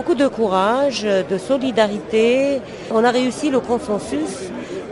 beaucoup 0.00 0.14
de 0.14 0.28
courage, 0.28 1.02
de 1.02 1.36
solidarité. 1.36 2.62
On 2.90 3.04
a 3.04 3.10
réussi 3.10 3.50
le 3.50 3.60
consensus. 3.60 4.34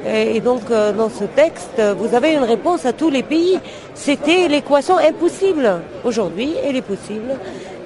Et 0.06 0.40
donc, 0.40 0.60
euh, 0.70 0.92
dans 0.92 1.08
ce 1.08 1.24
texte, 1.24 1.80
vous 1.98 2.14
avez 2.14 2.34
une 2.34 2.44
réponse 2.44 2.84
à 2.84 2.92
tous 2.92 3.08
les 3.08 3.22
pays. 3.22 3.58
C'était 3.94 4.48
l'équation 4.48 4.98
impossible. 4.98 5.80
Aujourd'hui, 6.04 6.50
elle 6.62 6.76
est 6.76 6.82
possible. 6.94 7.30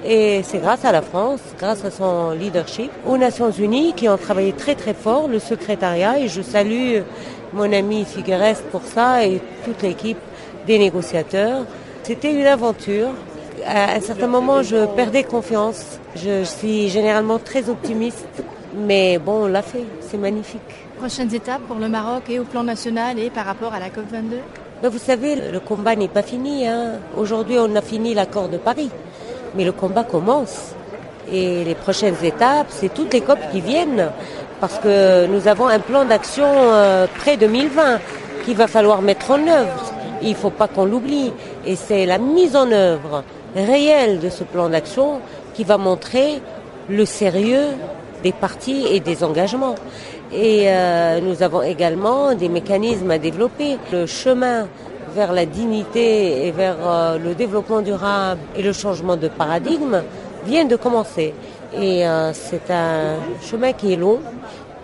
Et 0.05 0.41
c'est 0.43 0.57
grâce 0.57 0.83
à 0.83 0.91
la 0.91 1.01
France, 1.01 1.39
grâce 1.57 1.85
à 1.85 1.91
son 1.91 2.31
leadership, 2.31 2.91
aux 3.07 3.17
Nations 3.17 3.51
Unies 3.51 3.93
qui 3.93 4.09
ont 4.09 4.17
travaillé 4.17 4.51
très 4.51 4.75
très 4.75 4.93
fort, 4.93 5.29
le 5.29 5.39
secrétariat, 5.39 6.19
et 6.19 6.27
je 6.27 6.41
salue 6.41 7.03
mon 7.53 7.71
ami 7.71 8.03
Figueres 8.03 8.61
pour 8.69 8.81
ça 8.83 9.25
et 9.25 9.39
toute 9.63 9.81
l'équipe 9.81 10.23
des 10.67 10.77
négociateurs. 10.77 11.61
C'était 12.03 12.33
une 12.33 12.47
aventure 12.47 13.11
à 13.65 13.95
un 13.95 14.01
certain 14.01 14.27
moment, 14.27 14.63
je 14.63 14.85
perdais 14.95 15.23
confiance. 15.23 15.99
Je 16.15 16.43
suis 16.43 16.89
généralement 16.89 17.39
très 17.39 17.69
optimiste, 17.69 18.27
mais 18.75 19.17
bon, 19.17 19.43
on 19.43 19.47
l'a 19.47 19.61
fait, 19.61 19.83
c'est 20.01 20.17
magnifique. 20.17 20.61
Prochaines 20.97 21.33
étapes 21.33 21.61
pour 21.67 21.77
le 21.77 21.89
Maroc 21.89 22.23
et 22.29 22.39
au 22.39 22.43
plan 22.43 22.63
national 22.63 23.19
et 23.19 23.29
par 23.29 23.45
rapport 23.45 23.73
à 23.73 23.79
la 23.79 23.87
COP22? 23.87 24.37
Ben, 24.81 24.89
Vous 24.89 24.99
savez, 24.99 25.35
le 25.51 25.59
combat 25.59 25.95
n'est 25.95 26.07
pas 26.07 26.23
fini. 26.23 26.67
Hein. 26.67 26.93
Aujourd'hui, 27.17 27.57
on 27.59 27.75
a 27.75 27.81
fini 27.81 28.13
l'accord 28.13 28.49
de 28.49 28.57
Paris, 28.57 28.89
mais 29.55 29.65
le 29.65 29.71
combat 29.71 30.03
commence. 30.03 30.73
Et 31.31 31.63
les 31.63 31.75
prochaines 31.75 32.15
étapes, 32.23 32.67
c'est 32.69 32.93
toutes 32.93 33.13
les 33.13 33.21
COP 33.21 33.39
qui 33.51 33.61
viennent, 33.61 34.11
parce 34.59 34.77
que 34.79 35.25
nous 35.27 35.47
avons 35.47 35.67
un 35.67 35.79
plan 35.79 36.05
d'action 36.05 36.45
euh, 36.47 37.07
près 37.19 37.37
2020 37.37 37.99
qu'il 38.45 38.57
va 38.57 38.67
falloir 38.67 39.01
mettre 39.01 39.31
en 39.31 39.47
œuvre. 39.47 39.93
Il 40.21 40.31
ne 40.31 40.35
faut 40.35 40.49
pas 40.49 40.67
qu'on 40.67 40.85
l'oublie. 40.85 41.31
Et 41.65 41.75
c'est 41.75 42.05
la 42.05 42.17
mise 42.17 42.55
en 42.55 42.71
œuvre 42.71 43.23
réel 43.55 44.19
de 44.19 44.29
ce 44.29 44.43
plan 44.43 44.69
d'action 44.69 45.19
qui 45.53 45.63
va 45.63 45.77
montrer 45.77 46.41
le 46.89 47.05
sérieux 47.05 47.67
des 48.23 48.31
partis 48.31 48.85
et 48.87 48.99
des 48.99 49.23
engagements. 49.23 49.75
Et 50.33 50.63
euh, 50.67 51.19
nous 51.21 51.43
avons 51.43 51.61
également 51.61 52.33
des 52.33 52.49
mécanismes 52.49 53.11
à 53.11 53.19
développer. 53.19 53.77
Le 53.91 54.05
chemin 54.07 54.67
vers 55.13 55.31
la 55.31 55.45
dignité 55.45 56.47
et 56.47 56.51
vers 56.51 56.77
euh, 56.83 57.17
le 57.19 57.35
développement 57.35 57.81
durable 57.81 58.41
et 58.55 58.63
le 58.63 58.73
changement 58.73 59.15
de 59.15 59.27
paradigme 59.27 60.01
vient 60.45 60.65
de 60.65 60.75
commencer. 60.75 61.33
Et 61.79 62.07
euh, 62.07 62.33
c'est 62.33 62.71
un 62.71 63.17
chemin 63.41 63.73
qui 63.73 63.93
est 63.93 63.95
long, 63.95 64.19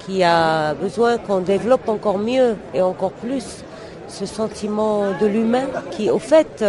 qui 0.06 0.24
a 0.24 0.74
besoin 0.76 1.18
qu'on 1.18 1.40
développe 1.40 1.88
encore 1.90 2.20
mieux 2.20 2.56
et 2.74 2.82
encore 2.82 3.12
plus 3.12 3.64
ce 4.08 4.26
sentiment 4.26 5.06
de 5.20 5.28
l'humain 5.28 5.68
qui, 5.92 6.10
au 6.10 6.20
fait, 6.20 6.64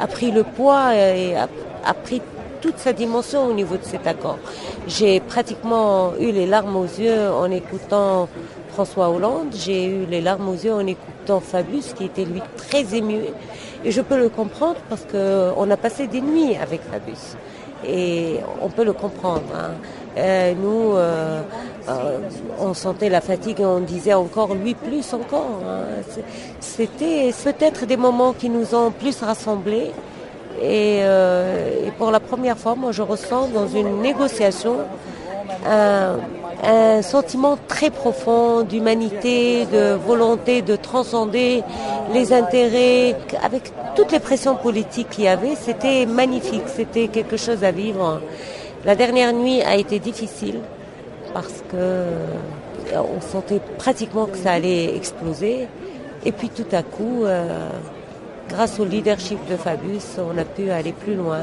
a 0.00 0.06
pris 0.06 0.30
le 0.30 0.44
poids 0.44 0.94
et 0.94 1.34
a, 1.36 1.94
pris 1.94 2.22
toute 2.60 2.78
sa 2.78 2.92
dimension 2.92 3.44
au 3.46 3.52
niveau 3.52 3.76
de 3.76 3.84
cet 3.84 4.06
accord. 4.06 4.38
J'ai 4.86 5.20
pratiquement 5.20 6.12
eu 6.18 6.32
les 6.32 6.46
larmes 6.46 6.76
aux 6.76 6.84
yeux 6.84 7.30
en 7.30 7.50
écoutant 7.50 8.28
François 8.70 9.10
Hollande, 9.10 9.54
j'ai 9.54 9.86
eu 9.86 10.06
les 10.06 10.20
larmes 10.20 10.48
aux 10.48 10.54
yeux 10.54 10.72
en 10.72 10.86
écoutant 10.86 11.40
Fabius 11.40 11.94
qui 11.94 12.04
était 12.04 12.24
lui 12.24 12.42
très 12.56 12.94
ému. 12.94 13.20
Et 13.84 13.90
je 13.90 14.00
peux 14.00 14.18
le 14.18 14.28
comprendre 14.28 14.76
parce 14.88 15.04
qu'on 15.04 15.70
a 15.70 15.76
passé 15.76 16.06
des 16.06 16.20
nuits 16.20 16.56
avec 16.56 16.82
Fabius. 16.82 17.36
Et 17.86 18.40
on 18.60 18.68
peut 18.68 18.84
le 18.84 18.92
comprendre. 18.92 19.42
Hein. 19.54 19.70
Euh, 20.16 20.54
nous, 20.54 20.96
euh, 20.96 21.42
euh, 21.88 22.18
on 22.60 22.74
sentait 22.74 23.08
la 23.08 23.20
fatigue 23.20 23.60
et 23.60 23.64
on 23.64 23.80
disait 23.80 24.14
encore 24.14 24.54
lui 24.54 24.74
plus 24.74 25.12
encore. 25.12 25.60
Hein. 25.66 25.82
C'était 26.60 27.32
peut-être 27.44 27.86
des 27.86 27.96
moments 27.96 28.32
qui 28.32 28.48
nous 28.48 28.74
ont 28.74 28.90
plus 28.90 29.20
rassemblés. 29.22 29.92
Et, 30.60 31.02
pour 31.98 32.10
la 32.10 32.18
première 32.20 32.58
fois, 32.58 32.74
moi, 32.74 32.90
je 32.90 33.02
ressens 33.02 33.48
dans 33.48 33.68
une 33.68 34.00
négociation 34.00 34.78
un, 35.64 36.16
un 36.64 37.02
sentiment 37.02 37.56
très 37.68 37.90
profond 37.90 38.62
d'humanité, 38.62 39.66
de 39.66 39.94
volonté 39.94 40.62
de 40.62 40.74
transcender 40.74 41.62
les 42.12 42.32
intérêts. 42.32 43.14
Avec 43.42 43.72
toutes 43.94 44.10
les 44.10 44.18
pressions 44.18 44.56
politiques 44.56 45.10
qu'il 45.10 45.24
y 45.24 45.28
avait, 45.28 45.54
c'était 45.54 46.06
magnifique, 46.06 46.64
c'était 46.66 47.06
quelque 47.06 47.36
chose 47.36 47.62
à 47.62 47.70
vivre. 47.70 48.20
La 48.84 48.94
dernière 48.94 49.32
nuit 49.32 49.60
a 49.62 49.76
été 49.76 49.98
difficile 49.98 50.60
parce 51.34 51.62
que 51.70 51.76
euh, 51.76 52.36
on 52.94 53.20
sentait 53.20 53.60
pratiquement 53.76 54.26
que 54.26 54.38
ça 54.38 54.52
allait 54.52 54.96
exploser. 54.96 55.66
Et 56.24 56.32
puis 56.32 56.48
tout 56.48 56.66
à 56.72 56.82
coup, 56.82 57.24
euh, 57.24 57.70
grâce 58.48 58.78
au 58.80 58.84
leadership 58.84 59.38
de 59.48 59.56
Fabius, 59.56 60.18
on 60.18 60.36
a 60.38 60.44
pu 60.44 60.70
aller 60.70 60.92
plus 60.92 61.14
loin 61.14 61.42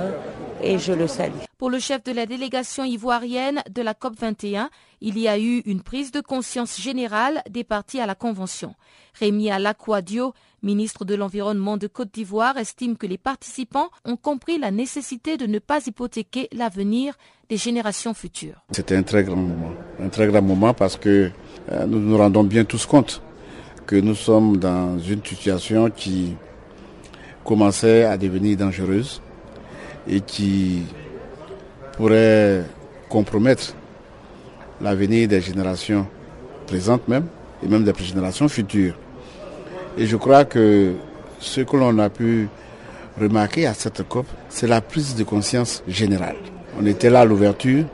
et 0.62 0.80
je 0.80 0.94
le 0.94 1.08
salue. 1.08 1.34
Pour 1.58 1.70
le 1.70 1.80
chef 1.80 2.04
de 2.04 2.12
la 2.12 2.26
délégation 2.26 2.84
ivoirienne 2.84 3.62
de 3.70 3.82
la 3.82 3.94
COP 3.94 4.16
21, 4.20 4.70
il 5.02 5.20
y 5.20 5.28
a 5.28 5.38
eu 5.38 5.60
une 5.66 5.82
prise 5.82 6.12
de 6.12 6.22
conscience 6.22 6.80
générale 6.80 7.42
des 7.50 7.64
partis 7.64 8.00
à 8.00 8.06
la 8.06 8.16
Convention. 8.16 8.76
Rémi 9.20 9.52
Alaquadio, 9.52 10.34
ministre 10.64 11.06
de 11.06 11.16
l'Environnement 11.16 11.78
de 11.78 11.88
Côte 11.88 12.14
d'Ivoire, 12.14 12.58
estime 12.58 12.98
que 12.98 13.08
les 13.08 13.18
participants 13.18 13.90
ont 14.06 14.18
compris 14.18 14.58
la 14.58 14.72
nécessité 14.72 15.38
de 15.38 15.46
ne 15.46 15.60
pas 15.60 15.86
hypothéquer 15.86 16.50
l'avenir 16.52 17.16
des 17.50 17.58
générations 17.58 18.14
futures. 18.14 18.64
C'était 18.72 18.96
un 18.96 19.04
très 19.04 19.24
grand 19.24 19.36
moment, 19.36 19.72
un 20.02 20.10
très 20.10 20.28
grand 20.28 20.42
moment 20.42 20.74
parce 20.74 20.98
que 20.98 21.30
euh, 21.72 21.86
nous 21.86 22.00
nous 22.00 22.18
rendons 22.18 22.44
bien 22.44 22.66
tous 22.66 22.86
compte 22.86 23.22
que 23.86 23.96
nous 23.96 24.16
sommes 24.16 24.58
dans 24.58 24.98
une 25.00 25.24
situation 25.24 25.90
qui 25.90 26.36
commençait 27.44 28.04
à 28.04 28.18
devenir 28.18 28.58
dangereuse 28.58 29.22
et 30.08 30.22
qui 30.22 30.84
pourrait 31.94 32.66
compromettre 33.10 33.76
l'avenir 34.82 35.28
des 35.28 35.42
générations 35.42 36.08
présentes 36.68 37.08
même 37.08 37.28
et 37.64 37.68
même 37.68 37.84
des 37.84 37.94
générations 38.04 38.48
futures. 38.48 38.96
Et 39.98 40.06
je 40.06 40.18
crois 40.18 40.44
que 40.46 40.94
ce 41.40 41.62
que 41.62 41.78
l'on 41.78 41.98
a 42.00 42.10
pu 42.10 42.50
remarquer 43.20 43.66
à 43.66 43.74
cette 43.74 44.08
COP, 44.08 44.26
c'est 44.50 44.68
la 44.68 44.82
prise 44.82 45.16
de 45.16 45.24
conscience 45.24 45.84
générale. 45.88 46.36
On 46.80 46.86
était 46.86 47.10
là 47.10 47.22
à 47.22 47.26
l'ouverture 47.26 47.86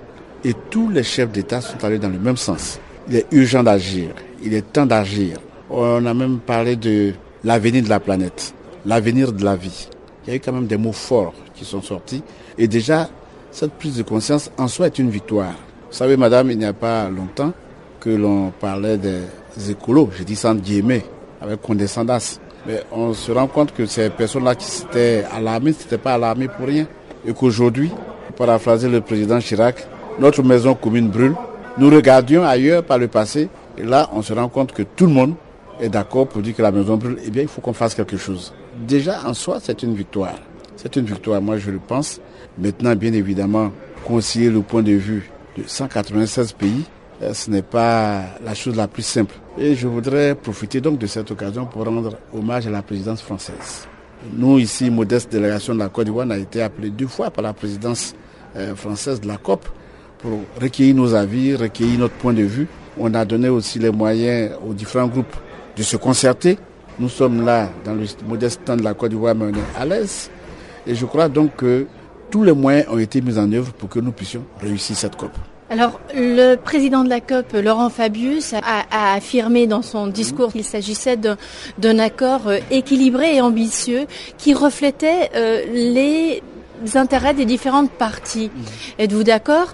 et 0.43 0.53
tous 0.71 0.89
les 0.89 1.03
chefs 1.03 1.31
d'État 1.31 1.61
sont 1.61 1.83
allés 1.83 1.99
dans 1.99 2.09
le 2.09 2.17
même 2.17 2.37
sens. 2.37 2.79
Il 3.07 3.15
est 3.17 3.27
urgent 3.31 3.61
d'agir, 3.61 4.09
il 4.43 4.53
est 4.53 4.73
temps 4.73 4.87
d'agir. 4.87 5.37
On 5.69 6.03
a 6.05 6.13
même 6.13 6.39
parlé 6.39 6.75
de 6.75 7.13
l'avenir 7.43 7.83
de 7.83 7.89
la 7.89 7.99
planète, 7.99 8.53
l'avenir 8.85 9.31
de 9.31 9.43
la 9.43 9.55
vie. 9.55 9.87
Il 10.25 10.29
y 10.29 10.33
a 10.33 10.35
eu 10.37 10.39
quand 10.39 10.53
même 10.53 10.67
des 10.67 10.77
mots 10.77 10.91
forts 10.91 11.35
qui 11.53 11.65
sont 11.65 11.81
sortis 11.81 12.23
et 12.57 12.67
déjà 12.67 13.09
cette 13.51 13.73
prise 13.73 13.97
de 13.97 14.03
conscience 14.03 14.49
en 14.57 14.67
soi 14.67 14.87
est 14.87 14.97
une 14.97 15.11
victoire. 15.11 15.53
Vous 15.89 15.97
savez, 15.97 16.17
madame, 16.17 16.49
il 16.49 16.57
n'y 16.57 16.65
a 16.65 16.73
pas 16.73 17.09
longtemps 17.09 17.53
que 17.99 18.09
l'on 18.09 18.51
parlait 18.51 18.97
des 18.97 19.21
écolos, 19.69 20.09
je 20.17 20.23
dis 20.23 20.35
sans 20.35 20.55
guillemets, 20.55 21.05
avec 21.41 21.61
condescendance. 21.61 22.39
Mais 22.67 22.83
on 22.91 23.13
se 23.13 23.31
rend 23.31 23.47
compte 23.47 23.73
que 23.73 23.85
ces 23.85 24.09
personnes-là 24.09 24.55
qui 24.55 24.65
s'étaient 24.65 25.25
alarmées, 25.33 25.71
n'étaient 25.71 25.97
pas 25.97 26.13
alarmées 26.13 26.47
pour 26.47 26.67
rien. 26.67 26.85
Et 27.25 27.33
qu'aujourd'hui, 27.33 27.89
pour 28.27 28.35
paraphraser 28.35 28.89
le 28.89 29.01
président 29.01 29.39
Chirac, 29.39 29.87
notre 30.19 30.43
maison 30.43 30.75
commune 30.75 31.09
brûle. 31.09 31.35
Nous 31.77 31.89
regardions 31.89 32.43
ailleurs 32.43 32.83
par 32.83 32.97
le 32.97 33.07
passé, 33.07 33.49
et 33.77 33.83
là, 33.83 34.09
on 34.13 34.21
se 34.21 34.33
rend 34.33 34.49
compte 34.49 34.73
que 34.73 34.83
tout 34.83 35.05
le 35.05 35.13
monde 35.13 35.35
est 35.79 35.89
d'accord 35.89 36.27
pour 36.27 36.41
dire 36.41 36.55
que 36.55 36.61
la 36.61 36.71
maison 36.71 36.97
brûle. 36.97 37.17
Eh 37.25 37.29
bien, 37.29 37.43
il 37.43 37.47
faut 37.47 37.61
qu'on 37.61 37.73
fasse 37.73 37.95
quelque 37.95 38.17
chose. 38.17 38.53
Déjà, 38.87 39.25
en 39.25 39.33
soi, 39.33 39.59
c'est 39.61 39.81
une 39.83 39.95
victoire. 39.95 40.35
C'est 40.75 40.95
une 40.95 41.05
victoire, 41.05 41.41
moi, 41.41 41.57
je 41.57 41.71
le 41.71 41.79
pense. 41.79 42.19
Maintenant, 42.57 42.95
bien 42.95 43.13
évidemment, 43.13 43.71
concilier 44.05 44.49
le 44.49 44.61
point 44.61 44.83
de 44.83 44.91
vue 44.91 45.31
de 45.57 45.63
196 45.65 46.53
pays, 46.53 46.83
ce 47.33 47.49
n'est 47.49 47.61
pas 47.61 48.23
la 48.43 48.53
chose 48.53 48.75
la 48.75 48.87
plus 48.87 49.03
simple. 49.03 49.35
Et 49.57 49.75
je 49.75 49.87
voudrais 49.87 50.35
profiter 50.35 50.81
donc 50.81 50.97
de 50.97 51.07
cette 51.07 51.29
occasion 51.31 51.65
pour 51.65 51.85
rendre 51.85 52.17
hommage 52.33 52.67
à 52.67 52.69
la 52.69 52.81
présidence 52.81 53.21
française. 53.21 53.87
Nous, 54.33 54.59
ici, 54.59 54.89
modeste 54.89 55.31
délégation 55.31 55.73
de 55.73 55.79
la 55.79 55.89
Côte 55.89 56.05
d'Ivoire, 56.05 56.25
on 56.27 56.31
a 56.31 56.37
été 56.37 56.61
appelés 56.61 56.89
deux 56.89 57.07
fois 57.07 57.31
par 57.31 57.43
la 57.43 57.53
présidence 57.53 58.13
euh, 58.55 58.75
française 58.75 59.19
de 59.19 59.27
la 59.27 59.37
COP 59.37 59.67
pour 60.19 60.39
recueillir 60.61 60.95
nos 60.95 61.13
avis, 61.13 61.55
recueillir 61.55 61.99
notre 61.99 62.13
point 62.15 62.33
de 62.33 62.43
vue. 62.43 62.67
On 62.97 63.13
a 63.13 63.25
donné 63.25 63.49
aussi 63.49 63.79
les 63.79 63.89
moyens 63.91 64.51
aux 64.67 64.73
différents 64.73 65.07
groupes 65.07 65.35
de 65.75 65.83
se 65.83 65.97
concerter. 65.97 66.57
Nous 66.99 67.09
sommes 67.09 67.43
là 67.45 67.69
dans 67.83 67.95
le 67.95 68.05
modeste 68.27 68.63
temps 68.65 68.75
de 68.77 68.83
la 68.83 68.93
Côte 68.93 69.09
d'Ivoire, 69.09 69.33
mais 69.33 69.45
on 69.45 69.49
est 69.49 69.79
à 69.79 69.85
l'aise. 69.85 70.29
Et 70.85 70.93
je 70.93 71.05
crois 71.05 71.29
donc 71.29 71.55
que 71.55 71.87
tous 72.29 72.43
les 72.43 72.53
moyens 72.53 72.87
ont 72.89 72.99
été 72.99 73.21
mis 73.21 73.37
en 73.37 73.51
œuvre 73.51 73.73
pour 73.73 73.89
que 73.89 73.99
nous 73.99 74.11
puissions 74.11 74.43
réussir 74.61 74.95
cette 74.95 75.15
COP. 75.15 75.31
Alors, 75.71 76.01
le 76.13 76.55
président 76.55 77.05
de 77.05 77.09
la 77.09 77.21
COP, 77.21 77.53
Laurent 77.53 77.89
Fabius, 77.89 78.53
a, 78.53 79.13
affirmé 79.13 79.67
dans 79.67 79.81
son 79.81 80.07
discours 80.07 80.51
qu'il 80.51 80.65
s'agissait 80.65 81.15
d'un 81.15 81.97
accord 81.97 82.49
euh, 82.49 82.57
équilibré 82.71 83.37
et 83.37 83.41
ambitieux 83.41 84.05
qui 84.37 84.53
reflétait 84.53 85.29
euh, 85.33 85.63
les 85.71 86.43
intérêts 86.95 87.33
des 87.33 87.45
différentes 87.45 87.89
parties. 87.89 88.51
Mhm. 88.53 88.63
Êtes-vous 88.99 89.23
d'accord? 89.23 89.73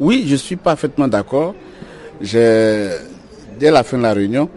Oui, 0.00 0.24
je 0.26 0.36
suis 0.36 0.56
parfaitement 0.56 1.08
d'accord. 1.08 1.54
Dès 2.20 2.90
la 3.58 3.82
fin 3.84 3.96
de 3.96 4.02
la 4.02 4.12
réunion, 4.12 4.50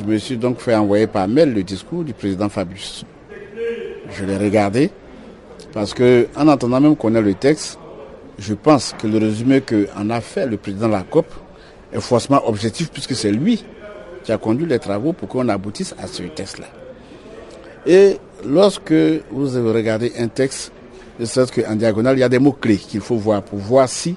je 0.00 0.04
me 0.04 0.18
suis 0.18 0.36
donc 0.36 0.58
fait 0.58 0.74
envoyer 0.74 1.06
par 1.06 1.28
mail 1.28 1.54
le 1.54 1.62
discours 1.62 2.02
du 2.02 2.14
président 2.14 2.48
Fabius. 2.48 3.04
Je 4.10 4.24
l'ai 4.24 4.36
regardé 4.36 4.90
parce 5.72 5.94
que 5.94 6.26
en 6.36 6.48
entendant 6.48 6.80
même 6.80 6.96
qu'on 6.96 7.14
ait 7.14 7.22
le 7.22 7.34
texte, 7.34 7.78
je 8.38 8.54
pense 8.54 8.94
que 8.98 9.06
le 9.06 9.18
résumé 9.18 9.62
qu'en 9.62 10.10
a 10.10 10.20
fait 10.20 10.46
le 10.46 10.56
président 10.56 10.88
de 10.88 10.92
la 10.92 11.02
COP 11.02 11.26
est 11.92 12.00
forcément 12.00 12.46
objectif 12.48 12.90
puisque 12.90 13.14
c'est 13.14 13.30
lui 13.32 13.64
qui 14.24 14.32
a 14.32 14.38
conduit 14.38 14.66
les 14.66 14.78
travaux 14.78 15.12
pour 15.12 15.28
qu'on 15.28 15.48
aboutisse 15.48 15.94
à 15.98 16.06
ce 16.06 16.22
texte-là. 16.24 16.66
Et 17.86 18.18
lorsque 18.44 18.92
vous 19.30 19.72
regardez 19.72 20.12
un 20.18 20.28
texte, 20.28 20.72
ne 21.18 21.24
serait-ce 21.24 21.52
qu'en 21.60 21.76
diagonale, 21.76 22.16
il 22.16 22.20
y 22.20 22.24
a 22.24 22.28
des 22.28 22.40
mots-clés 22.40 22.76
qu'il 22.76 23.00
faut 23.00 23.16
voir 23.16 23.42
pour 23.42 23.58
voir 23.58 23.88
si 23.88 24.16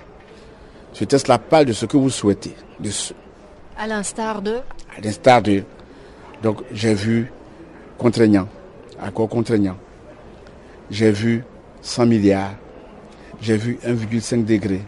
ce 0.94 1.04
texte-là 1.06 1.38
parle 1.38 1.66
de 1.66 1.74
ce 1.74 1.86
que 1.86 1.96
vous 1.96 2.10
souhaitez. 2.10 2.56
De 2.80 2.90
ce... 2.90 3.14
À 3.78 3.88
l'instar 3.88 4.42
de 4.42 4.56
À 4.98 5.02
l'instar 5.02 5.42
de. 5.42 5.64
Donc 6.42 6.64
j'ai 6.74 6.94
vu 6.94 7.32
contraignant, 7.98 8.48
accord 9.02 9.30
contraignant. 9.30 9.78
J'ai 10.90 11.12
vu 11.12 11.44
100 11.82 12.08
milliards 12.08 12.56
j'ai 13.42 13.58
vu 13.58 13.80
1,5 13.86 14.46
degré. 14.46 14.82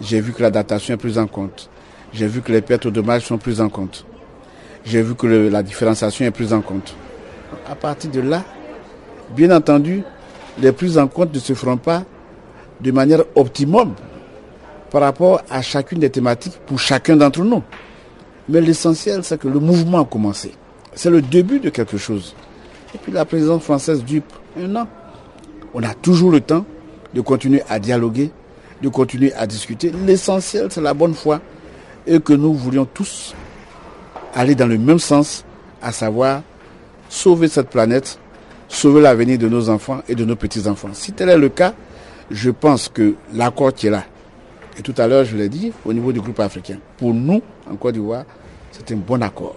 J'ai 0.00 0.20
vu 0.20 0.32
que 0.32 0.42
la 0.42 0.50
datation 0.50 0.94
est 0.94 0.98
prise 0.98 1.18
en 1.18 1.26
compte. 1.26 1.70
J'ai 2.12 2.26
vu 2.26 2.40
que 2.40 2.52
les 2.52 2.60
pertes 2.60 2.86
au 2.86 2.90
dommage 2.90 3.26
sont 3.26 3.38
prises 3.38 3.60
en 3.60 3.68
compte. 3.68 4.06
J'ai 4.84 5.02
vu 5.02 5.14
que 5.14 5.26
la 5.26 5.62
différenciation 5.62 6.24
est 6.24 6.30
prise 6.30 6.52
en 6.52 6.60
compte. 6.60 6.94
À 7.68 7.74
partir 7.74 8.10
de 8.10 8.20
là, 8.20 8.44
bien 9.34 9.50
entendu, 9.50 10.02
les 10.60 10.72
prises 10.72 10.98
en 10.98 11.08
compte 11.08 11.34
ne 11.34 11.38
se 11.40 11.54
feront 11.54 11.76
pas 11.76 12.04
de 12.80 12.92
manière 12.92 13.22
optimum 13.34 13.94
par 14.90 15.00
rapport 15.02 15.42
à 15.50 15.62
chacune 15.62 15.98
des 15.98 16.10
thématiques 16.10 16.58
pour 16.66 16.78
chacun 16.78 17.16
d'entre 17.16 17.42
nous. 17.42 17.62
Mais 18.48 18.60
l'essentiel, 18.60 19.24
c'est 19.24 19.38
que 19.38 19.48
le 19.48 19.58
mouvement 19.58 20.02
a 20.02 20.04
commencé. 20.04 20.52
C'est 20.94 21.10
le 21.10 21.22
début 21.22 21.58
de 21.58 21.70
quelque 21.70 21.96
chose. 21.96 22.36
Et 22.94 22.98
puis 22.98 23.10
la 23.10 23.24
présidence 23.24 23.62
française 23.62 24.04
dupe 24.04 24.32
un 24.56 24.76
an. 24.76 24.86
On 25.72 25.82
a 25.82 25.94
toujours 25.94 26.30
le 26.30 26.40
temps 26.40 26.64
de 27.14 27.20
continuer 27.20 27.62
à 27.68 27.78
dialoguer, 27.78 28.30
de 28.82 28.88
continuer 28.88 29.32
à 29.34 29.46
discuter. 29.46 29.92
L'essentiel, 30.04 30.68
c'est 30.70 30.80
la 30.80 30.94
bonne 30.94 31.14
foi 31.14 31.40
et 32.06 32.20
que 32.20 32.32
nous 32.32 32.52
voulions 32.52 32.84
tous 32.84 33.34
aller 34.34 34.54
dans 34.54 34.66
le 34.66 34.78
même 34.78 34.98
sens, 34.98 35.44
à 35.80 35.92
savoir 35.92 36.42
sauver 37.08 37.48
cette 37.48 37.70
planète, 37.70 38.18
sauver 38.68 39.00
l'avenir 39.00 39.38
de 39.38 39.48
nos 39.48 39.68
enfants 39.68 40.02
et 40.08 40.14
de 40.14 40.24
nos 40.24 40.36
petits-enfants. 40.36 40.88
Si 40.92 41.12
tel 41.12 41.28
est 41.28 41.38
le 41.38 41.48
cas, 41.48 41.74
je 42.30 42.50
pense 42.50 42.88
que 42.88 43.14
l'accord 43.32 43.72
qui 43.72 43.86
est 43.86 43.90
là, 43.90 44.04
et 44.76 44.82
tout 44.82 44.94
à 44.98 45.06
l'heure 45.06 45.24
je 45.24 45.36
l'ai 45.36 45.48
dit 45.48 45.72
au 45.84 45.92
niveau 45.92 46.12
du 46.12 46.20
groupe 46.20 46.40
africain, 46.40 46.78
pour 46.96 47.14
nous, 47.14 47.42
en 47.70 47.76
Côte 47.76 47.94
d'Ivoire, 47.94 48.24
c'est 48.72 48.92
un 48.92 48.96
bon 48.96 49.22
accord. 49.22 49.56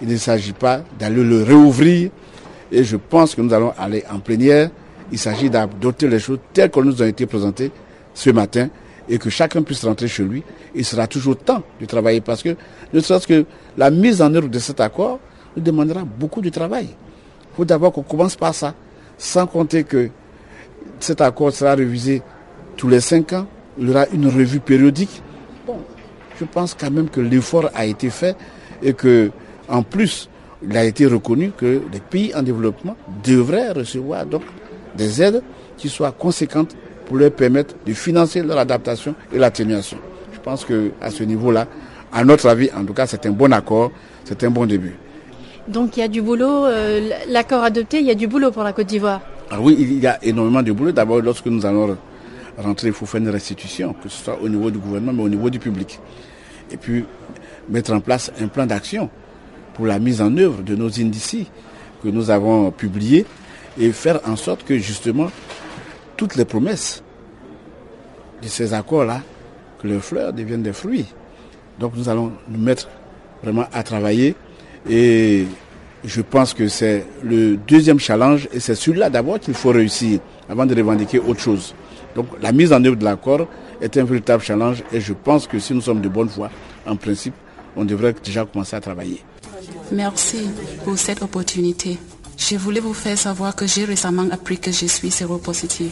Il 0.00 0.08
ne 0.08 0.16
s'agit 0.16 0.52
pas 0.52 0.82
d'aller 0.98 1.24
le 1.24 1.42
réouvrir 1.42 2.10
et 2.70 2.84
je 2.84 2.96
pense 2.96 3.34
que 3.34 3.40
nous 3.40 3.52
allons 3.52 3.72
aller 3.78 4.04
en 4.10 4.20
plénière 4.20 4.70
il 5.12 5.18
s'agit 5.18 5.50
d'adopter 5.50 6.08
les 6.08 6.18
choses 6.18 6.38
telles 6.52 6.70
qu'elles 6.70 6.84
nous 6.84 7.02
ont 7.02 7.06
été 7.06 7.26
présentées 7.26 7.70
ce 8.14 8.30
matin 8.30 8.68
et 9.08 9.18
que 9.18 9.28
chacun 9.30 9.62
puisse 9.62 9.84
rentrer 9.84 10.08
chez 10.08 10.24
lui. 10.24 10.42
Il 10.74 10.84
sera 10.84 11.06
toujours 11.06 11.36
temps 11.36 11.62
de 11.80 11.86
travailler 11.86 12.22
parce 12.22 12.42
que 12.42 12.56
ne 12.92 13.00
serait-ce 13.00 13.26
que 13.26 13.44
la 13.76 13.90
mise 13.90 14.22
en 14.22 14.34
œuvre 14.34 14.48
de 14.48 14.58
cet 14.58 14.80
accord 14.80 15.20
nous 15.54 15.62
demandera 15.62 16.02
beaucoup 16.04 16.40
de 16.40 16.48
travail. 16.48 16.86
Il 16.86 17.56
faut 17.56 17.64
d'abord 17.64 17.92
qu'on 17.92 18.02
commence 18.02 18.36
par 18.36 18.54
ça, 18.54 18.74
sans 19.18 19.46
compter 19.46 19.84
que 19.84 20.08
cet 20.98 21.20
accord 21.20 21.52
sera 21.52 21.74
révisé 21.74 22.22
tous 22.76 22.88
les 22.88 23.00
cinq 23.00 23.34
ans. 23.34 23.46
Il 23.78 23.88
y 23.88 23.90
aura 23.90 24.06
une 24.12 24.26
revue 24.26 24.60
périodique. 24.60 25.22
Bon, 25.66 25.78
je 26.40 26.44
pense 26.46 26.74
quand 26.78 26.90
même 26.90 27.10
que 27.10 27.20
l'effort 27.20 27.68
a 27.74 27.84
été 27.84 28.08
fait 28.08 28.36
et 28.82 28.94
que, 28.94 29.30
en 29.68 29.82
plus, 29.82 30.30
il 30.62 30.76
a 30.76 30.84
été 30.84 31.06
reconnu 31.06 31.52
que 31.56 31.82
les 31.92 32.00
pays 32.00 32.34
en 32.34 32.42
développement 32.42 32.96
devraient 33.22 33.72
recevoir 33.72 34.24
donc 34.24 34.42
des 34.96 35.22
aides 35.22 35.42
qui 35.76 35.88
soient 35.88 36.12
conséquentes 36.12 36.76
pour 37.06 37.16
leur 37.16 37.32
permettre 37.32 37.74
de 37.86 37.92
financer 37.92 38.42
leur 38.42 38.58
adaptation 38.58 39.14
et 39.32 39.38
l'atténuation. 39.38 39.98
Je 40.32 40.40
pense 40.40 40.64
qu'à 40.64 41.10
ce 41.10 41.22
niveau-là, 41.22 41.66
à 42.12 42.24
notre 42.24 42.48
avis, 42.48 42.70
en 42.76 42.84
tout 42.84 42.92
cas, 42.94 43.06
c'est 43.06 43.24
un 43.26 43.30
bon 43.30 43.52
accord, 43.52 43.90
c'est 44.24 44.42
un 44.44 44.50
bon 44.50 44.66
début. 44.66 44.94
Donc 45.68 45.96
il 45.96 46.00
y 46.00 46.02
a 46.02 46.08
du 46.08 46.20
boulot, 46.22 46.66
euh, 46.66 47.10
l'accord 47.28 47.62
adopté, 47.62 48.00
il 48.00 48.06
y 48.06 48.10
a 48.10 48.14
du 48.14 48.26
boulot 48.26 48.50
pour 48.50 48.64
la 48.64 48.72
Côte 48.72 48.86
d'Ivoire. 48.86 49.20
Ah 49.50 49.58
oui, 49.60 49.76
il 49.78 50.00
y 50.00 50.06
a 50.06 50.18
énormément 50.24 50.62
de 50.62 50.72
boulot. 50.72 50.92
D'abord, 50.92 51.20
lorsque 51.20 51.46
nous 51.46 51.64
allons 51.64 51.96
rentrer, 52.58 52.88
il 52.88 52.92
faut 52.92 53.06
faire 53.06 53.20
une 53.20 53.28
restitution, 53.28 53.94
que 54.02 54.08
ce 54.08 54.24
soit 54.24 54.38
au 54.42 54.48
niveau 54.48 54.70
du 54.70 54.78
gouvernement, 54.78 55.12
mais 55.12 55.22
au 55.22 55.28
niveau 55.28 55.50
du 55.50 55.58
public. 55.58 56.00
Et 56.70 56.76
puis 56.76 57.04
mettre 57.68 57.92
en 57.92 58.00
place 58.00 58.32
un 58.40 58.48
plan 58.48 58.66
d'action 58.66 59.08
pour 59.74 59.86
la 59.86 59.98
mise 59.98 60.20
en 60.20 60.36
œuvre 60.36 60.62
de 60.62 60.74
nos 60.74 60.88
indices 61.00 61.46
que 62.02 62.08
nous 62.08 62.30
avons 62.30 62.70
publiés 62.70 63.24
et 63.78 63.92
faire 63.92 64.20
en 64.26 64.36
sorte 64.36 64.64
que 64.64 64.78
justement 64.78 65.30
toutes 66.16 66.36
les 66.36 66.44
promesses 66.44 67.02
de 68.42 68.48
ces 68.48 68.74
accords-là, 68.74 69.22
que 69.80 69.88
les 69.88 70.00
fleurs 70.00 70.32
deviennent 70.32 70.62
des 70.62 70.72
fruits. 70.72 71.06
Donc 71.78 71.92
nous 71.96 72.08
allons 72.08 72.32
nous 72.48 72.58
mettre 72.58 72.88
vraiment 73.42 73.66
à 73.72 73.82
travailler 73.82 74.34
et 74.88 75.46
je 76.04 76.20
pense 76.20 76.54
que 76.54 76.68
c'est 76.68 77.06
le 77.22 77.56
deuxième 77.56 77.98
challenge 77.98 78.48
et 78.52 78.60
c'est 78.60 78.74
celui-là 78.74 79.10
d'abord 79.10 79.38
qu'il 79.38 79.54
faut 79.54 79.70
réussir 79.70 80.20
avant 80.48 80.66
de 80.66 80.74
revendiquer 80.74 81.18
autre 81.18 81.40
chose. 81.40 81.74
Donc 82.14 82.26
la 82.40 82.52
mise 82.52 82.72
en 82.72 82.84
œuvre 82.84 82.96
de 82.96 83.04
l'accord 83.04 83.46
est 83.80 83.96
un 83.96 84.04
véritable 84.04 84.42
challenge 84.42 84.82
et 84.92 85.00
je 85.00 85.12
pense 85.12 85.46
que 85.46 85.58
si 85.58 85.72
nous 85.74 85.80
sommes 85.80 86.00
de 86.00 86.08
bonne 86.08 86.28
foi, 86.28 86.50
en 86.86 86.96
principe, 86.96 87.34
on 87.76 87.84
devrait 87.84 88.14
déjà 88.22 88.44
commencer 88.44 88.76
à 88.76 88.80
travailler. 88.80 89.22
Merci 89.90 90.48
pour 90.84 90.98
cette 90.98 91.22
opportunité. 91.22 91.98
Je 92.36 92.56
voulais 92.56 92.80
vous 92.80 92.94
faire 92.94 93.18
savoir 93.18 93.54
que 93.54 93.66
j'ai 93.66 93.84
récemment 93.84 94.26
appris 94.30 94.58
que 94.58 94.72
je 94.72 94.86
suis 94.86 95.10
séropositive. 95.10 95.90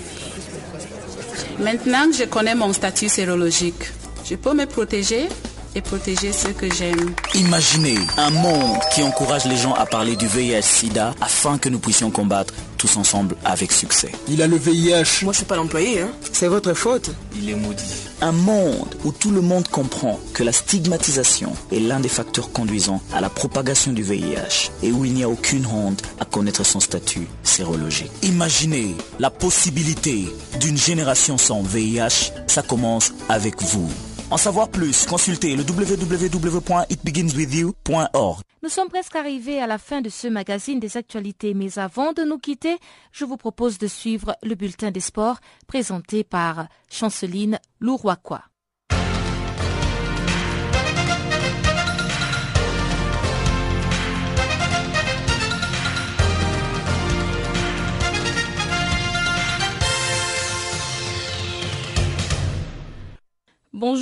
Maintenant 1.59 2.11
que 2.11 2.17
je 2.17 2.25
connais 2.25 2.55
mon 2.55 2.73
statut 2.73 3.09
sérologique, 3.09 3.93
je 4.29 4.35
peux 4.37 4.55
me 4.55 4.67
protéger 4.67 5.29
et 5.75 5.81
protéger 5.81 6.33
ceux 6.33 6.53
que 6.53 6.73
j'aime. 6.73 7.15
Imaginez 7.35 7.99
un 8.17 8.31
monde 8.31 8.79
qui 8.95 9.03
encourage 9.03 9.45
les 9.45 9.57
gens 9.57 9.75
à 9.75 9.87
parler 9.87 10.17
du 10.17 10.27
VIH-Sida 10.27 11.15
afin 11.21 11.59
que 11.59 11.69
nous 11.69 11.79
puissions 11.79 12.11
combattre 12.11 12.55
tous 12.77 12.97
ensemble 12.97 13.37
avec 13.45 13.73
succès. 13.73 14.11
Il 14.29 14.43
a 14.43 14.47
le 14.47 14.57
VIH. 14.57 15.23
Moi, 15.23 15.33
je 15.33 15.39
suis 15.39 15.47
pas 15.47 15.57
l'employé, 15.57 16.01
hein. 16.01 16.11
C'est 16.33 16.49
votre 16.49 16.75
faute. 16.75 17.11
Il 17.37 17.51
est 17.51 17.55
maudit. 17.55 18.10
Un 18.23 18.33
monde 18.33 18.97
où 19.05 19.13
tout 19.13 19.31
le 19.31 19.41
monde 19.41 19.67
comprend 19.69 20.21
que 20.35 20.43
la 20.43 20.53
stigmatisation 20.53 21.53
est 21.73 21.81
l'un 21.81 22.01
des 22.01 22.11
facteurs 22.11 22.53
conduisant 22.53 23.01
à 23.15 23.23
la 23.23 23.31
propagation 23.31 23.93
du 23.93 24.03
VIH 24.03 24.71
et 24.83 24.93
où 24.93 25.07
il 25.07 25.15
n'y 25.15 25.23
a 25.23 25.29
aucune 25.29 25.65
honte 25.65 26.03
à 26.19 26.27
connaître 26.27 26.65
son 26.65 26.81
statut 26.81 27.27
sérologique. 27.43 28.13
Imaginez 28.23 28.95
la 29.19 29.31
possibilité 29.31 30.27
d'une 30.61 30.77
génération 30.77 31.39
sans 31.39 31.63
VIH. 31.63 32.33
Ça 32.47 32.63
commence 32.63 33.13
avec 33.31 33.63
vous. 33.63 33.89
En 34.31 34.37
savoir 34.37 34.69
plus, 34.69 35.07
consultez 35.07 35.57
le 35.57 35.65
www.itbeginswithyou.org. 35.65 38.43
Nous 38.63 38.69
sommes 38.69 38.89
presque 38.89 39.17
arrivés 39.17 39.61
à 39.61 39.67
la 39.67 39.79
fin 39.79 40.03
de 40.03 40.09
ce 40.09 40.29
magazine 40.29 40.79
des 40.79 40.97
actualités, 40.97 41.53
mais 41.55 41.81
avant 41.81 42.13
de 42.13 42.23
nous 42.23 42.39
quitter, 42.39 42.77
je 43.11 43.25
vous 43.25 43.37
propose 43.37 43.79
de 43.79 43.89
suivre 43.89 44.37
le 44.45 44.55
bulletin 44.55 44.93
des 44.93 45.01
sports 45.01 45.41
présenté 45.67 46.23
par 46.23 46.69
Chanceline 46.89 47.59
Louroicois. 47.81 48.45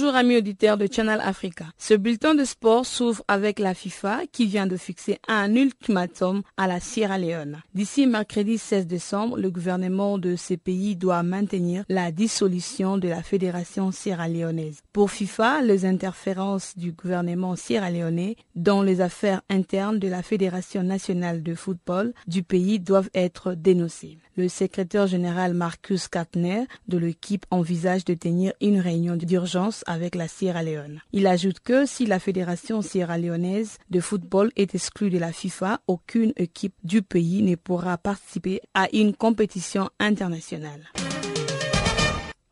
Bonjour 0.09 0.21
amis 0.21 0.43
de 0.43 0.89
Channel 0.91 1.21
Africa. 1.23 1.67
Ce 1.77 1.93
bulletin 1.93 2.35
de 2.35 2.45
sport 2.45 2.87
s'ouvre 2.87 3.23
avec 3.29 3.59
la 3.59 3.75
FIFA 3.75 4.21
qui 4.33 4.47
vient 4.47 4.67
de 4.67 4.79
fixer 4.79 5.19
un 5.29 5.55
ultimatum 5.55 6.41
à 6.57 6.67
la 6.67 6.81
Sierra 6.81 7.19
Leone. 7.19 7.61
D'ici 7.75 8.07
mercredi 8.07 8.57
16 8.57 8.87
décembre, 8.87 9.37
le 9.37 9.51
gouvernement 9.51 10.17
de 10.17 10.35
ces 10.35 10.57
pays 10.57 10.97
doit 10.97 11.23
maintenir 11.23 11.85
la 11.91 12.11
dissolution 12.11 12.97
de 12.97 13.09
la 13.09 13.23
fédération 13.23 13.93
sierra-léonaise. 13.93 14.81
Pour 14.95 15.11
FIFA, 15.11 15.61
les 15.61 15.85
interférences 15.85 16.73
du 16.79 16.93
gouvernement 16.93 17.55
sierra-léonais 17.55 18.37
dans 18.55 18.81
les 18.81 19.03
affaires 19.03 19.43
internes 19.51 19.99
de 19.99 20.09
la 20.09 20.23
Fédération 20.23 20.83
nationale 20.83 21.43
de 21.43 21.55
football 21.55 22.15
du 22.27 22.43
pays 22.43 22.81
doivent 22.81 23.11
être 23.13 23.53
dénoncées. 23.53 24.17
Le 24.39 24.49
secrétaire 24.49 25.09
général 25.09 25.53
Marcus 25.53 26.07
Katner 26.07 26.69
de 26.87 26.97
l'équipe 26.97 27.45
envisage 27.51 28.05
de 28.05 28.15
tenir 28.15 28.53
une 28.61 28.79
réunion 28.79 29.17
d'urgence 29.17 29.83
avec 29.89 30.15
la 30.15 30.29
Sierra 30.29 30.63
Leone. 30.63 31.01
Il 31.13 31.27
ajoute 31.27 31.59
que 31.59 31.87
si 31.87 32.07
la 32.07 32.21
Fédération 32.21 32.81
sierra-léonaise 32.81 33.79
de 33.91 33.99
football 33.99 34.53
est 34.55 34.77
exclue 34.77 35.11
de 35.11 35.19
la 35.19 35.33
FIFA, 35.33 35.81
aucune 35.89 36.33
équipe 36.37 36.77
du 36.85 37.03
pays 37.03 37.43
ne 37.43 37.57
pourra 37.57 37.99
participer 37.99 38.61
à 38.75 38.87
une 38.93 39.13
compétition 39.13 39.91
internationale. 39.99 40.87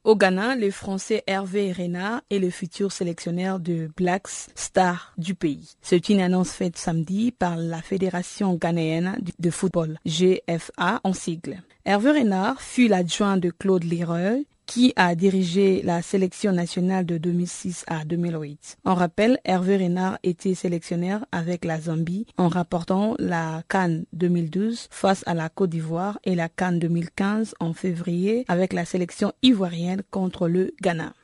Au 0.06 0.14
Ghana, 0.14 0.54
le 0.54 0.70
Français 0.70 1.24
Hervé 1.26 1.72
Renard 1.72 2.20
est 2.30 2.38
le 2.38 2.48
futur 2.48 2.92
sélectionneur 2.92 3.58
de 3.58 3.90
Blacks 3.96 4.52
Star 4.54 5.12
du 5.18 5.34
pays. 5.34 5.74
C'est 5.82 6.08
une 6.08 6.20
annonce 6.20 6.52
faite 6.52 6.78
samedi 6.78 7.32
par 7.32 7.56
la 7.56 7.82
Fédération 7.82 8.54
ghanéenne 8.54 9.18
de 9.40 9.50
football, 9.50 9.98
GFA 10.06 11.00
en 11.02 11.12
sigle. 11.12 11.60
Hervé 11.84 12.20
Renard 12.20 12.62
fut 12.62 12.86
l'adjoint 12.86 13.36
de 13.36 13.50
Claude 13.50 13.82
Leroy 13.82 14.44
qui 14.66 14.92
a 14.96 15.14
dirigé 15.14 15.82
la 15.82 16.02
sélection 16.02 16.52
nationale 16.52 17.06
de 17.06 17.18
2006 17.18 17.84
à 17.86 18.04
2008. 18.04 18.78
En 18.84 18.94
rappel, 18.94 19.38
Hervé 19.44 19.76
Renard 19.76 20.18
était 20.22 20.54
sélectionneur 20.54 21.24
avec 21.32 21.64
la 21.64 21.80
Zambie 21.80 22.26
en 22.36 22.48
rapportant 22.48 23.14
la 23.18 23.62
Cannes 23.68 24.04
2012 24.12 24.88
face 24.90 25.22
à 25.26 25.34
la 25.34 25.48
Côte 25.48 25.70
d'Ivoire 25.70 26.18
et 26.24 26.34
la 26.34 26.48
Cannes 26.48 26.78
2015 26.78 27.54
en 27.60 27.72
février 27.72 28.44
avec 28.48 28.72
la 28.72 28.84
sélection 28.84 29.32
ivoirienne 29.42 30.02
contre 30.10 30.48
le 30.48 30.74
Ghana. 30.82 31.14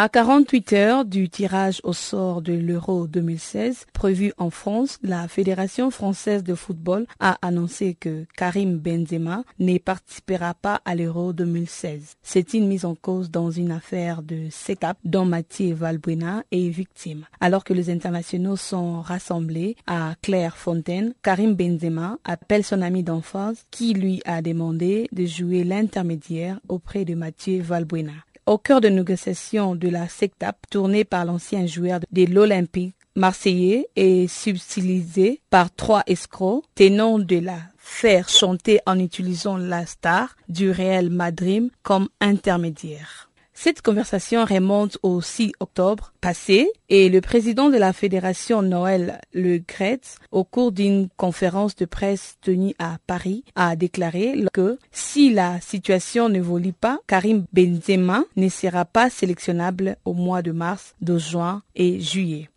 À 0.00 0.08
48 0.08 0.72
heures 0.74 1.04
du 1.04 1.28
tirage 1.28 1.80
au 1.82 1.92
sort 1.92 2.40
de 2.40 2.52
l'Euro 2.52 3.08
2016 3.08 3.86
prévu 3.92 4.32
en 4.38 4.48
France, 4.48 5.00
la 5.02 5.26
Fédération 5.26 5.90
française 5.90 6.44
de 6.44 6.54
football 6.54 7.04
a 7.18 7.36
annoncé 7.42 7.94
que 7.94 8.24
Karim 8.36 8.78
Benzema 8.78 9.42
ne 9.58 9.76
participera 9.78 10.54
pas 10.54 10.80
à 10.84 10.94
l'Euro 10.94 11.32
2016. 11.32 12.14
C'est 12.22 12.54
une 12.54 12.68
mise 12.68 12.84
en 12.84 12.94
cause 12.94 13.32
dans 13.32 13.50
une 13.50 13.72
affaire 13.72 14.22
de 14.22 14.46
SECAP 14.52 14.98
dont 15.02 15.24
Mathieu 15.24 15.74
Valbuena 15.74 16.44
est 16.52 16.68
victime. 16.68 17.24
Alors 17.40 17.64
que 17.64 17.74
les 17.74 17.90
internationaux 17.90 18.54
sont 18.54 19.00
rassemblés 19.00 19.74
à 19.88 20.14
Clairefontaine, 20.22 21.12
Karim 21.24 21.56
Benzema 21.56 22.18
appelle 22.22 22.62
son 22.62 22.82
ami 22.82 23.02
d'enfance 23.02 23.64
qui 23.72 23.94
lui 23.94 24.22
a 24.26 24.42
demandé 24.42 25.08
de 25.10 25.26
jouer 25.26 25.64
l'intermédiaire 25.64 26.60
auprès 26.68 27.04
de 27.04 27.16
Mathieu 27.16 27.60
Valbuena 27.62 28.12
au 28.48 28.56
cœur 28.56 28.80
de 28.80 28.88
négociations 28.88 29.74
de 29.74 29.88
la 29.88 30.08
SECTAP 30.08 30.56
tournée 30.70 31.04
par 31.04 31.24
l'ancien 31.24 31.66
joueur 31.66 32.00
de 32.10 32.24
l'Olympique 32.24 32.94
marseillais 33.14 33.88
et 33.94 34.26
subtilisé 34.26 35.42
par 35.50 35.74
trois 35.74 36.02
escrocs 36.06 36.64
tenant 36.74 37.18
de 37.18 37.38
la 37.38 37.58
faire 37.76 38.28
chanter 38.28 38.80
en 38.86 38.98
utilisant 38.98 39.56
la 39.56 39.84
star 39.86 40.34
du 40.48 40.70
Real 40.70 41.10
Madrid 41.10 41.70
comme 41.82 42.08
intermédiaire. 42.20 43.27
Cette 43.60 43.82
conversation 43.82 44.44
remonte 44.44 44.98
au 45.02 45.20
6 45.20 45.50
octobre 45.58 46.12
passé 46.20 46.70
et 46.88 47.08
le 47.08 47.20
président 47.20 47.70
de 47.70 47.76
la 47.76 47.92
fédération 47.92 48.62
Noël 48.62 49.20
Le 49.34 49.58
Gretz, 49.58 50.14
au 50.30 50.44
cours 50.44 50.70
d'une 50.70 51.08
conférence 51.16 51.74
de 51.74 51.84
presse 51.84 52.36
tenue 52.40 52.76
à 52.78 52.98
Paris, 53.08 53.42
a 53.56 53.74
déclaré 53.74 54.44
que 54.52 54.78
si 54.92 55.32
la 55.34 55.60
situation 55.60 56.28
n'évolue 56.28 56.72
pas, 56.72 57.00
Karim 57.08 57.46
Benzema 57.52 58.22
ne 58.36 58.48
sera 58.48 58.84
pas 58.84 59.10
sélectionnable 59.10 59.96
au 60.04 60.12
mois 60.12 60.42
de 60.42 60.52
mars, 60.52 60.94
de 61.00 61.18
juin 61.18 61.64
et 61.74 61.98
juillet. 61.98 62.48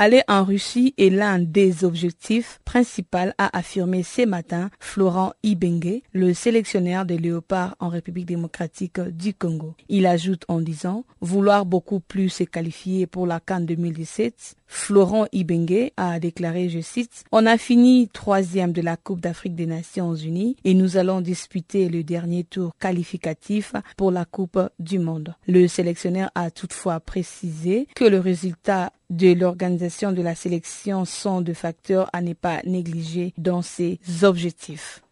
Aller 0.00 0.22
en 0.28 0.44
Russie 0.44 0.94
est 0.96 1.10
l'un 1.10 1.40
des 1.40 1.82
objectifs 1.82 2.60
principaux, 2.64 3.32
a 3.36 3.58
affirmé 3.58 4.04
ce 4.04 4.24
matin 4.24 4.70
Florent 4.78 5.32
Ibenge, 5.42 6.02
le 6.12 6.34
sélectionneur 6.34 7.04
des 7.04 7.18
léopards 7.18 7.74
en 7.80 7.88
République 7.88 8.26
démocratique 8.26 9.00
du 9.00 9.34
Congo. 9.34 9.74
Il 9.88 10.06
ajoute 10.06 10.44
en 10.46 10.60
disant 10.60 11.04
vouloir 11.20 11.66
beaucoup 11.66 11.98
plus 11.98 12.28
se 12.28 12.44
qualifier 12.44 13.08
pour 13.08 13.26
la 13.26 13.40
Cannes 13.40 13.66
2017. 13.66 14.54
Florent 14.68 15.26
Ibenge 15.32 15.90
a 15.96 16.20
déclaré, 16.20 16.68
je 16.68 16.80
cite, 16.80 17.24
On 17.32 17.46
a 17.46 17.56
fini 17.58 18.08
troisième 18.08 18.72
de 18.72 18.82
la 18.82 18.96
Coupe 18.96 19.20
d'Afrique 19.20 19.54
des 19.54 19.66
Nations 19.66 20.14
Unies 20.14 20.56
et 20.64 20.74
nous 20.74 20.98
allons 20.98 21.20
disputer 21.20 21.88
le 21.88 22.04
dernier 22.04 22.44
tour 22.44 22.72
qualificatif 22.78 23.72
pour 23.96 24.10
la 24.10 24.26
Coupe 24.26 24.60
du 24.78 24.98
Monde. 24.98 25.34
Le 25.46 25.66
sélectionneur 25.66 26.30
a 26.34 26.50
toutefois 26.50 27.00
précisé 27.00 27.88
que 27.96 28.04
le 28.04 28.20
résultat 28.20 28.92
de 29.10 29.32
l'organisation 29.32 30.12
de 30.12 30.20
la 30.20 30.34
sélection 30.34 31.06
sont 31.06 31.40
de 31.40 31.54
facteurs 31.54 32.10
à 32.12 32.20
ne 32.20 32.34
pas 32.34 32.60
négliger 32.64 33.32
dans 33.38 33.62
ses 33.62 33.98
objectifs. 34.22 35.02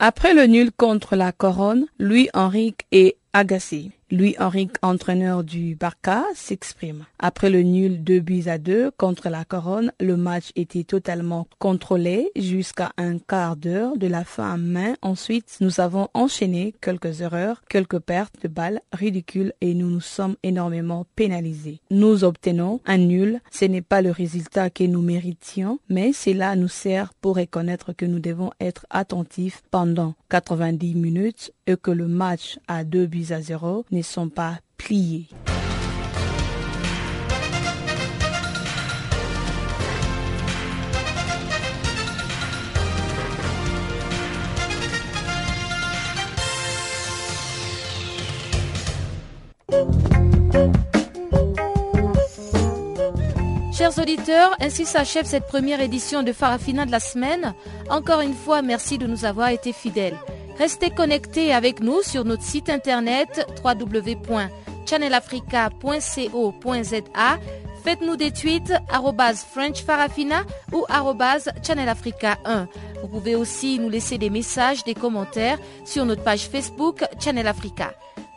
Après 0.00 0.34
le 0.34 0.46
nul 0.46 0.72
contre 0.72 1.14
la 1.14 1.30
Couronne, 1.30 1.86
Louis 1.98 2.30
Henrique 2.34 2.86
est 2.90 3.16
agacé. 3.32 3.90
Louis 4.12 4.34
Henrique, 4.40 4.74
entraîneur 4.82 5.44
du 5.44 5.76
Barca, 5.76 6.24
s'exprime. 6.34 7.04
Après 7.20 7.48
le 7.48 7.62
nul 7.62 8.02
2 8.02 8.18
buts 8.18 8.42
à 8.46 8.58
2 8.58 8.90
contre 8.96 9.28
la 9.28 9.44
Couronne, 9.44 9.92
le 10.00 10.16
match 10.16 10.50
était 10.56 10.82
totalement 10.82 11.46
contrôlé 11.60 12.32
jusqu'à 12.34 12.90
un 12.96 13.18
quart 13.18 13.54
d'heure 13.54 13.96
de 13.96 14.08
la 14.08 14.24
fin 14.24 14.56
main. 14.56 14.94
Ensuite, 15.00 15.58
nous 15.60 15.80
avons 15.80 16.08
enchaîné 16.12 16.74
quelques 16.80 17.20
erreurs, 17.20 17.62
quelques 17.68 18.00
pertes 18.00 18.34
de 18.42 18.48
balles 18.48 18.80
ridicules 18.92 19.52
et 19.60 19.74
nous 19.74 19.88
nous 19.88 20.00
sommes 20.00 20.34
énormément 20.42 21.06
pénalisés. 21.14 21.80
Nous 21.92 22.24
obtenons 22.24 22.80
un 22.86 22.98
nul. 22.98 23.40
Ce 23.52 23.64
n'est 23.64 23.80
pas 23.80 24.02
le 24.02 24.10
résultat 24.10 24.70
que 24.70 24.82
nous 24.82 25.02
méritions, 25.02 25.78
mais 25.88 26.12
cela 26.12 26.56
nous 26.56 26.66
sert 26.66 27.14
pour 27.14 27.36
reconnaître 27.36 27.92
que 27.92 28.06
nous 28.06 28.18
devons 28.18 28.50
être 28.58 28.86
attentifs 28.90 29.62
pendant 29.70 30.14
90 30.30 30.96
minutes 30.96 31.52
et 31.68 31.76
que 31.76 31.92
le 31.92 32.08
match 32.08 32.58
à 32.66 32.82
2 32.82 33.06
buts 33.06 33.26
à 33.30 33.40
0 33.40 33.84
ne 34.00 34.04
sont 34.04 34.30
pas 34.30 34.58
pliés. 34.78 35.28
Chers 53.72 53.98
auditeurs, 53.98 54.56
ainsi 54.60 54.84
s'achève 54.86 55.26
cette 55.26 55.46
première 55.46 55.80
édition 55.80 56.22
de 56.22 56.32
Farafina 56.32 56.86
de 56.86 56.90
la 56.90 57.00
semaine. 57.00 57.54
Encore 57.90 58.20
une 58.20 58.34
fois, 58.34 58.62
merci 58.62 58.98
de 58.98 59.06
nous 59.06 59.24
avoir 59.24 59.48
été 59.48 59.72
fidèles. 59.72 60.16
Restez 60.60 60.90
connectés 60.90 61.52
avec 61.54 61.80
nous 61.80 62.02
sur 62.02 62.26
notre 62.26 62.42
site 62.42 62.68
internet 62.68 63.48
www 63.64 64.50
channelafrica.co.za. 64.84 67.38
Faites-nous 67.82 68.16
des 68.16 68.30
tweets 68.30 68.74
@frenchfarafina 69.54 70.42
ou 70.72 70.84
channelafrica1. 70.86 72.66
Vous 73.00 73.08
pouvez 73.08 73.36
aussi 73.36 73.78
nous 73.78 73.88
laisser 73.88 74.18
des 74.18 74.28
messages, 74.28 74.84
des 74.84 74.92
commentaires 74.92 75.58
sur 75.86 76.04
notre 76.04 76.22
page 76.22 76.48
Facebook 76.48 77.06
Channel 77.18 77.46
Africa. 77.46 77.94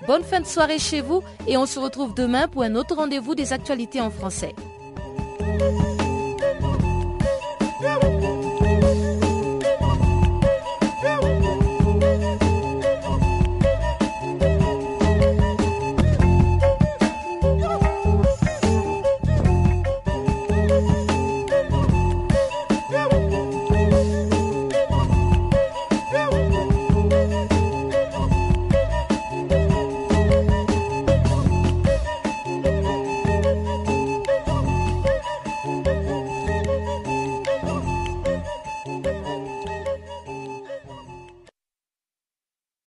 Bonne 0.07 0.23
fin 0.23 0.39
de 0.39 0.45
soirée 0.45 0.79
chez 0.79 1.01
vous 1.01 1.21
et 1.45 1.57
on 1.57 1.65
se 1.65 1.77
retrouve 1.77 2.13
demain 2.13 2.47
pour 2.47 2.63
un 2.63 2.75
autre 2.75 2.95
rendez-vous 2.95 3.35
des 3.35 3.51
actualités 3.51 3.99
en 3.99 4.11
français. 4.11 4.55